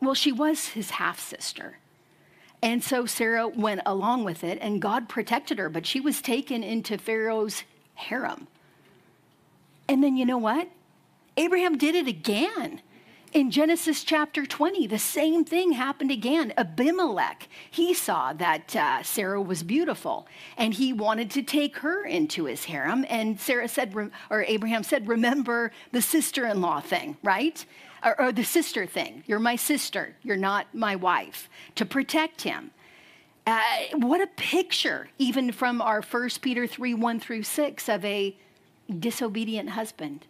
Well, 0.01 0.13
she 0.13 0.31
was 0.31 0.69
his 0.69 0.91
half 0.91 1.19
sister. 1.19 1.78
And 2.61 2.83
so 2.83 3.05
Sarah 3.05 3.47
went 3.47 3.81
along 3.85 4.25
with 4.25 4.43
it, 4.43 4.57
and 4.61 4.81
God 4.81 5.07
protected 5.07 5.59
her, 5.59 5.69
but 5.69 5.85
she 5.85 6.01
was 6.01 6.21
taken 6.21 6.63
into 6.63 6.97
Pharaoh's 6.97 7.63
harem. 7.95 8.47
And 9.87 10.03
then 10.03 10.17
you 10.17 10.25
know 10.25 10.37
what? 10.37 10.67
Abraham 11.37 11.77
did 11.77 11.95
it 11.95 12.07
again. 12.07 12.81
In 13.31 13.51
Genesis 13.51 14.03
chapter 14.03 14.45
20, 14.45 14.87
the 14.87 14.97
same 14.97 15.45
thing 15.45 15.73
happened 15.73 16.09
again. 16.09 16.51
Abimelech, 16.57 17.47
he 17.69 17.93
saw 17.93 18.33
that 18.33 18.75
uh, 18.75 19.03
Sarah 19.03 19.41
was 19.41 19.61
beautiful 19.61 20.27
and 20.57 20.73
he 20.73 20.93
wanted 20.93 21.29
to 21.31 21.43
take 21.43 21.77
her 21.77 22.03
into 22.03 22.45
his 22.45 22.65
harem. 22.65 23.05
And 23.07 23.39
Sarah 23.39 23.67
said, 23.67 23.95
or 24.31 24.43
Abraham 24.43 24.81
said, 24.81 25.07
Remember 25.07 25.71
the 25.91 26.01
sister 26.01 26.47
in 26.47 26.59
law 26.59 26.81
thing, 26.81 27.17
right? 27.21 27.63
Or, 28.03 28.19
or 28.19 28.31
the 28.31 28.43
sister 28.43 28.85
thing. 28.85 29.23
You're 29.27 29.39
my 29.39 29.55
sister. 29.55 30.15
You're 30.23 30.37
not 30.37 30.73
my 30.73 30.95
wife. 30.95 31.49
To 31.75 31.85
protect 31.85 32.41
him. 32.41 32.71
Uh, 33.47 33.61
what 33.95 34.21
a 34.21 34.27
picture, 34.27 35.09
even 35.17 35.51
from 35.51 35.81
our 35.81 36.01
1 36.01 36.29
Peter 36.41 36.67
3 36.67 36.93
1 36.93 37.19
through 37.19 37.43
6, 37.43 37.89
of 37.89 38.05
a 38.05 38.35
disobedient 38.99 39.69
husband 39.69 40.25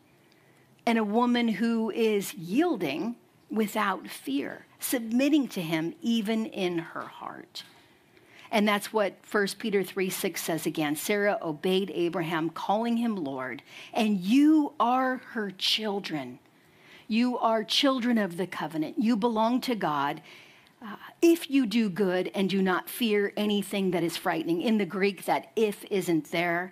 and 0.85 0.97
a 0.97 1.03
woman 1.03 1.47
who 1.47 1.91
is 1.91 2.33
yielding 2.33 3.15
without 3.51 4.07
fear, 4.07 4.65
submitting 4.79 5.47
to 5.47 5.61
him 5.61 5.93
even 6.01 6.45
in 6.45 6.79
her 6.79 7.05
heart. 7.05 7.63
And 8.51 8.67
that's 8.67 8.91
what 8.91 9.13
1 9.29 9.47
Peter 9.59 9.83
3 9.83 10.09
6 10.09 10.41
says 10.41 10.65
again. 10.65 10.95
Sarah 10.95 11.37
obeyed 11.41 11.91
Abraham, 11.93 12.49
calling 12.49 12.97
him 12.97 13.15
Lord, 13.15 13.61
and 13.93 14.19
you 14.19 14.73
are 14.79 15.17
her 15.31 15.51
children. 15.51 16.39
You 17.09 17.37
are 17.39 17.65
children 17.65 18.17
of 18.17 18.37
the 18.37 18.47
covenant. 18.47 18.95
You 18.97 19.17
belong 19.17 19.59
to 19.61 19.75
God. 19.75 20.21
Uh, 20.81 20.95
if 21.21 21.49
you 21.49 21.65
do 21.65 21.89
good 21.89 22.31
and 22.33 22.49
do 22.49 22.61
not 22.61 22.89
fear 22.89 23.33
anything 23.35 23.91
that 23.91 24.03
is 24.03 24.15
frightening, 24.15 24.61
in 24.61 24.77
the 24.77 24.85
Greek, 24.85 25.25
that 25.25 25.51
if 25.57 25.83
isn't 25.91 26.31
there. 26.31 26.71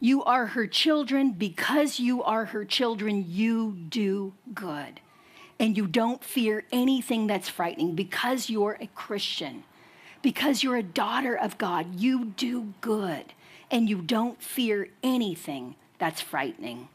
You 0.00 0.24
are 0.24 0.46
her 0.46 0.66
children. 0.66 1.32
Because 1.32 2.00
you 2.00 2.22
are 2.22 2.46
her 2.46 2.64
children, 2.64 3.26
you 3.28 3.76
do 3.90 4.32
good. 4.54 5.00
And 5.58 5.76
you 5.76 5.86
don't 5.86 6.24
fear 6.24 6.64
anything 6.72 7.26
that's 7.26 7.50
frightening 7.50 7.94
because 7.94 8.48
you're 8.48 8.78
a 8.80 8.86
Christian 8.86 9.64
because 10.22 10.62
you're 10.62 10.76
a 10.76 10.82
daughter 10.82 11.34
of 11.34 11.58
God, 11.58 12.00
you 12.00 12.26
do 12.26 12.72
good 12.80 13.34
and 13.70 13.88
you 13.88 14.00
don't 14.00 14.40
fear 14.40 14.88
anything 15.02 15.74
that's 15.98 16.20
frightening. 16.20 16.88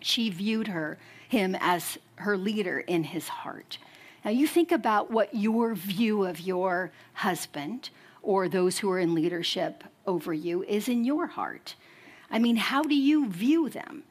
She 0.00 0.28
viewed 0.28 0.68
her 0.68 0.98
him 1.28 1.56
as 1.60 1.98
her 2.16 2.36
leader 2.36 2.80
in 2.80 3.04
his 3.04 3.28
heart. 3.28 3.78
Now 4.24 4.30
you 4.30 4.46
think 4.46 4.72
about 4.72 5.10
what 5.10 5.34
your 5.34 5.74
view 5.74 6.24
of 6.24 6.40
your 6.40 6.92
husband 7.12 7.90
or 8.22 8.48
those 8.48 8.78
who 8.78 8.90
are 8.90 8.98
in 8.98 9.14
leadership 9.14 9.84
over 10.06 10.32
you 10.32 10.62
is 10.64 10.88
in 10.88 11.04
your 11.04 11.26
heart. 11.26 11.74
I 12.30 12.38
mean, 12.38 12.56
how 12.56 12.82
do 12.82 12.94
you 12.94 13.28
view 13.28 13.68
them? 13.68 14.04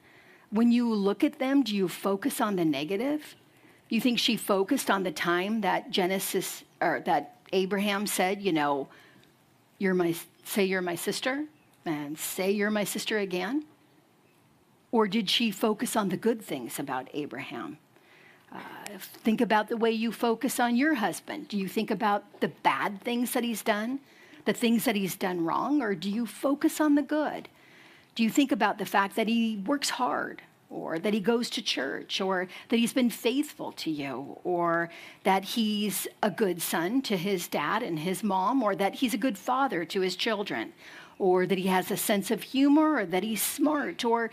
When 0.52 0.72
you 0.72 0.94
look 0.94 1.24
at 1.24 1.40
them, 1.40 1.64
do 1.64 1.76
you 1.76 1.88
focus 1.88 2.40
on 2.40 2.56
the 2.56 2.66
negative? 2.66 3.36
You 3.90 4.00
think 4.00 4.20
she 4.20 4.38
focused 4.38 4.92
on 4.92 5.04
the 5.04 5.12
time 5.12 5.62
that 5.62 5.90
Genesis 5.90 6.64
or 6.80 7.02
that 7.06 7.38
Abraham 7.52 8.06
said, 8.06 8.42
you 8.42 8.54
know, 8.54 8.88
you're 9.80 9.94
my, 9.94 10.16
say 10.44 10.66
you're 10.66 10.82
my 10.82 10.96
sister, 10.96 11.46
and 11.86 12.18
say 12.18 12.52
you're 12.52 12.72
my 12.72 12.84
sister 12.84 13.18
again? 13.18 13.66
Or 14.94 15.08
did 15.08 15.28
she 15.28 15.50
focus 15.50 15.96
on 15.96 16.10
the 16.10 16.18
good 16.18 16.40
things 16.44 16.78
about 16.78 17.10
Abraham? 17.16 17.80
Uh, 18.52 18.60
think 19.00 19.42
about 19.42 19.68
the 19.68 19.76
way 19.76 19.90
you 19.90 20.12
focus 20.12 20.60
on 20.60 20.76
your 20.76 20.94
husband. 20.94 21.48
Do 21.48 21.58
you 21.58 21.68
think 21.68 21.90
about 21.90 22.42
the 22.42 22.50
bad 22.50 23.02
things 23.02 23.32
that 23.32 23.44
he's 23.44 23.64
done, 23.64 24.02
the 24.46 24.54
things 24.54 24.86
that 24.86 24.96
he's 24.96 25.16
done 25.16 25.44
wrong, 25.44 25.82
or 25.82 25.96
do 25.96 26.12
you 26.12 26.28
focus 26.28 26.80
on 26.80 26.94
the 26.94 27.02
good? 27.02 27.50
Do 28.14 28.22
you 28.22 28.30
think 28.30 28.52
about 28.52 28.78
the 28.78 28.86
fact 28.86 29.16
that 29.16 29.28
he 29.28 29.64
works 29.66 29.90
hard, 29.90 30.44
or 30.70 31.00
that 31.00 31.16
he 31.16 31.20
goes 31.20 31.50
to 31.50 31.64
church, 31.64 32.22
or 32.22 32.48
that 32.70 32.78
he's 32.78 32.94
been 32.94 33.10
faithful 33.10 33.72
to 33.72 33.90
you, 33.90 34.38
or 34.44 34.92
that 35.24 35.44
he's 35.44 36.08
a 36.22 36.30
good 36.30 36.62
son 36.62 37.02
to 37.02 37.18
his 37.18 37.48
dad 37.48 37.82
and 37.82 37.98
his 37.98 38.24
mom, 38.24 38.62
or 38.62 38.76
that 38.76 38.94
he's 38.94 39.16
a 39.16 39.26
good 39.26 39.40
father 39.40 39.86
to 39.86 40.02
his 40.02 40.16
children, 40.16 40.72
or 41.18 41.48
that 41.48 41.58
he 41.58 41.68
has 41.68 41.90
a 41.90 41.98
sense 41.98 42.30
of 42.30 42.44
humor, 42.44 42.98
or 42.98 43.06
that 43.08 43.24
he's 43.24 43.42
smart, 43.42 44.06
or 44.06 44.30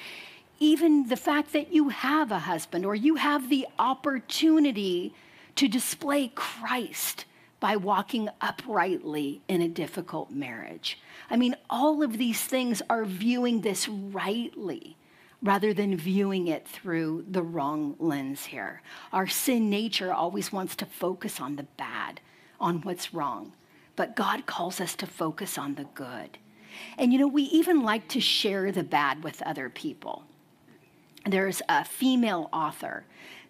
even 0.60 1.08
the 1.08 1.16
fact 1.16 1.54
that 1.54 1.72
you 1.72 1.88
have 1.88 2.30
a 2.30 2.40
husband, 2.40 2.84
or 2.84 2.94
you 2.94 3.16
have 3.16 3.48
the 3.48 3.66
opportunity 3.78 5.14
to 5.56 5.66
display 5.66 6.30
Christ 6.34 7.24
by 7.58 7.76
walking 7.76 8.28
uprightly 8.40 9.42
in 9.48 9.60
a 9.62 9.68
difficult 9.68 10.30
marriage. 10.30 10.98
I 11.30 11.36
mean, 11.36 11.56
all 11.68 12.02
of 12.02 12.18
these 12.18 12.42
things 12.42 12.82
are 12.88 13.04
viewing 13.04 13.60
this 13.60 13.88
rightly 13.88 14.96
rather 15.42 15.72
than 15.72 15.96
viewing 15.96 16.48
it 16.48 16.68
through 16.68 17.24
the 17.30 17.42
wrong 17.42 17.96
lens 17.98 18.46
here. 18.46 18.82
Our 19.12 19.26
sin 19.26 19.70
nature 19.70 20.12
always 20.12 20.52
wants 20.52 20.76
to 20.76 20.86
focus 20.86 21.40
on 21.40 21.56
the 21.56 21.62
bad, 21.78 22.20
on 22.58 22.82
what's 22.82 23.14
wrong. 23.14 23.52
But 23.96 24.16
God 24.16 24.46
calls 24.46 24.80
us 24.80 24.94
to 24.96 25.06
focus 25.06 25.56
on 25.56 25.74
the 25.74 25.84
good. 25.94 26.38
And 26.98 27.12
you 27.12 27.18
know, 27.18 27.28
we 27.28 27.44
even 27.44 27.82
like 27.82 28.08
to 28.08 28.20
share 28.20 28.70
the 28.72 28.84
bad 28.84 29.24
with 29.24 29.42
other 29.42 29.68
people. 29.70 30.24
There's 31.26 31.62
a 31.68 31.84
female 31.84 32.48
author 32.52 33.04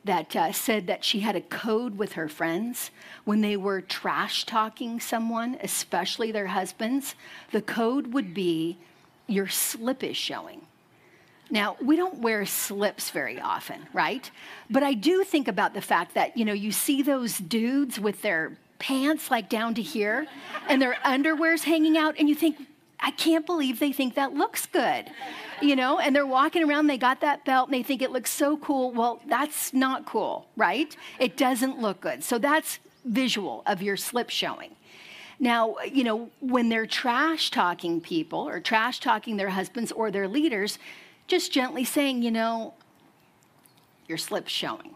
that 0.05 0.35
uh, 0.35 0.53
said 0.53 0.87
that 0.87 1.05
she 1.05 1.21
had 1.21 1.37
a 1.37 1.41
code 1.41 1.99
with 1.99 2.13
her 2.13 2.29
friends 2.29 2.91
when 3.25 3.43
they 3.43 3.57
were 3.57 3.81
trash 3.81 4.45
talking 4.45 4.99
someone, 4.99 5.59
especially 5.63 6.33
their 6.33 6.49
husbands. 6.49 7.15
The 7.53 7.61
code 7.61 8.13
would 8.13 8.33
be, 8.33 8.79
Your 9.27 9.49
slip 9.49 10.03
is 10.03 10.17
showing. 10.17 10.63
Now, 11.51 11.77
we 11.83 11.97
don't 11.97 12.21
wear 12.21 12.47
slips 12.47 13.11
very 13.11 13.41
often, 13.41 13.87
right? 13.93 14.31
But 14.71 14.85
I 14.85 14.95
do 14.95 15.25
think 15.25 15.49
about 15.49 15.75
the 15.75 15.81
fact 15.81 16.15
that, 16.15 16.37
you 16.37 16.45
know, 16.45 16.53
you 16.53 16.71
see 16.71 17.03
those 17.03 17.39
dudes 17.39 17.99
with 17.99 18.23
their 18.23 18.57
pants 18.79 19.31
like 19.31 19.49
down 19.49 19.75
to 19.75 19.83
here 19.83 20.27
and 20.69 20.81
their 20.81 20.97
underwear's 21.05 21.65
hanging 21.65 21.99
out, 21.99 22.15
and 22.19 22.29
you 22.29 22.35
think, 22.35 22.57
I 23.03 23.11
can't 23.13 23.47
believe 23.47 23.79
they 23.79 23.93
think 23.93 24.15
that 24.15 24.35
looks 24.35 24.67
good, 24.67 25.11
you 25.61 25.75
know? 25.75 25.99
And 25.99 26.15
they're 26.15 26.27
walking 26.27 26.63
around, 26.63 26.87
they 26.87 26.99
got 26.99 27.21
that 27.23 27.45
belt, 27.45 27.69
and 27.69 27.75
they 27.75 27.83
think 27.83 28.03
it 28.03 28.11
looks 28.11 28.31
so 28.31 28.57
cool. 28.59 28.93
Well, 28.93 29.21
that's 29.27 29.73
not 29.73 30.05
cool, 30.07 30.47
right? 30.57 30.95
It 31.19 31.37
doesn't 31.37 31.79
look 31.81 32.01
good. 32.01 32.23
So 32.23 32.39
that's 32.39 32.79
visual 33.05 33.63
of 33.67 33.83
your 33.83 33.97
slip 33.97 34.31
showing. 34.31 34.77
Now, 35.39 35.77
you 35.91 36.05
know, 36.05 36.31
when 36.41 36.69
they're 36.69 36.87
trash 36.87 37.51
talking 37.51 38.03
people 38.03 38.47
or 38.47 38.61
trash 38.61 39.01
talking 39.01 39.39
their 39.39 39.49
husbands 39.49 39.91
or 39.91 40.11
their 40.11 40.29
leaders, 40.29 40.79
just 41.27 41.51
gently 41.51 41.85
saying, 41.85 42.23
you 42.23 42.31
know, 42.31 42.75
your 44.07 44.19
slip's 44.19 44.53
showing. 44.53 44.95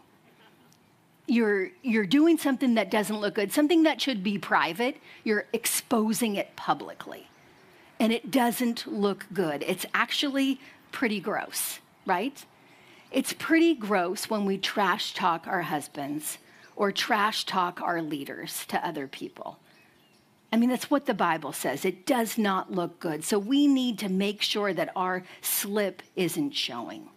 You're, 1.25 1.71
you're 1.81 2.05
doing 2.05 2.37
something 2.37 2.75
that 2.75 2.91
doesn't 2.91 3.19
look 3.19 3.33
good, 3.33 3.51
something 3.51 3.83
that 3.83 3.99
should 3.99 4.23
be 4.23 4.37
private, 4.37 4.97
you're 5.23 5.45
exposing 5.53 6.35
it 6.35 6.55
publicly. 6.55 7.27
And 7.99 8.11
it 8.11 8.31
doesn't 8.31 8.85
look 8.87 9.25
good. 9.33 9.63
It's 9.65 9.85
actually 9.93 10.59
pretty 10.91 11.19
gross, 11.19 11.79
right? 12.05 12.45
It's 13.11 13.33
pretty 13.33 13.73
gross 13.73 14.29
when 14.29 14.45
we 14.45 14.57
trash 14.57 15.13
talk 15.13 15.47
our 15.47 15.61
husbands 15.61 16.37
or 16.75 16.91
trash 16.91 17.45
talk 17.45 17.81
our 17.81 18.01
leaders 18.01 18.65
to 18.67 18.85
other 18.85 19.07
people. 19.07 19.59
I 20.51 20.57
mean, 20.57 20.69
that's 20.69 20.91
what 20.91 21.05
the 21.05 21.13
Bible 21.13 21.51
says. 21.51 21.85
It 21.85 22.05
does 22.05 22.37
not 22.37 22.71
look 22.71 22.99
good. 22.99 23.23
So 23.23 23.39
we 23.39 23.67
need 23.67 23.99
to 23.99 24.09
make 24.09 24.41
sure 24.41 24.73
that 24.73 24.91
our 24.95 25.23
slip 25.41 26.01
isn't 26.15 26.51
showing. 26.51 27.09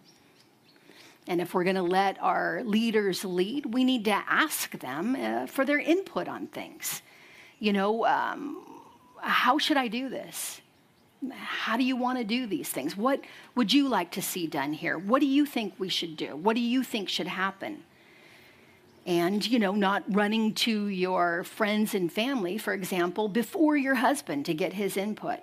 And 1.27 1.39
if 1.39 1.53
we're 1.53 1.63
going 1.63 1.75
to 1.75 1.81
let 1.81 2.21
our 2.21 2.63
leaders 2.63 3.23
lead, 3.23 3.67
we 3.67 3.83
need 3.83 4.05
to 4.05 4.23
ask 4.27 4.71
them 4.79 5.15
uh, 5.15 5.45
for 5.45 5.63
their 5.63 5.79
input 5.79 6.27
on 6.27 6.47
things. 6.47 7.01
You 7.59 7.71
know, 7.71 8.05
um, 8.05 8.57
how 9.21 9.57
should 9.57 9.77
I 9.77 9.89
do 9.89 10.09
this? 10.09 10.59
How 11.31 11.75
do 11.75 11.83
you 11.83 11.95
want 11.95 12.17
to 12.17 12.23
do 12.23 12.47
these 12.47 12.69
things? 12.69 12.95
What 12.95 13.21
would 13.55 13.73
you 13.73 13.87
like 13.87 14.11
to 14.11 14.21
see 14.21 14.47
done 14.47 14.73
here? 14.73 14.97
What 14.97 15.19
do 15.19 15.25
you 15.25 15.45
think 15.45 15.73
we 15.77 15.89
should 15.89 16.15
do? 16.15 16.35
What 16.35 16.55
do 16.55 16.61
you 16.61 16.83
think 16.83 17.09
should 17.09 17.27
happen? 17.27 17.83
and 19.09 19.47
you 19.47 19.57
know 19.57 19.71
not 19.71 20.03
running 20.07 20.53
to 20.53 20.87
your 20.87 21.43
friends 21.43 21.95
and 21.95 22.11
family 22.11 22.57
for 22.57 22.73
example 22.73 23.27
before 23.27 23.75
your 23.75 23.95
husband 23.95 24.45
to 24.45 24.53
get 24.53 24.73
his 24.73 24.95
input 24.95 25.39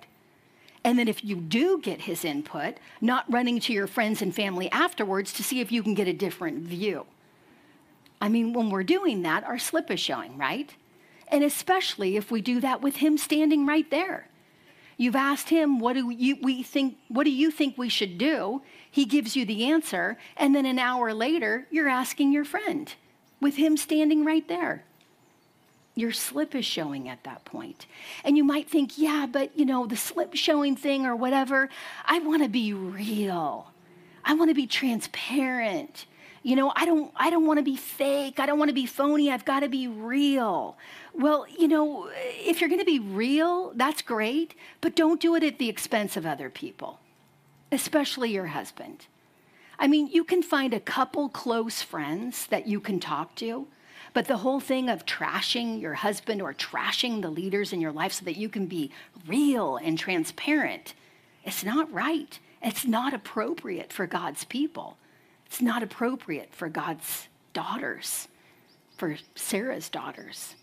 and 0.85 0.97
then 0.97 1.09
if 1.09 1.25
you 1.25 1.35
do 1.35 1.81
get 1.81 2.03
his 2.03 2.25
input 2.25 2.77
not 3.01 3.25
running 3.31 3.59
to 3.59 3.73
your 3.73 3.89
friends 3.89 4.23
and 4.23 4.35
family 4.35 4.71
afterwards 4.71 5.33
to 5.33 5.43
see 5.43 5.61
if 5.61 5.73
you 5.73 5.83
can 5.83 5.95
get 5.95 6.07
a 6.07 6.13
different 6.13 6.59
view 6.59 7.05
i 8.21 8.29
mean 8.29 8.53
when 8.53 8.71
we're 8.71 8.85
doing 8.85 9.23
that 9.23 9.43
our 9.45 9.59
slip 9.59 9.91
is 9.91 10.01
showing 10.01 10.39
right 10.39 10.75
and 11.29 11.43
especially 11.43 12.17
if 12.17 12.31
we 12.31 12.41
do 12.41 12.61
that 12.61 12.81
with 12.81 12.97
him 12.97 13.19
standing 13.19 13.67
right 13.67 13.91
there 13.91 14.29
you've 14.97 15.17
asked 15.17 15.49
him 15.49 15.79
what 15.79 15.95
do 15.95 16.11
you 16.11 16.37
we 16.43 16.63
think 16.63 16.97
what 17.09 17.25
do 17.25 17.31
you 17.31 17.51
think 17.51 17.77
we 17.77 17.89
should 17.89 18.19
do 18.19 18.63
he 18.91 19.05
gives 19.05 19.37
you 19.37 19.45
the 19.45 19.65
answer 19.65 20.17
and 20.37 20.55
then 20.55 20.67
an 20.67 20.79
hour 20.79 21.13
later 21.13 21.67
you're 21.71 21.89
asking 21.89 22.33
your 22.33 22.45
friend 22.45 22.95
with 23.41 23.57
him 23.57 23.77
standing 23.77 24.25
right 24.25 24.47
there. 24.49 24.85
Your 25.95 26.13
slip 26.13 26.55
is 26.55 26.65
showing 26.65 27.09
at 27.09 27.25
that 27.25 27.45
point. 27.45 27.87
And 28.23 28.37
you 28.37 28.45
might 28.45 28.69
think, 28.69 28.99
yeah, 28.99 29.27
but 29.31 29.57
you 29.59 29.65
know, 29.65 29.87
the 29.87 29.97
slip 29.97 30.35
showing 30.35 30.77
thing 30.77 31.07
or 31.07 31.17
whatever, 31.17 31.69
I 32.05 32.19
want 32.19 32.43
to 32.43 32.49
be 32.49 32.73
real. 32.73 33.71
I 34.25 34.35
want 34.35 34.51
to 34.51 34.55
be 34.55 34.67
transparent. 34.67 36.07
You 36.47 36.55
know, 36.55 36.73
I 36.77 36.85
don't 36.87 37.11
I 37.17 37.29
don't 37.31 37.45
want 37.45 37.59
to 37.59 37.65
be 37.65 37.77
fake. 37.77 38.39
I 38.39 38.47
don't 38.47 38.61
want 38.61 38.69
to 38.69 38.81
be 38.85 38.87
phony. 38.87 39.33
I've 39.33 39.45
got 39.45 39.61
to 39.61 39.69
be 39.69 39.89
real. 39.89 40.77
Well, 41.13 41.45
you 41.59 41.67
know, 41.67 42.09
if 42.15 42.61
you're 42.61 42.69
going 42.69 42.87
to 42.87 42.93
be 42.97 43.01
real, 43.01 43.73
that's 43.75 44.01
great, 44.01 44.55
but 44.81 44.95
don't 44.95 45.21
do 45.21 45.35
it 45.35 45.43
at 45.43 45.59
the 45.59 45.69
expense 45.69 46.17
of 46.17 46.25
other 46.25 46.49
people, 46.49 47.01
especially 47.73 48.31
your 48.31 48.47
husband. 48.47 49.07
I 49.77 49.89
mean, 49.89 50.07
you 50.07 50.23
can 50.23 50.41
find 50.41 50.73
a 50.73 50.79
couple 50.79 51.29
close 51.29 51.83
friends 51.83 52.47
that 52.47 52.69
you 52.69 52.79
can 52.79 53.01
talk 53.01 53.35
to, 53.43 53.67
But 54.17 54.29
the 54.29 54.39
whole 54.39 54.61
thing 54.61 54.89
of 54.89 55.05
trashing 55.05 55.79
your 55.79 55.93
husband 55.93 56.41
or 56.41 56.55
trashing 56.55 57.21
the 57.21 57.29
leaders 57.29 57.75
in 57.75 57.83
your 57.83 57.93
life 57.93 58.15
so 58.15 58.25
that 58.25 58.39
you 58.39 58.49
can 58.49 58.65
be 58.65 58.91
real 59.27 59.77
and 59.77 59.99
transparent, 59.99 60.95
it's 61.45 61.63
not 61.63 61.93
right. 61.93 62.39
It's 62.63 62.87
not 62.87 63.13
appropriate 63.13 63.93
for 63.93 64.07
God's 64.07 64.45
people. 64.45 64.97
It's 65.47 65.63
not 65.63 65.83
appropriate 65.83 66.55
for 66.55 66.69
God's 66.69 67.29
daughters, 67.53 68.29
for 68.97 69.17
Sarah's 69.35 69.89
daughters. 69.89 70.55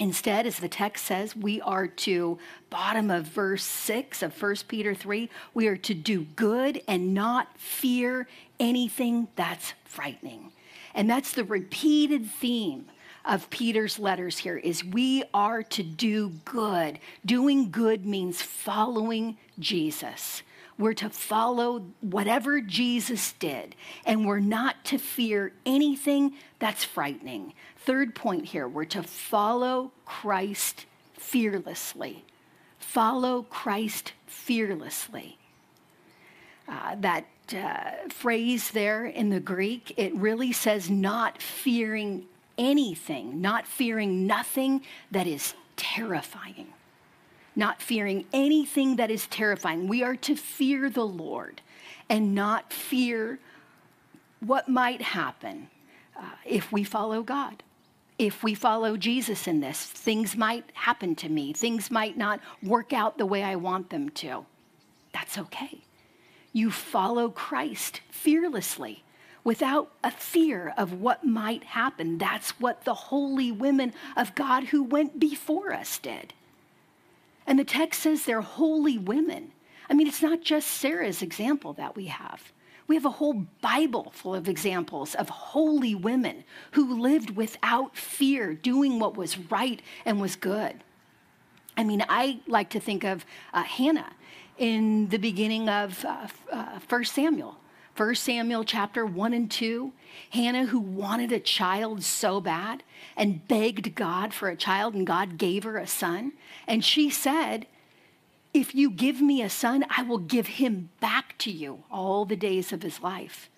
Instead, 0.00 0.46
as 0.46 0.60
the 0.60 0.68
text 0.68 1.06
says, 1.06 1.34
we 1.34 1.60
are 1.60 1.88
to, 1.88 2.38
bottom 2.70 3.10
of 3.10 3.24
verse 3.24 3.64
6 3.64 4.22
of 4.22 4.40
1 4.40 4.56
Peter 4.68 4.94
3, 4.94 5.28
we 5.54 5.66
are 5.66 5.76
to 5.76 5.94
do 5.94 6.22
good 6.36 6.80
and 6.86 7.12
not 7.14 7.48
fear 7.58 8.28
anything 8.60 9.26
that's 9.34 9.74
frightening. 9.84 10.52
And 10.94 11.10
that's 11.10 11.32
the 11.32 11.44
repeated 11.44 12.30
theme 12.30 12.86
of 13.24 13.50
Peter's 13.50 13.98
letters 13.98 14.38
here 14.38 14.56
is 14.56 14.84
we 14.84 15.24
are 15.34 15.62
to 15.62 15.82
do 15.82 16.30
good. 16.44 16.98
Doing 17.26 17.70
good 17.70 18.06
means 18.06 18.40
following 18.40 19.36
Jesus. 19.58 20.42
We're 20.78 20.94
to 20.94 21.10
follow 21.10 21.86
whatever 22.00 22.60
Jesus 22.60 23.32
did, 23.32 23.74
and 24.06 24.24
we're 24.24 24.38
not 24.38 24.84
to 24.86 24.98
fear 24.98 25.52
anything 25.66 26.34
that's 26.60 26.84
frightening. 26.84 27.54
Third 27.78 28.14
point 28.14 28.46
here 28.46 28.68
we're 28.68 28.84
to 28.86 29.02
follow 29.02 29.90
Christ 30.04 30.86
fearlessly. 31.14 32.24
Follow 32.78 33.42
Christ 33.42 34.12
fearlessly. 34.26 35.36
Uh, 36.68 36.94
that 37.00 37.26
uh, 37.52 38.08
phrase 38.10 38.70
there 38.70 39.06
in 39.06 39.30
the 39.30 39.40
Greek, 39.40 39.94
it 39.96 40.14
really 40.14 40.52
says 40.52 40.88
not 40.88 41.42
fearing 41.42 42.26
anything, 42.56 43.40
not 43.40 43.66
fearing 43.66 44.26
nothing 44.26 44.82
that 45.10 45.26
is 45.26 45.54
terrifying 45.76 46.66
not 47.58 47.82
fearing 47.82 48.24
anything 48.32 48.96
that 48.96 49.10
is 49.10 49.26
terrifying. 49.26 49.88
We 49.88 50.04
are 50.04 50.16
to 50.16 50.36
fear 50.36 50.88
the 50.88 51.04
Lord 51.04 51.60
and 52.08 52.32
not 52.34 52.72
fear 52.72 53.40
what 54.40 54.68
might 54.68 55.02
happen 55.02 55.68
uh, 56.16 56.22
if 56.46 56.70
we 56.70 56.84
follow 56.84 57.22
God. 57.22 57.64
If 58.16 58.44
we 58.44 58.54
follow 58.54 58.96
Jesus 58.96 59.48
in 59.48 59.60
this, 59.60 59.84
things 59.84 60.36
might 60.36 60.64
happen 60.72 61.16
to 61.16 61.28
me. 61.28 61.52
Things 61.52 61.90
might 61.90 62.16
not 62.16 62.40
work 62.62 62.92
out 62.92 63.18
the 63.18 63.26
way 63.26 63.42
I 63.42 63.56
want 63.56 63.90
them 63.90 64.08
to. 64.10 64.46
That's 65.12 65.36
okay. 65.36 65.80
You 66.52 66.70
follow 66.70 67.28
Christ 67.28 68.02
fearlessly 68.10 69.02
without 69.42 69.90
a 70.04 70.10
fear 70.10 70.74
of 70.76 71.00
what 71.00 71.24
might 71.24 71.64
happen. 71.64 72.18
That's 72.18 72.50
what 72.60 72.84
the 72.84 72.94
holy 72.94 73.50
women 73.50 73.94
of 74.16 74.34
God 74.36 74.64
who 74.64 74.82
went 74.82 75.18
before 75.18 75.72
us 75.72 75.98
did. 75.98 76.34
And 77.48 77.58
the 77.58 77.64
text 77.64 78.02
says 78.02 78.26
they're 78.26 78.42
holy 78.42 78.98
women. 78.98 79.52
I 79.88 79.94
mean, 79.94 80.06
it's 80.06 80.20
not 80.20 80.42
just 80.42 80.68
Sarah's 80.68 81.22
example 81.22 81.72
that 81.72 81.96
we 81.96 82.04
have. 82.04 82.52
We 82.86 82.94
have 82.94 83.06
a 83.06 83.10
whole 83.10 83.46
Bible 83.62 84.12
full 84.14 84.34
of 84.34 84.50
examples 84.50 85.14
of 85.14 85.30
holy 85.30 85.94
women 85.94 86.44
who 86.72 87.00
lived 87.00 87.30
without 87.30 87.96
fear, 87.96 88.52
doing 88.52 88.98
what 88.98 89.16
was 89.16 89.38
right 89.38 89.80
and 90.04 90.20
was 90.20 90.36
good. 90.36 90.84
I 91.74 91.84
mean, 91.84 92.04
I 92.06 92.40
like 92.46 92.68
to 92.70 92.80
think 92.80 93.02
of 93.02 93.24
uh, 93.54 93.62
Hannah 93.62 94.12
in 94.58 95.08
the 95.08 95.18
beginning 95.18 95.70
of 95.70 96.04
uh, 96.04 96.28
uh, 96.52 96.80
1 96.86 97.04
Samuel. 97.06 97.56
1 97.98 98.14
Samuel 98.14 98.62
chapter 98.62 99.04
1 99.04 99.32
and 99.32 99.50
2, 99.50 99.92
Hannah, 100.30 100.66
who 100.66 100.78
wanted 100.78 101.32
a 101.32 101.40
child 101.40 102.04
so 102.04 102.40
bad 102.40 102.84
and 103.16 103.48
begged 103.48 103.96
God 103.96 104.32
for 104.32 104.48
a 104.48 104.56
child, 104.56 104.94
and 104.94 105.04
God 105.04 105.36
gave 105.36 105.64
her 105.64 105.76
a 105.76 105.86
son. 105.88 106.34
And 106.68 106.84
she 106.84 107.10
said, 107.10 107.66
If 108.54 108.72
you 108.72 108.88
give 108.88 109.20
me 109.20 109.42
a 109.42 109.50
son, 109.50 109.84
I 109.90 110.04
will 110.04 110.18
give 110.18 110.46
him 110.46 110.90
back 111.00 111.36
to 111.38 111.50
you 111.50 111.82
all 111.90 112.24
the 112.24 112.36
days 112.36 112.72
of 112.72 112.84
his 112.84 113.02
life. 113.02 113.50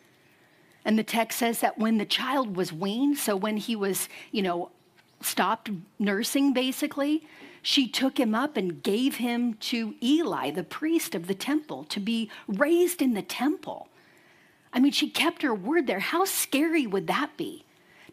And 0.87 0.99
the 0.99 1.05
text 1.05 1.39
says 1.39 1.61
that 1.61 1.77
when 1.77 1.99
the 1.99 2.07
child 2.07 2.57
was 2.57 2.73
weaned, 2.73 3.19
so 3.19 3.37
when 3.37 3.59
he 3.59 3.77
was, 3.77 4.09
you 4.33 4.41
know, 4.41 4.71
stopped 5.21 5.71
nursing 5.99 6.55
basically, 6.55 7.27
she 7.61 7.87
took 7.87 8.19
him 8.19 8.35
up 8.35 8.57
and 8.57 8.83
gave 8.83 9.17
him 9.17 9.53
to 9.55 9.95
Eli, 10.03 10.51
the 10.51 10.65
priest 10.65 11.15
of 11.15 11.27
the 11.27 11.35
temple, 11.35 11.85
to 11.85 12.01
be 12.01 12.31
raised 12.49 13.03
in 13.03 13.13
the 13.13 13.21
temple. 13.21 13.90
I 14.73 14.81
mean, 14.81 14.93
she 14.93 15.11
kept 15.11 15.43
her 15.43 15.55
word 15.55 15.87
there. 15.87 16.01
How 16.01 16.25
scary 16.25 16.87
would 16.87 17.07
that 17.09 17.37
be? 17.37 17.65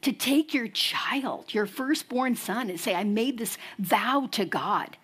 To 0.01 0.11
take 0.11 0.53
your 0.53 0.67
child, 0.67 1.53
your 1.53 1.65
firstborn 1.65 2.35
son, 2.35 2.69
and 2.69 2.79
say, 2.79 2.93
I 2.95 3.03
made 3.03 3.37
this 3.37 3.57
vow 3.79 4.27
to 4.31 4.45
God. 4.45 4.97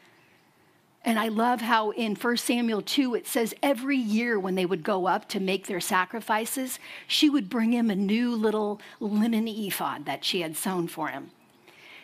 And 1.05 1.19
I 1.19 1.27
love 1.27 1.61
how 1.61 1.91
in 1.91 2.15
1 2.15 2.37
Samuel 2.37 2.81
2 2.81 3.15
it 3.15 3.27
says 3.27 3.53
every 3.61 3.97
year 3.97 4.39
when 4.39 4.55
they 4.55 4.65
would 4.65 4.83
go 4.83 5.07
up 5.07 5.27
to 5.29 5.39
make 5.39 5.67
their 5.67 5.81
sacrifices, 5.81 6.79
she 7.07 7.29
would 7.29 7.49
bring 7.49 7.73
him 7.73 7.89
a 7.89 7.95
new 7.95 8.35
little 8.35 8.79
linen 8.99 9.47
ephod 9.47 10.05
that 10.05 10.23
she 10.23 10.41
had 10.41 10.55
sewn 10.55 10.87
for 10.87 11.09
him 11.09 11.31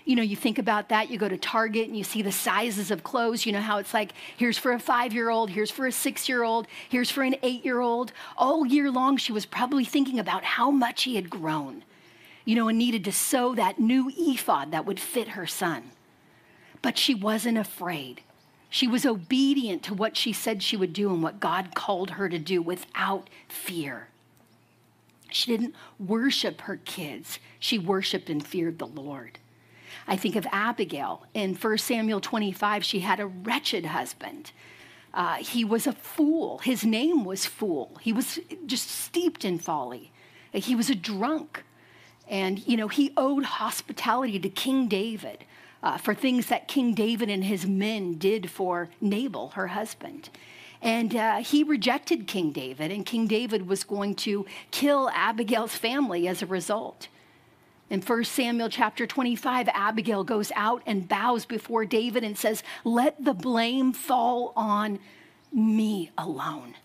you 0.10 0.16
know, 0.16 0.24
you 0.24 0.36
think 0.36 0.58
about 0.58 0.90
that, 0.90 1.12
you 1.12 1.20
go 1.20 1.30
to 1.30 1.38
Target 1.38 1.88
and 1.88 1.96
you 1.96 2.04
see 2.04 2.24
the 2.24 2.32
sizes 2.32 2.90
of 2.90 3.04
clothes. 3.04 3.46
You 3.46 3.52
know 3.52 3.62
how 3.62 3.78
it's 3.78 3.94
like, 3.94 4.14
here's 4.38 4.58
for 4.58 4.72
a 4.72 4.80
five 4.80 5.14
year 5.14 5.30
old, 5.30 5.52
here's 5.52 5.70
for 5.70 5.86
a 5.86 5.92
six 5.92 6.28
year 6.28 6.42
old, 6.42 6.66
here's 6.90 7.12
for 7.12 7.22
an 7.22 7.36
eight 7.44 7.64
year 7.64 7.80
old. 7.80 8.12
All 8.36 8.66
year 8.66 8.90
long, 8.90 9.18
she 9.18 9.32
was 9.32 9.46
probably 9.46 9.86
thinking 9.86 10.18
about 10.18 10.44
how 10.44 10.72
much 10.72 11.04
he 11.04 11.14
had 11.14 11.30
grown, 11.30 11.84
you 12.44 12.56
know, 12.56 12.68
and 12.68 12.80
needed 12.80 13.04
to 13.06 13.12
sew 13.12 13.54
that 13.54 13.78
new 13.78 14.12
ephod 14.18 14.72
that 14.72 14.84
would 14.84 15.00
fit 15.00 15.28
her 15.28 15.46
son. 15.46 15.92
But 16.82 16.98
she 16.98 17.14
wasn't 17.14 17.60
afraid. 17.60 18.22
She 18.72 18.88
was 18.88 19.06
obedient 19.06 19.84
to 19.84 19.94
what 19.94 20.18
she 20.18 20.34
said 20.34 20.64
she 20.64 20.76
would 20.76 20.92
do 20.92 21.14
and 21.14 21.22
what 21.22 21.40
God 21.40 21.76
called 21.76 22.10
her 22.12 22.28
to 22.30 22.40
do 22.40 22.64
without 22.64 23.30
fear. 23.48 24.08
She 25.30 25.52
didn't 25.56 25.76
worship 26.00 26.62
her 26.62 26.78
kids, 26.78 27.38
she 27.60 27.78
worshiped 27.78 28.32
and 28.32 28.44
feared 28.44 28.80
the 28.80 28.88
Lord. 28.88 29.38
I 30.10 30.18
think 30.18 30.36
of 30.36 30.48
Abigail. 30.52 31.24
In 31.36 31.54
1 31.54 31.78
Samuel 31.78 32.20
25, 32.20 32.84
she 32.84 33.02
had 33.02 33.20
a 33.20 33.28
wretched 33.28 33.86
husband. 33.86 34.52
Uh, 35.14 35.36
he 35.36 35.64
was 35.64 35.86
a 35.86 35.94
fool. 35.94 36.58
His 36.60 36.84
name 36.84 37.24
was 37.24 37.46
Fool. 37.46 37.96
He 38.02 38.12
was 38.12 38.40
just 38.66 38.90
steeped 38.90 39.46
in 39.46 39.60
folly. 39.60 40.12
He 40.52 40.76
was 40.76 40.90
a 40.90 40.96
drunk. 40.96 41.64
And, 42.28 42.66
you 42.68 42.76
know, 42.76 42.88
he 42.88 43.14
owed 43.16 43.46
hospitality 43.46 44.40
to 44.40 44.50
King 44.50 44.88
David 44.88 45.46
uh, 45.84 45.98
for 45.98 46.16
things 46.16 46.48
that 46.48 46.68
King 46.68 46.96
David 46.96 47.30
and 47.30 47.44
his 47.44 47.68
men 47.68 48.16
did 48.16 48.50
for 48.50 48.90
Nabal, 49.00 49.50
her 49.50 49.68
husband. 49.68 50.30
And 50.82 51.16
uh, 51.16 51.38
he 51.38 51.64
rejected 51.64 52.26
King 52.26 52.52
David, 52.52 52.92
and 52.92 53.06
King 53.06 53.28
David 53.28 53.68
was 53.68 53.84
going 53.84 54.16
to 54.16 54.48
kill 54.72 55.10
Abigail's 55.14 55.76
family 55.76 56.28
as 56.28 56.42
a 56.42 56.48
result. 56.48 57.10
In 57.90 58.02
1 58.02 58.24
Samuel 58.24 58.70
chapter 58.70 59.08
25, 59.08 59.68
Abigail 59.70 60.24
goes 60.24 60.52
out 60.56 60.84
and 60.86 61.08
bows 61.08 61.46
before 61.46 61.86
David 61.86 62.24
and 62.24 62.38
says, 62.38 62.62
Let 62.84 63.24
the 63.24 63.34
blame 63.34 63.94
fall 63.94 64.54
on 64.56 65.00
me 65.52 66.12
alone. 66.18 66.76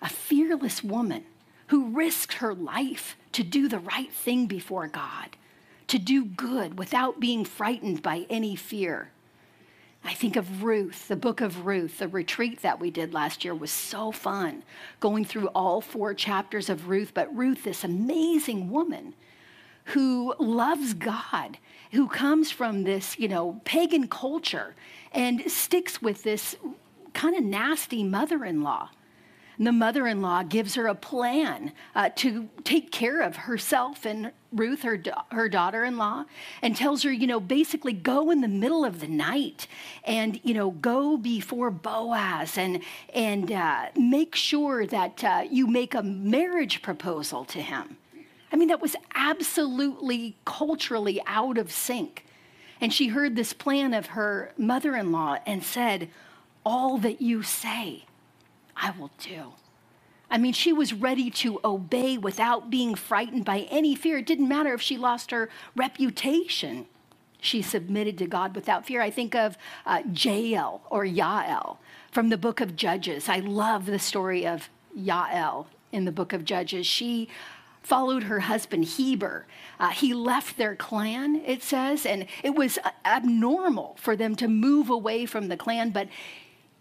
A 0.00 0.08
fearless 0.08 0.84
woman 0.84 1.24
who 1.66 1.90
risked 1.90 2.34
her 2.34 2.54
life 2.54 3.16
to 3.32 3.42
do 3.42 3.68
the 3.68 3.80
right 3.80 4.12
thing 4.12 4.46
before 4.46 4.86
God, 4.86 5.36
to 5.88 5.98
do 5.98 6.24
good 6.24 6.78
without 6.78 7.18
being 7.18 7.44
frightened 7.44 8.02
by 8.02 8.26
any 8.30 8.54
fear. 8.54 9.10
I 10.04 10.14
think 10.14 10.36
of 10.36 10.62
Ruth, 10.62 11.08
the 11.08 11.16
book 11.16 11.40
of 11.40 11.66
Ruth. 11.66 11.98
The 11.98 12.08
retreat 12.08 12.62
that 12.62 12.80
we 12.80 12.90
did 12.90 13.12
last 13.12 13.44
year 13.44 13.54
was 13.54 13.70
so 13.70 14.12
fun, 14.12 14.62
going 14.98 15.24
through 15.24 15.48
all 15.48 15.80
four 15.80 16.14
chapters 16.14 16.70
of 16.70 16.88
Ruth. 16.88 17.12
But 17.12 17.36
Ruth, 17.36 17.64
this 17.64 17.84
amazing 17.84 18.70
woman, 18.70 19.14
who 19.84 20.34
loves 20.38 20.94
God, 20.94 21.58
who 21.92 22.06
comes 22.08 22.50
from 22.50 22.84
this, 22.84 23.18
you 23.18 23.28
know, 23.28 23.60
pagan 23.64 24.08
culture 24.08 24.74
and 25.12 25.50
sticks 25.50 26.00
with 26.00 26.22
this 26.22 26.56
kind 27.12 27.36
of 27.36 27.42
nasty 27.42 28.04
mother 28.04 28.44
in 28.44 28.62
law. 28.62 28.90
The 29.58 29.72
mother 29.72 30.06
in 30.06 30.22
law 30.22 30.42
gives 30.42 30.74
her 30.76 30.86
a 30.86 30.94
plan 30.94 31.72
uh, 31.94 32.08
to 32.16 32.48
take 32.64 32.90
care 32.90 33.20
of 33.20 33.36
herself 33.36 34.06
and 34.06 34.32
Ruth, 34.52 34.82
her, 34.82 35.00
her 35.32 35.50
daughter 35.50 35.84
in 35.84 35.98
law, 35.98 36.24
and 36.62 36.74
tells 36.74 37.02
her, 37.02 37.12
you 37.12 37.26
know, 37.26 37.40
basically 37.40 37.92
go 37.92 38.30
in 38.30 38.40
the 38.40 38.48
middle 38.48 38.86
of 38.86 39.00
the 39.00 39.06
night 39.06 39.66
and, 40.04 40.40
you 40.42 40.54
know, 40.54 40.70
go 40.70 41.18
before 41.18 41.70
Boaz 41.70 42.56
and, 42.56 42.82
and 43.14 43.52
uh, 43.52 43.88
make 43.96 44.34
sure 44.34 44.86
that 44.86 45.22
uh, 45.22 45.44
you 45.50 45.66
make 45.66 45.94
a 45.94 46.02
marriage 46.02 46.80
proposal 46.80 47.44
to 47.44 47.60
him. 47.60 47.98
I 48.52 48.56
mean, 48.56 48.68
that 48.68 48.82
was 48.82 48.96
absolutely 49.14 50.36
culturally 50.44 51.20
out 51.26 51.58
of 51.58 51.70
sync. 51.70 52.24
And 52.80 52.92
she 52.92 53.08
heard 53.08 53.36
this 53.36 53.52
plan 53.52 53.94
of 53.94 54.06
her 54.06 54.52
mother 54.56 54.96
in 54.96 55.12
law 55.12 55.38
and 55.46 55.62
said, 55.62 56.08
All 56.64 56.98
that 56.98 57.20
you 57.20 57.42
say, 57.42 58.04
I 58.76 58.92
will 58.98 59.10
do. 59.18 59.52
I 60.30 60.38
mean, 60.38 60.52
she 60.52 60.72
was 60.72 60.92
ready 60.92 61.28
to 61.30 61.60
obey 61.64 62.16
without 62.16 62.70
being 62.70 62.94
frightened 62.94 63.44
by 63.44 63.66
any 63.70 63.94
fear. 63.96 64.18
It 64.18 64.26
didn't 64.26 64.48
matter 64.48 64.72
if 64.72 64.80
she 64.80 64.96
lost 64.96 65.32
her 65.32 65.50
reputation. 65.74 66.86
She 67.40 67.62
submitted 67.62 68.16
to 68.18 68.26
God 68.26 68.54
without 68.54 68.86
fear. 68.86 69.02
I 69.02 69.10
think 69.10 69.34
of 69.34 69.58
uh, 69.84 70.02
Jael 70.14 70.82
or 70.88 71.04
Yael 71.04 71.78
from 72.12 72.28
the 72.28 72.36
book 72.36 72.60
of 72.60 72.76
Judges. 72.76 73.28
I 73.28 73.40
love 73.40 73.86
the 73.86 73.98
story 73.98 74.46
of 74.46 74.68
Yael 74.96 75.66
in 75.90 76.04
the 76.04 76.12
book 76.12 76.32
of 76.32 76.44
Judges. 76.44 76.86
She 76.86 77.28
followed 77.82 78.24
her 78.24 78.40
husband 78.40 78.84
Heber. 78.84 79.46
Uh, 79.78 79.90
he 79.90 80.14
left 80.14 80.56
their 80.56 80.76
clan, 80.76 81.42
it 81.46 81.62
says, 81.62 82.04
and 82.04 82.26
it 82.42 82.54
was 82.54 82.78
uh, 82.78 82.90
abnormal 83.04 83.96
for 83.98 84.16
them 84.16 84.36
to 84.36 84.48
move 84.48 84.90
away 84.90 85.26
from 85.26 85.48
the 85.48 85.56
clan, 85.56 85.90
but 85.90 86.08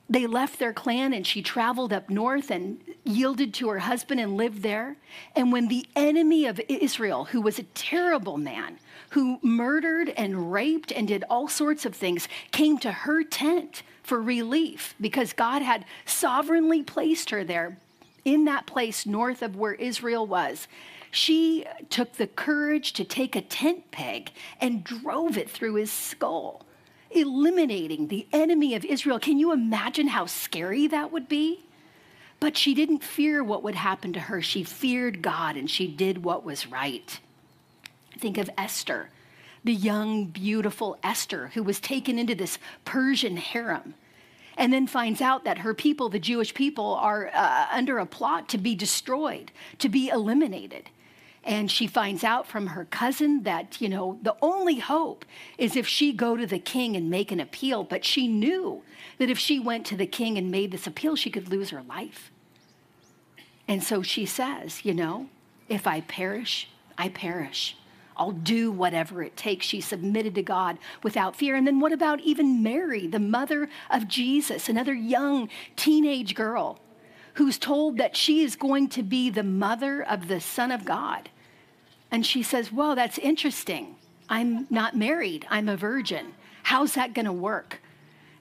they 0.10 0.26
left 0.26 0.58
their 0.58 0.74
clan 0.74 1.14
and 1.14 1.26
she 1.26 1.42
traveled 1.42 1.94
up 1.94 2.10
north 2.10 2.50
and 2.50 2.82
yielded 3.04 3.54
to 3.54 3.70
her 3.70 3.80
husband 3.80 4.20
and 4.20 4.36
lived 4.36 4.64
there. 4.64 4.98
And 5.36 5.52
when 5.52 5.68
the 5.68 5.86
enemy 5.96 6.48
of 6.48 6.60
Israel, 6.68 7.26
who 7.26 7.42
was 7.42 7.60
a 7.60 7.64
terrible 7.64 8.38
man, 8.38 8.80
who 9.12 9.40
murdered 9.44 10.10
and 10.18 10.52
raped 10.52 10.92
and 10.92 11.08
did 11.08 11.24
all 11.30 11.48
sorts 11.48 11.86
of 11.86 11.96
things, 11.96 12.28
came 12.52 12.80
to 12.80 12.92
her 12.92 13.24
tent 13.24 13.84
for 14.02 14.20
relief 14.20 14.96
because 15.00 15.32
God 15.34 15.62
had 15.62 15.86
sovereignly 16.06 16.82
placed 16.82 17.30
her 17.30 17.44
there 17.44 17.78
in 18.26 18.46
that 18.46 18.66
place 18.66 19.06
north 19.06 19.42
of 19.42 19.56
where 19.56 19.74
Israel 19.74 20.26
was. 20.26 20.68
She 21.12 21.66
took 21.90 22.14
the 22.14 22.28
courage 22.28 22.94
to 22.94 23.04
take 23.04 23.36
a 23.36 23.42
tent 23.42 23.92
peg 23.92 24.32
and 24.62 24.84
drove 24.84 25.38
it 25.38 25.50
through 25.50 25.76
his 25.76 25.92
skull 25.92 26.66
eliminating 27.12 28.08
the 28.08 28.28
enemy 28.32 28.76
of 28.76 28.86
Israel. 28.86 29.20
Can 29.20 29.40
you 29.40 29.52
imagine 29.52 30.08
how 30.08 30.26
scary 30.26 30.88
that 30.88 31.12
would 31.12 31.28
be? 31.28 31.66
But 32.40 32.56
she 32.56 32.74
didn't 32.74 33.04
fear 33.04 33.44
what 33.44 33.64
would 33.64 33.76
happen 33.76 34.14
to 34.14 34.20
her. 34.20 34.42
She 34.42 34.64
feared 34.64 35.22
God 35.22 35.58
and 35.58 35.70
she 35.70 35.88
did 35.88 36.24
what 36.24 36.46
was 36.46 36.68
right. 36.68 37.20
Think 38.18 38.38
of 38.38 38.50
Esther, 38.58 39.10
the 39.64 39.74
young, 39.74 40.26
beautiful 40.26 40.98
Esther, 41.04 41.52
who 41.54 41.64
was 41.64 41.80
taken 41.80 42.18
into 42.18 42.36
this 42.36 42.58
Persian 42.86 43.38
harem 43.38 43.94
and 44.60 44.74
then 44.74 44.86
finds 44.86 45.22
out 45.22 45.46
that 45.46 45.60
her 45.60 45.74
people, 45.74 46.10
the 46.10 46.20
Jewish 46.20 46.54
people, 46.54 46.94
are 46.96 47.32
uh, 47.34 47.68
under 47.72 47.98
a 47.98 48.06
plot 48.06 48.50
to 48.50 48.58
be 48.58 48.76
destroyed, 48.76 49.54
to 49.80 49.88
be 49.88 50.10
eliminated. 50.10 50.90
And 51.46 51.72
she 51.72 51.88
finds 51.88 52.26
out 52.26 52.46
from 52.46 52.68
her 52.68 52.84
cousin 52.84 53.44
that, 53.44 53.80
you 53.80 53.88
know, 53.88 54.20
the 54.22 54.36
only 54.42 54.80
hope 54.80 55.24
is 55.58 55.78
if 55.78 55.88
she 55.88 56.12
go 56.12 56.36
to 56.36 56.46
the 56.46 56.60
king 56.60 56.98
and 56.98 57.10
make 57.10 57.32
an 57.32 57.40
appeal. 57.40 57.86
But 57.86 58.04
she 58.04 58.28
knew 58.28 58.84
that 59.18 59.30
if 59.30 59.40
she 59.40 59.62
went 59.62 59.86
to 59.88 59.96
the 59.96 60.06
king 60.06 60.38
and 60.38 60.52
made 60.52 60.72
this 60.72 60.86
appeal, 60.86 61.16
she 61.16 61.30
could 61.32 61.48
lose 61.48 61.70
her 61.70 61.82
life. 61.82 62.30
And 63.66 63.82
so 63.82 64.02
she 64.02 64.26
says, 64.26 64.84
you 64.84 64.94
know, 64.94 65.30
if 65.70 65.88
I 65.88 66.02
perish, 66.02 66.68
I 66.98 67.08
perish. 67.08 67.78
I'll 68.20 68.32
do 68.32 68.70
whatever 68.70 69.24
it 69.24 69.38
takes. 69.38 69.66
She 69.66 69.80
submitted 69.80 70.36
to 70.36 70.44
God 70.44 70.78
without 71.02 71.38
fear. 71.38 71.56
And 71.56 71.66
then 71.66 71.80
what 71.80 71.94
about 71.94 72.20
even 72.20 72.62
Mary, 72.62 73.08
the 73.08 73.18
mother 73.18 73.70
of 73.90 74.10
Jesus, 74.10 74.68
another 74.68 74.94
young 74.94 75.50
teenage 75.78 76.36
girl 76.36 76.80
who's 77.36 77.58
told 77.58 77.98
that 77.98 78.18
she 78.18 78.44
is 78.44 78.58
going 78.58 78.90
to 78.90 79.02
be 79.04 79.30
the 79.30 79.44
mother 79.44 80.04
of 80.04 80.28
the 80.28 80.42
Son 80.42 80.70
of 80.70 80.84
God? 80.84 81.30
And 82.12 82.26
she 82.26 82.44
says, 82.44 82.74
Well, 82.74 82.94
that's 82.94 83.18
interesting. 83.18 83.96
I'm 84.28 84.68
not 84.70 84.98
married, 84.98 85.48
I'm 85.50 85.70
a 85.70 85.78
virgin. 85.78 86.34
How's 86.64 86.94
that 86.96 87.14
going 87.14 87.26
to 87.26 87.34
work? 87.34 87.82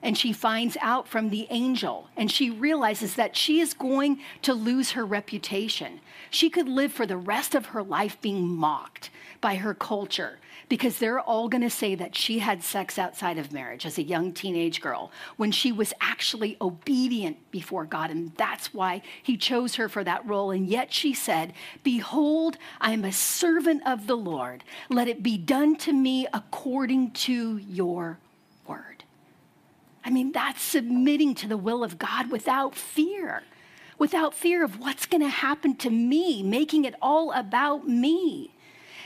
And 0.01 0.17
she 0.17 0.31
finds 0.31 0.77
out 0.81 1.07
from 1.07 1.29
the 1.29 1.47
angel, 1.49 2.07
and 2.15 2.31
she 2.31 2.49
realizes 2.49 3.15
that 3.15 3.35
she 3.35 3.59
is 3.59 3.73
going 3.73 4.19
to 4.43 4.53
lose 4.53 4.91
her 4.91 5.05
reputation. 5.05 5.99
She 6.29 6.49
could 6.49 6.69
live 6.69 6.93
for 6.93 7.05
the 7.05 7.17
rest 7.17 7.53
of 7.53 7.67
her 7.67 7.83
life 7.83 8.19
being 8.21 8.47
mocked 8.47 9.09
by 9.41 9.55
her 9.55 9.73
culture 9.73 10.39
because 10.69 10.99
they're 10.99 11.19
all 11.19 11.49
going 11.49 11.63
to 11.63 11.69
say 11.69 11.95
that 11.95 12.15
she 12.15 12.39
had 12.39 12.63
sex 12.63 12.99
outside 12.99 13.37
of 13.37 13.51
marriage 13.51 13.85
as 13.85 13.97
a 13.97 14.03
young 14.03 14.31
teenage 14.31 14.79
girl 14.79 15.11
when 15.35 15.51
she 15.51 15.71
was 15.71 15.93
actually 15.99 16.55
obedient 16.61 17.37
before 17.51 17.85
God. 17.85 18.11
And 18.11 18.31
that's 18.37 18.73
why 18.73 19.01
he 19.21 19.35
chose 19.35 19.75
her 19.75 19.89
for 19.89 20.03
that 20.03 20.25
role. 20.25 20.51
And 20.51 20.67
yet 20.67 20.93
she 20.93 21.13
said, 21.13 21.53
Behold, 21.83 22.57
I 22.79 22.91
am 22.91 23.03
a 23.03 23.11
servant 23.11 23.81
of 23.85 24.05
the 24.05 24.15
Lord. 24.15 24.63
Let 24.89 25.07
it 25.07 25.23
be 25.23 25.37
done 25.37 25.75
to 25.77 25.91
me 25.91 26.27
according 26.31 27.11
to 27.11 27.57
your. 27.57 28.19
I 30.09 30.11
mean, 30.11 30.31
that's 30.31 30.63
submitting 30.63 31.35
to 31.35 31.47
the 31.47 31.55
will 31.55 31.83
of 31.83 31.99
God 31.99 32.31
without 32.31 32.73
fear 32.73 33.43
without 33.99 34.33
fear 34.33 34.63
of 34.63 34.79
what's 34.79 35.05
going 35.05 35.21
to 35.21 35.29
happen 35.29 35.75
to 35.75 35.89
me, 35.89 36.41
making 36.41 36.85
it 36.85 36.95
all 37.01 37.33
about 37.33 37.87
me. 37.87 38.49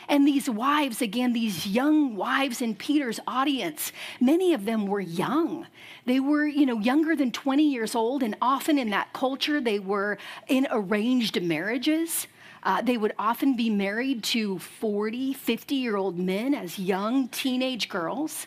And 0.08 0.28
these 0.28 0.48
wives, 0.48 1.02
again, 1.02 1.34
these 1.34 1.66
young 1.66 2.16
wives 2.16 2.62
in 2.62 2.76
Peter's 2.76 3.20
audience, 3.26 3.92
many 4.22 4.54
of 4.54 4.66
them 4.66 4.86
were 4.86 5.02
young. 5.02 5.66
They 6.06 6.20
were, 6.20 6.46
you 6.46 6.68
know, 6.68 6.80
younger 6.80 7.16
than 7.16 7.32
20 7.32 7.64
years 7.64 7.96
old, 7.96 8.22
and 8.22 8.36
often 8.40 8.78
in 8.78 8.92
that 8.92 9.14
culture, 9.14 9.60
they 9.60 9.80
were 9.80 10.20
in 10.48 10.68
arranged 10.70 11.42
marriages. 11.42 12.28
Uh, 12.62 12.84
they 12.84 12.98
would 12.98 13.14
often 13.18 13.56
be 13.56 13.70
married 13.70 14.24
to 14.24 14.60
40, 14.60 15.34
50 15.34 15.76
year 15.76 15.98
old 15.98 16.20
men 16.20 16.54
as 16.54 16.78
young 16.78 17.28
teenage 17.30 17.90
girls 17.90 18.46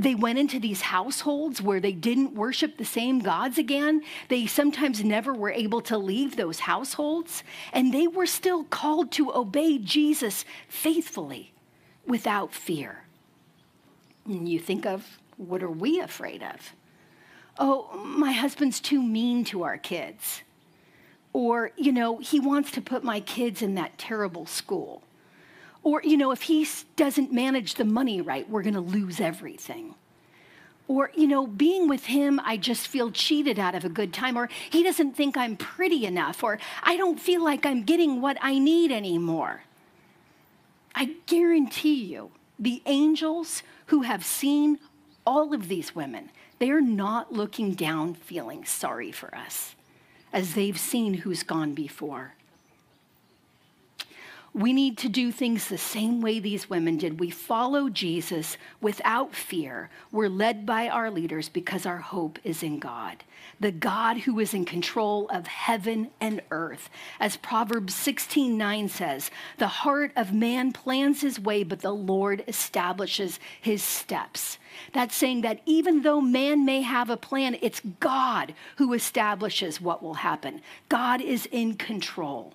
they 0.00 0.14
went 0.14 0.38
into 0.38 0.58
these 0.58 0.80
households 0.80 1.60
where 1.60 1.78
they 1.78 1.92
didn't 1.92 2.34
worship 2.34 2.78
the 2.78 2.84
same 2.84 3.18
gods 3.18 3.58
again. 3.58 4.02
They 4.28 4.46
sometimes 4.46 5.04
never 5.04 5.34
were 5.34 5.50
able 5.50 5.82
to 5.82 5.98
leave 5.98 6.36
those 6.36 6.60
households, 6.60 7.44
and 7.72 7.92
they 7.92 8.06
were 8.06 8.26
still 8.26 8.64
called 8.64 9.12
to 9.12 9.32
obey 9.34 9.78
Jesus 9.78 10.44
faithfully 10.68 11.52
without 12.06 12.54
fear. 12.54 13.04
And 14.24 14.48
you 14.48 14.58
think 14.58 14.86
of 14.86 15.18
what 15.36 15.62
are 15.62 15.70
we 15.70 16.00
afraid 16.00 16.42
of? 16.42 16.74
Oh, 17.58 17.94
my 18.02 18.32
husband's 18.32 18.80
too 18.80 19.02
mean 19.02 19.44
to 19.46 19.64
our 19.64 19.76
kids. 19.76 20.42
Or, 21.34 21.72
you 21.76 21.92
know, 21.92 22.18
he 22.18 22.40
wants 22.40 22.70
to 22.72 22.80
put 22.80 23.04
my 23.04 23.20
kids 23.20 23.60
in 23.60 23.74
that 23.74 23.98
terrible 23.98 24.46
school. 24.46 25.02
Or, 25.82 26.02
you 26.02 26.16
know, 26.16 26.30
if 26.30 26.42
he 26.42 26.68
doesn't 26.96 27.32
manage 27.32 27.74
the 27.74 27.84
money 27.84 28.20
right, 28.20 28.48
we're 28.48 28.62
going 28.62 28.74
to 28.74 28.80
lose 28.80 29.20
everything. 29.20 29.94
Or, 30.88 31.10
you 31.14 31.28
know, 31.28 31.46
being 31.46 31.88
with 31.88 32.06
him, 32.06 32.40
I 32.44 32.56
just 32.56 32.88
feel 32.88 33.10
cheated 33.10 33.58
out 33.58 33.74
of 33.74 33.84
a 33.84 33.88
good 33.88 34.12
time. 34.12 34.36
Or 34.36 34.48
he 34.70 34.82
doesn't 34.82 35.16
think 35.16 35.36
I'm 35.36 35.56
pretty 35.56 36.04
enough. 36.04 36.42
Or 36.42 36.58
I 36.82 36.96
don't 36.96 37.20
feel 37.20 37.42
like 37.42 37.64
I'm 37.64 37.84
getting 37.84 38.20
what 38.20 38.36
I 38.40 38.58
need 38.58 38.90
anymore. 38.90 39.62
I 40.94 41.14
guarantee 41.26 42.04
you, 42.04 42.32
the 42.58 42.82
angels 42.86 43.62
who 43.86 44.02
have 44.02 44.24
seen 44.24 44.78
all 45.24 45.54
of 45.54 45.68
these 45.68 45.94
women, 45.94 46.30
they 46.58 46.70
are 46.70 46.80
not 46.80 47.32
looking 47.32 47.72
down 47.74 48.14
feeling 48.14 48.64
sorry 48.64 49.12
for 49.12 49.34
us 49.34 49.76
as 50.32 50.54
they've 50.54 50.78
seen 50.78 51.14
who's 51.14 51.42
gone 51.42 51.72
before. 51.72 52.34
We 54.52 54.72
need 54.72 54.98
to 54.98 55.08
do 55.08 55.30
things 55.30 55.68
the 55.68 55.78
same 55.78 56.20
way 56.20 56.40
these 56.40 56.68
women 56.68 56.96
did. 56.96 57.20
We 57.20 57.30
follow 57.30 57.88
Jesus 57.88 58.56
without 58.80 59.32
fear. 59.32 59.90
We're 60.10 60.28
led 60.28 60.66
by 60.66 60.88
our 60.88 61.08
leaders 61.08 61.48
because 61.48 61.86
our 61.86 61.98
hope 61.98 62.36
is 62.42 62.60
in 62.60 62.80
God, 62.80 63.22
the 63.60 63.70
God 63.70 64.18
who 64.18 64.40
is 64.40 64.52
in 64.52 64.64
control 64.64 65.28
of 65.28 65.46
heaven 65.46 66.10
and 66.20 66.42
earth. 66.50 66.90
As 67.20 67.36
Proverbs 67.36 67.94
16 67.94 68.58
9 68.58 68.88
says, 68.88 69.30
the 69.58 69.68
heart 69.68 70.10
of 70.16 70.32
man 70.32 70.72
plans 70.72 71.20
his 71.20 71.38
way, 71.38 71.62
but 71.62 71.80
the 71.80 71.94
Lord 71.94 72.42
establishes 72.48 73.38
his 73.60 73.84
steps. 73.84 74.58
That's 74.92 75.14
saying 75.14 75.42
that 75.42 75.60
even 75.64 76.02
though 76.02 76.20
man 76.20 76.64
may 76.64 76.82
have 76.82 77.08
a 77.08 77.16
plan, 77.16 77.56
it's 77.62 77.82
God 78.00 78.52
who 78.78 78.94
establishes 78.94 79.80
what 79.80 80.02
will 80.02 80.14
happen. 80.14 80.60
God 80.88 81.20
is 81.20 81.46
in 81.52 81.74
control. 81.76 82.54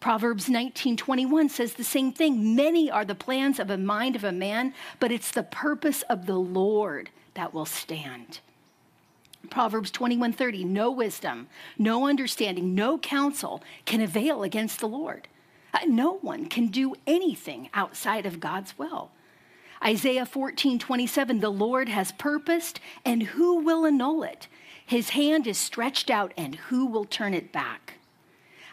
Proverbs 0.00 0.48
19:21 0.48 1.50
says 1.50 1.74
the 1.74 1.84
same 1.84 2.10
thing. 2.10 2.56
Many 2.56 2.90
are 2.90 3.04
the 3.04 3.14
plans 3.14 3.58
of 3.58 3.68
a 3.68 3.76
mind 3.76 4.16
of 4.16 4.24
a 4.24 4.32
man, 4.32 4.72
but 4.98 5.12
it's 5.12 5.30
the 5.30 5.42
purpose 5.42 6.00
of 6.02 6.24
the 6.24 6.38
Lord 6.38 7.10
that 7.34 7.52
will 7.52 7.66
stand. 7.66 8.40
Proverbs 9.50 9.90
21:30 9.90 10.64
No 10.64 10.90
wisdom, 10.90 11.48
no 11.78 12.06
understanding, 12.06 12.74
no 12.74 12.96
counsel 12.96 13.62
can 13.84 14.00
avail 14.00 14.42
against 14.42 14.80
the 14.80 14.88
Lord. 14.88 15.28
Uh, 15.74 15.80
no 15.86 16.14
one 16.14 16.46
can 16.46 16.68
do 16.68 16.94
anything 17.06 17.68
outside 17.74 18.24
of 18.24 18.40
God's 18.40 18.78
will. 18.78 19.10
Isaiah 19.84 20.24
14:27 20.24 21.40
The 21.40 21.50
Lord 21.50 21.90
has 21.90 22.12
purposed 22.12 22.80
and 23.04 23.22
who 23.22 23.56
will 23.56 23.84
annul 23.84 24.22
it? 24.22 24.48
His 24.84 25.10
hand 25.10 25.46
is 25.46 25.58
stretched 25.58 26.10
out 26.10 26.32
and 26.38 26.54
who 26.54 26.86
will 26.86 27.04
turn 27.04 27.34
it 27.34 27.52
back? 27.52 27.99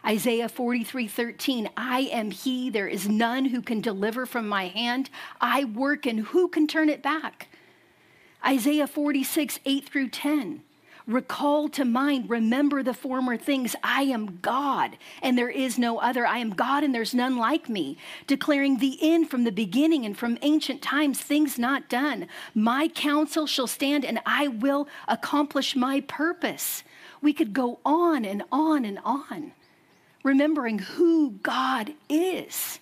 Isaiah 0.08 0.48
43 0.48 1.08
13, 1.08 1.70
I 1.76 2.00
am 2.12 2.32
he, 2.32 2.70
there 2.70 2.88
is 2.88 3.10
none 3.10 3.46
who 3.46 3.62
can 3.62 3.82
deliver 3.82 4.26
from 4.26 4.48
my 4.48 4.68
hand. 4.68 5.10
I 5.42 5.66
work, 5.66 6.06
and 6.06 6.22
who 6.22 6.48
can 6.48 6.66
turn 6.66 6.90
it 6.90 7.04
back? 7.04 7.50
Isaiah 8.46 8.88
46 8.88 9.60
8 9.66 9.90
through 9.90 10.10
10, 10.10 10.64
Recall 11.08 11.70
to 11.70 11.86
mind, 11.86 12.30
remember 12.30 12.84
the 12.84 12.94
former 12.94 13.38
things. 13.38 13.78
I 13.82 14.02
am 14.04 14.40
God, 14.42 14.98
and 15.22 15.38
there 15.38 15.50
is 15.50 15.80
no 15.80 16.00
other. 16.00 16.28
I 16.28 16.40
am 16.40 16.50
God, 16.50 16.84
and 16.84 16.94
there's 16.94 17.16
none 17.16 17.38
like 17.38 17.70
me, 17.70 17.98
declaring 18.28 18.78
the 18.78 18.98
end 19.02 19.30
from 19.30 19.46
the 19.46 19.52
beginning 19.54 20.06
and 20.06 20.18
from 20.18 20.38
ancient 20.42 20.82
times, 20.82 21.22
things 21.22 21.58
not 21.58 21.88
done. 21.88 22.28
My 22.54 22.90
counsel 22.90 23.48
shall 23.48 23.68
stand, 23.68 24.04
and 24.04 24.20
I 24.26 24.50
will 24.50 24.90
accomplish 25.08 25.78
my 25.78 26.02
purpose. 26.02 26.84
We 27.22 27.32
could 27.32 27.54
go 27.54 27.80
on 27.86 28.26
and 28.26 28.44
on 28.52 28.84
and 28.84 29.00
on, 29.06 29.54
remembering 30.28 30.80
who 30.80 31.32
God 31.42 31.94
is. 32.10 32.80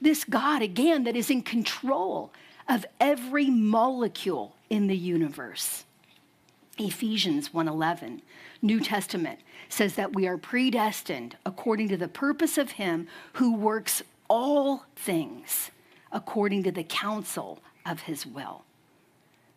This 0.00 0.24
God, 0.24 0.62
again, 0.62 1.04
that 1.04 1.14
is 1.14 1.30
in 1.30 1.42
control 1.42 2.32
of 2.68 2.86
every 2.98 3.50
molecule 3.50 4.56
in 4.70 4.86
the 4.86 4.96
universe. 4.96 5.84
Ephesians 6.78 7.52
1:11, 7.52 8.22
New 8.62 8.80
Testament 8.80 9.40
says 9.68 9.94
that 9.96 10.14
we 10.14 10.26
are 10.26 10.38
predestined 10.38 11.36
according 11.44 11.88
to 11.88 11.98
the 11.98 12.08
purpose 12.08 12.56
of 12.56 12.72
him 12.72 13.08
who 13.34 13.54
works 13.54 14.02
all 14.28 14.86
things 14.96 15.70
according 16.12 16.62
to 16.62 16.72
the 16.72 16.84
counsel 16.84 17.62
of 17.84 18.00
his 18.00 18.24
will. 18.26 18.64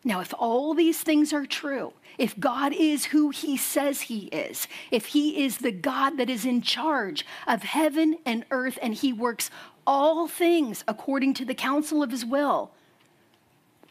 Now, 0.03 0.21
if 0.21 0.33
all 0.37 0.73
these 0.73 0.99
things 0.99 1.33
are 1.33 1.45
true, 1.45 1.93
if 2.17 2.39
God 2.39 2.73
is 2.73 3.05
who 3.05 3.31
he 3.31 3.57
says 3.57 4.01
he 4.01 4.27
is, 4.27 4.67
if 4.91 5.07
he 5.07 5.43
is 5.43 5.57
the 5.57 5.71
God 5.71 6.17
that 6.17 6.29
is 6.29 6.45
in 6.45 6.61
charge 6.61 7.25
of 7.45 7.63
heaven 7.63 8.17
and 8.25 8.45
earth 8.49 8.79
and 8.81 8.93
he 8.93 9.11
works 9.11 9.51
all 9.85 10.27
things 10.27 10.83
according 10.87 11.33
to 11.35 11.45
the 11.45 11.53
counsel 11.53 12.01
of 12.01 12.11
his 12.11 12.25
will, 12.25 12.71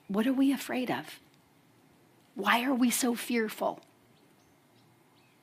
what 0.07 0.27
are 0.27 0.33
we 0.33 0.53
afraid 0.53 0.91
of? 0.91 1.21
Why 2.35 2.63
are 2.65 2.75
we 2.75 2.91
so 2.91 3.15
fearful? 3.15 3.81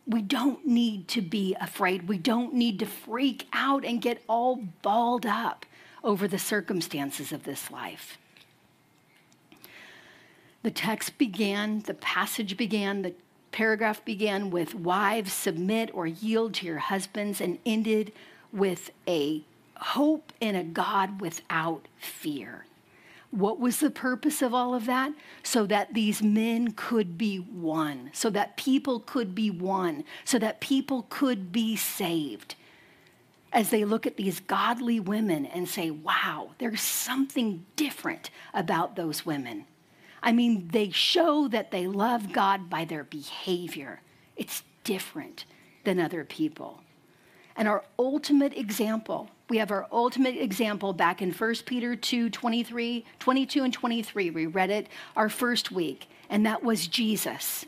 We 0.07 0.21
don't 0.21 0.65
need 0.65 1.07
to 1.09 1.21
be 1.21 1.55
afraid. 1.59 2.07
We 2.07 2.17
don't 2.17 2.53
need 2.53 2.79
to 2.79 2.85
freak 2.85 3.47
out 3.53 3.83
and 3.83 4.01
get 4.01 4.23
all 4.27 4.63
balled 4.81 5.25
up 5.25 5.65
over 6.03 6.27
the 6.27 6.39
circumstances 6.39 7.31
of 7.31 7.43
this 7.43 7.69
life. 7.69 8.17
The 10.65 10.71
text 10.71 11.19
began, 11.19 11.81
the 11.81 11.93
passage 11.93 12.57
began, 12.57 13.03
the 13.03 13.13
paragraph 13.51 14.03
began 14.03 14.49
with 14.49 14.73
wives 14.73 15.31
submit 15.31 15.91
or 15.93 16.07
yield 16.07 16.55
to 16.55 16.65
your 16.65 16.79
husbands 16.79 17.39
and 17.39 17.59
ended 17.67 18.11
with 18.51 18.89
a 19.07 19.43
hope 19.75 20.33
in 20.41 20.55
a 20.55 20.63
God 20.63 21.21
without 21.21 21.87
fear. 21.99 22.65
What 23.29 23.59
was 23.59 23.79
the 23.79 23.91
purpose 23.91 24.41
of 24.41 24.55
all 24.55 24.73
of 24.73 24.87
that? 24.87 25.13
So 25.43 25.67
that 25.67 25.93
these 25.93 26.23
men 26.23 26.71
could 26.71 27.15
be 27.15 27.37
one, 27.37 28.09
so 28.11 28.31
that 28.31 28.57
people 28.57 29.01
could 29.01 29.35
be 29.35 29.51
one, 29.51 30.03
so 30.23 30.39
that 30.39 30.61
people 30.61 31.05
could 31.11 31.51
be 31.51 31.75
saved. 31.75 32.55
As 33.53 33.69
they 33.69 33.85
look 33.85 34.07
at 34.07 34.17
these 34.17 34.39
godly 34.39 34.99
women 34.99 35.45
and 35.45 35.69
say, 35.69 35.91
wow, 35.91 36.53
there's 36.57 36.81
something 36.81 37.67
different 37.75 38.31
about 38.51 38.95
those 38.95 39.27
women. 39.27 39.67
I 40.25 40.31
mean, 40.31 40.69
they 40.69 40.89
show 40.89 41.47
that 41.49 41.69
they 41.69 41.85
love 41.85 42.33
God 42.33 42.67
by 42.67 42.83
their 42.83 43.03
behavior. 43.03 44.01
It's 44.35 44.63
different 44.83 45.45
than 45.83 45.99
other 45.99 46.25
people. 46.25 46.81
And 47.55 47.67
our 47.67 47.83
ultimate 47.99 48.57
example, 48.57 49.29
we 49.49 49.59
have 49.59 49.69
our 49.69 49.87
ultimate 49.91 50.35
example 50.35 50.93
back 50.93 51.21
in 51.21 51.31
1 51.31 51.55
Peter 51.67 51.95
2 51.95 52.31
23, 52.31 53.05
22 53.19 53.63
and 53.63 53.71
23. 53.71 54.31
We 54.31 54.45
read 54.47 54.71
it 54.71 54.87
our 55.15 55.29
first 55.29 55.71
week, 55.71 56.09
and 56.27 56.43
that 56.45 56.63
was 56.63 56.87
Jesus. 56.87 57.65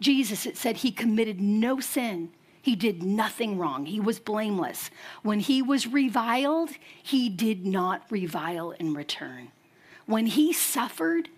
Jesus, 0.00 0.46
it 0.46 0.56
said 0.56 0.78
he 0.78 0.92
committed 0.92 1.40
no 1.40 1.80
sin. 1.80 2.30
He 2.62 2.76
did 2.76 3.02
nothing 3.02 3.58
wrong. 3.58 3.86
He 3.86 4.00
was 4.00 4.20
blameless. 4.20 4.90
When 5.22 5.40
he 5.40 5.60
was 5.60 5.86
reviled, 5.88 6.70
he 7.02 7.28
did 7.28 7.66
not 7.66 8.02
revile 8.10 8.70
in 8.72 8.94
return. 8.94 9.48
When 10.06 10.26
he 10.26 10.52
suffered, 10.52 11.28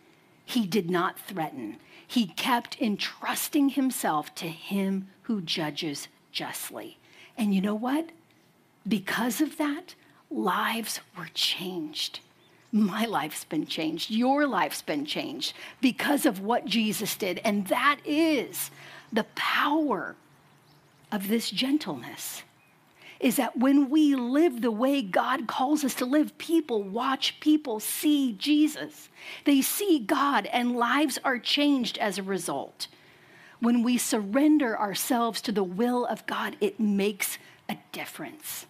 he 0.48 0.66
did 0.66 0.88
not 0.90 1.18
threaten. 1.18 1.76
He 2.06 2.28
kept 2.28 2.80
entrusting 2.80 3.68
himself 3.68 4.34
to 4.36 4.48
him 4.48 5.08
who 5.24 5.42
judges 5.42 6.08
justly. 6.32 6.96
And 7.36 7.54
you 7.54 7.60
know 7.60 7.74
what? 7.74 8.08
Because 8.88 9.42
of 9.42 9.58
that, 9.58 9.94
lives 10.30 11.00
were 11.14 11.28
changed. 11.34 12.20
My 12.72 13.04
life's 13.04 13.44
been 13.44 13.66
changed. 13.66 14.10
Your 14.10 14.46
life's 14.46 14.80
been 14.80 15.04
changed 15.04 15.52
because 15.82 16.24
of 16.24 16.40
what 16.40 16.64
Jesus 16.64 17.14
did. 17.14 17.42
And 17.44 17.66
that 17.66 17.98
is 18.06 18.70
the 19.12 19.26
power 19.34 20.16
of 21.12 21.28
this 21.28 21.50
gentleness 21.50 22.42
is 23.20 23.36
that 23.36 23.56
when 23.56 23.90
we 23.90 24.14
live 24.14 24.60
the 24.60 24.70
way 24.70 25.02
God 25.02 25.48
calls 25.48 25.84
us 25.84 25.94
to 25.96 26.04
live, 26.04 26.38
people 26.38 26.82
watch, 26.82 27.40
people 27.40 27.80
see 27.80 28.32
Jesus. 28.32 29.08
They 29.44 29.60
see 29.60 29.98
God, 29.98 30.46
and 30.46 30.76
lives 30.76 31.18
are 31.24 31.38
changed 31.38 31.98
as 31.98 32.18
a 32.18 32.22
result. 32.22 32.86
When 33.60 33.82
we 33.82 33.98
surrender 33.98 34.78
ourselves 34.78 35.40
to 35.42 35.52
the 35.52 35.64
will 35.64 36.06
of 36.06 36.26
God, 36.26 36.56
it 36.60 36.78
makes 36.78 37.38
a 37.68 37.76
difference. 37.90 38.66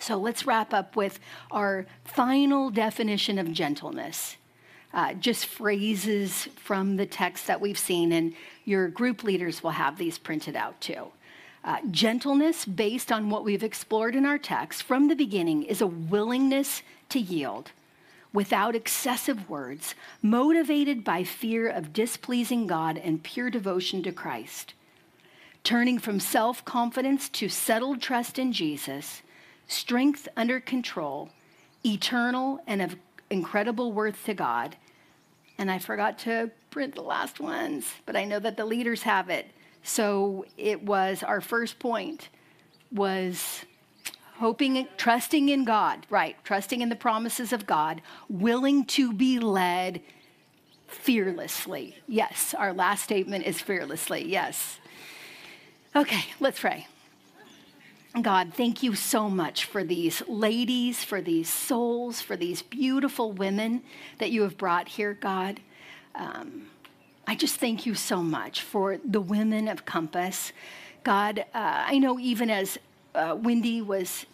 So 0.00 0.16
let's 0.16 0.46
wrap 0.46 0.72
up 0.72 0.96
with 0.96 1.20
our 1.50 1.86
final 2.04 2.70
definition 2.70 3.38
of 3.38 3.52
gentleness. 3.52 4.36
Uh, 4.92 5.12
just 5.14 5.46
phrases 5.46 6.48
from 6.56 6.96
the 6.96 7.06
text 7.06 7.46
that 7.48 7.60
we've 7.60 7.78
seen, 7.78 8.12
and 8.12 8.32
your 8.64 8.88
group 8.88 9.24
leaders 9.24 9.62
will 9.62 9.70
have 9.70 9.98
these 9.98 10.18
printed 10.18 10.56
out 10.56 10.80
too. 10.80 11.08
Uh, 11.64 11.78
gentleness, 11.90 12.66
based 12.66 13.10
on 13.10 13.30
what 13.30 13.42
we've 13.42 13.62
explored 13.62 14.14
in 14.14 14.26
our 14.26 14.36
text 14.36 14.82
from 14.82 15.08
the 15.08 15.16
beginning, 15.16 15.62
is 15.62 15.80
a 15.80 15.86
willingness 15.86 16.82
to 17.08 17.18
yield 17.18 17.72
without 18.34 18.74
excessive 18.74 19.48
words, 19.48 19.94
motivated 20.20 21.02
by 21.02 21.24
fear 21.24 21.66
of 21.68 21.94
displeasing 21.94 22.66
God 22.66 22.98
and 22.98 23.22
pure 23.22 23.48
devotion 23.48 24.02
to 24.02 24.12
Christ. 24.12 24.74
Turning 25.62 25.98
from 25.98 26.20
self 26.20 26.62
confidence 26.66 27.30
to 27.30 27.48
settled 27.48 28.02
trust 28.02 28.38
in 28.38 28.52
Jesus, 28.52 29.22
strength 29.66 30.28
under 30.36 30.60
control, 30.60 31.30
eternal 31.86 32.60
and 32.66 32.82
of 32.82 32.96
incredible 33.30 33.90
worth 33.90 34.22
to 34.26 34.34
God. 34.34 34.76
And 35.56 35.70
I 35.70 35.78
forgot 35.78 36.18
to 36.20 36.50
print 36.70 36.94
the 36.94 37.02
last 37.02 37.40
ones, 37.40 37.86
but 38.04 38.16
I 38.16 38.24
know 38.24 38.40
that 38.40 38.58
the 38.58 38.66
leaders 38.66 39.04
have 39.04 39.30
it 39.30 39.46
so 39.84 40.46
it 40.56 40.82
was 40.82 41.22
our 41.22 41.40
first 41.40 41.78
point 41.78 42.30
was 42.90 43.64
hoping 44.38 44.88
trusting 44.96 45.50
in 45.50 45.64
God, 45.64 46.06
right? 46.10 46.36
Trusting 46.42 46.80
in 46.80 46.88
the 46.88 46.96
promises 46.96 47.52
of 47.52 47.66
God, 47.66 48.00
willing 48.28 48.86
to 48.86 49.12
be 49.12 49.38
led 49.38 50.00
fearlessly. 50.88 51.96
Yes, 52.08 52.54
our 52.58 52.72
last 52.72 53.04
statement 53.04 53.44
is 53.44 53.60
fearlessly. 53.60 54.24
Yes. 54.26 54.78
Okay, 55.94 56.24
let's 56.40 56.58
pray. 56.58 56.88
God, 58.20 58.54
thank 58.54 58.82
you 58.82 58.94
so 58.94 59.28
much 59.28 59.64
for 59.64 59.84
these 59.84 60.22
ladies, 60.28 61.04
for 61.04 61.20
these 61.20 61.48
souls, 61.48 62.20
for 62.20 62.36
these 62.36 62.62
beautiful 62.62 63.32
women 63.32 63.82
that 64.18 64.30
you 64.30 64.42
have 64.42 64.56
brought 64.56 64.88
here, 64.88 65.14
God. 65.14 65.60
Um, 66.14 66.68
I 67.26 67.34
just 67.34 67.56
thank 67.56 67.86
you 67.86 67.94
so 67.94 68.22
much 68.22 68.60
for 68.60 68.98
the 69.04 69.20
women 69.20 69.68
of 69.68 69.86
Compass. 69.86 70.52
God, 71.04 71.40
uh, 71.54 71.84
I 71.86 71.98
know 71.98 72.18
even 72.18 72.50
as 72.50 72.78
uh, 73.14 73.36
Wendy 73.40 73.80
was 73.80 74.26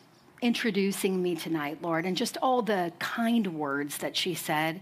introducing 0.42 1.22
me 1.22 1.36
tonight, 1.36 1.78
Lord, 1.82 2.04
and 2.04 2.16
just 2.16 2.36
all 2.42 2.62
the 2.62 2.92
kind 2.98 3.54
words 3.58 3.98
that 3.98 4.16
she 4.16 4.34
said, 4.34 4.80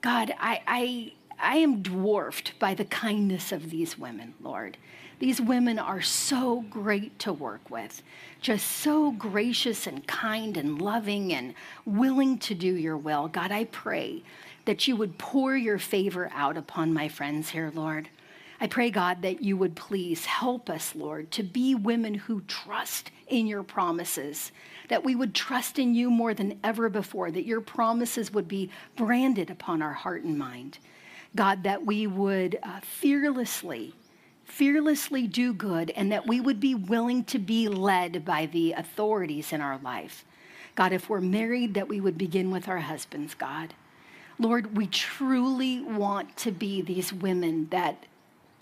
God, 0.00 0.32
I, 0.38 0.60
I, 0.66 1.12
I 1.38 1.56
am 1.58 1.82
dwarfed 1.82 2.58
by 2.58 2.74
the 2.74 2.84
kindness 2.86 3.52
of 3.52 3.70
these 3.70 3.98
women, 3.98 4.34
Lord. 4.40 4.78
These 5.18 5.40
women 5.40 5.78
are 5.78 6.02
so 6.02 6.62
great 6.62 7.18
to 7.20 7.32
work 7.32 7.70
with, 7.70 8.02
just 8.40 8.66
so 8.66 9.12
gracious 9.12 9.86
and 9.86 10.04
kind 10.06 10.56
and 10.56 10.80
loving 10.80 11.32
and 11.32 11.54
willing 11.84 12.38
to 12.38 12.54
do 12.54 12.74
your 12.74 12.96
will. 12.96 13.28
God, 13.28 13.52
I 13.52 13.64
pray 13.64 14.22
that 14.64 14.86
you 14.86 14.96
would 14.96 15.18
pour 15.18 15.56
your 15.56 15.78
favor 15.78 16.30
out 16.34 16.56
upon 16.56 16.92
my 16.92 17.08
friends 17.08 17.50
here, 17.50 17.72
Lord. 17.74 18.08
I 18.60 18.68
pray, 18.68 18.90
God, 18.90 19.22
that 19.22 19.42
you 19.42 19.56
would 19.56 19.74
please 19.74 20.24
help 20.24 20.70
us, 20.70 20.94
Lord, 20.94 21.32
to 21.32 21.42
be 21.42 21.74
women 21.74 22.14
who 22.14 22.42
trust 22.42 23.10
in 23.26 23.48
your 23.48 23.64
promises, 23.64 24.52
that 24.88 25.02
we 25.02 25.16
would 25.16 25.34
trust 25.34 25.80
in 25.80 25.96
you 25.96 26.10
more 26.10 26.32
than 26.32 26.60
ever 26.62 26.88
before, 26.88 27.32
that 27.32 27.44
your 27.44 27.60
promises 27.60 28.32
would 28.32 28.46
be 28.46 28.70
branded 28.94 29.50
upon 29.50 29.82
our 29.82 29.92
heart 29.92 30.22
and 30.22 30.38
mind. 30.38 30.78
God, 31.34 31.64
that 31.64 31.84
we 31.84 32.06
would 32.06 32.58
uh, 32.62 32.78
fearlessly, 32.82 33.94
fearlessly 34.44 35.26
do 35.26 35.52
good, 35.52 35.90
and 35.90 36.12
that 36.12 36.28
we 36.28 36.40
would 36.40 36.60
be 36.60 36.76
willing 36.76 37.24
to 37.24 37.40
be 37.40 37.66
led 37.66 38.24
by 38.24 38.46
the 38.46 38.74
authorities 38.74 39.52
in 39.52 39.60
our 39.60 39.78
life. 39.78 40.24
God, 40.76 40.92
if 40.92 41.08
we're 41.08 41.20
married, 41.20 41.74
that 41.74 41.88
we 41.88 42.00
would 42.00 42.16
begin 42.16 42.52
with 42.52 42.68
our 42.68 42.78
husbands, 42.78 43.34
God. 43.34 43.74
Lord, 44.42 44.76
we 44.76 44.88
truly 44.88 45.80
want 45.80 46.36
to 46.38 46.50
be 46.50 46.82
these 46.82 47.12
women 47.12 47.68
that 47.70 48.06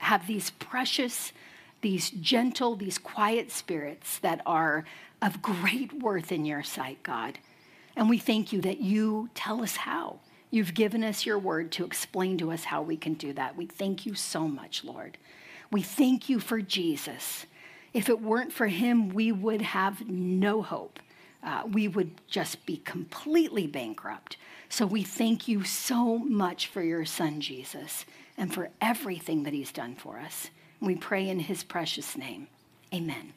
have 0.01 0.26
these 0.26 0.51
precious, 0.51 1.33
these 1.81 2.11
gentle, 2.11 2.76
these 2.76 2.99
quiet 2.99 3.51
spirits 3.51 4.18
that 4.18 4.43
are 4.45 4.85
of 5.22 5.41
great 5.41 5.95
worth 5.95 6.33
in 6.33 6.45
your 6.45 6.62
sight, 6.62 7.03
God. 7.03 7.39
And 7.97 8.11
we 8.11 8.18
thank 8.18 8.53
you 8.53 8.61
that 8.61 8.81
you 8.81 9.31
tell 9.35 9.62
us 9.62 9.76
how. 9.76 10.18
You've 10.51 10.74
given 10.74 11.03
us 11.03 11.24
your 11.24 11.39
word 11.39 11.72
to 11.72 11.85
explain 11.87 12.37
to 12.39 12.53
us 12.53 12.64
how 12.64 12.83
we 12.83 12.99
can 12.99 13.14
do 13.14 13.33
that. 13.33 13.57
We 13.57 13.64
thank 13.64 14.05
you 14.05 14.14
so 14.14 14.47
much, 14.47 14.85
Lord. 14.85 15.16
We 15.70 15.81
thank 15.81 16.28
you 16.28 16.41
for 16.41 16.61
Jesus. 16.61 17.47
If 17.95 18.11
it 18.11 18.20
weren't 18.20 18.53
for 18.53 18.66
him, 18.66 19.09
we 19.11 19.33
would 19.33 19.62
have 19.62 20.07
no 20.07 20.61
hope. 20.61 20.99
Uh, 21.43 21.62
we 21.70 21.89
would 21.89 22.20
just 22.28 22.66
be 22.66 22.76
completely 22.76 23.66
bankrupt. 23.66 24.37
So 24.71 24.87
we 24.87 25.03
thank 25.03 25.49
you 25.49 25.64
so 25.64 26.18
much 26.18 26.68
for 26.68 26.81
your 26.81 27.05
son, 27.05 27.41
Jesus, 27.41 28.07
and 28.39 28.55
for 28.55 28.71
everything 28.81 29.43
that 29.43 29.53
he's 29.53 29.73
done 29.73 29.97
for 29.97 30.18
us. 30.18 30.49
We 30.81 30.95
pray 30.95 31.29
in 31.29 31.41
his 31.41 31.64
precious 31.64 32.16
name. 32.16 32.47
Amen. 32.95 33.35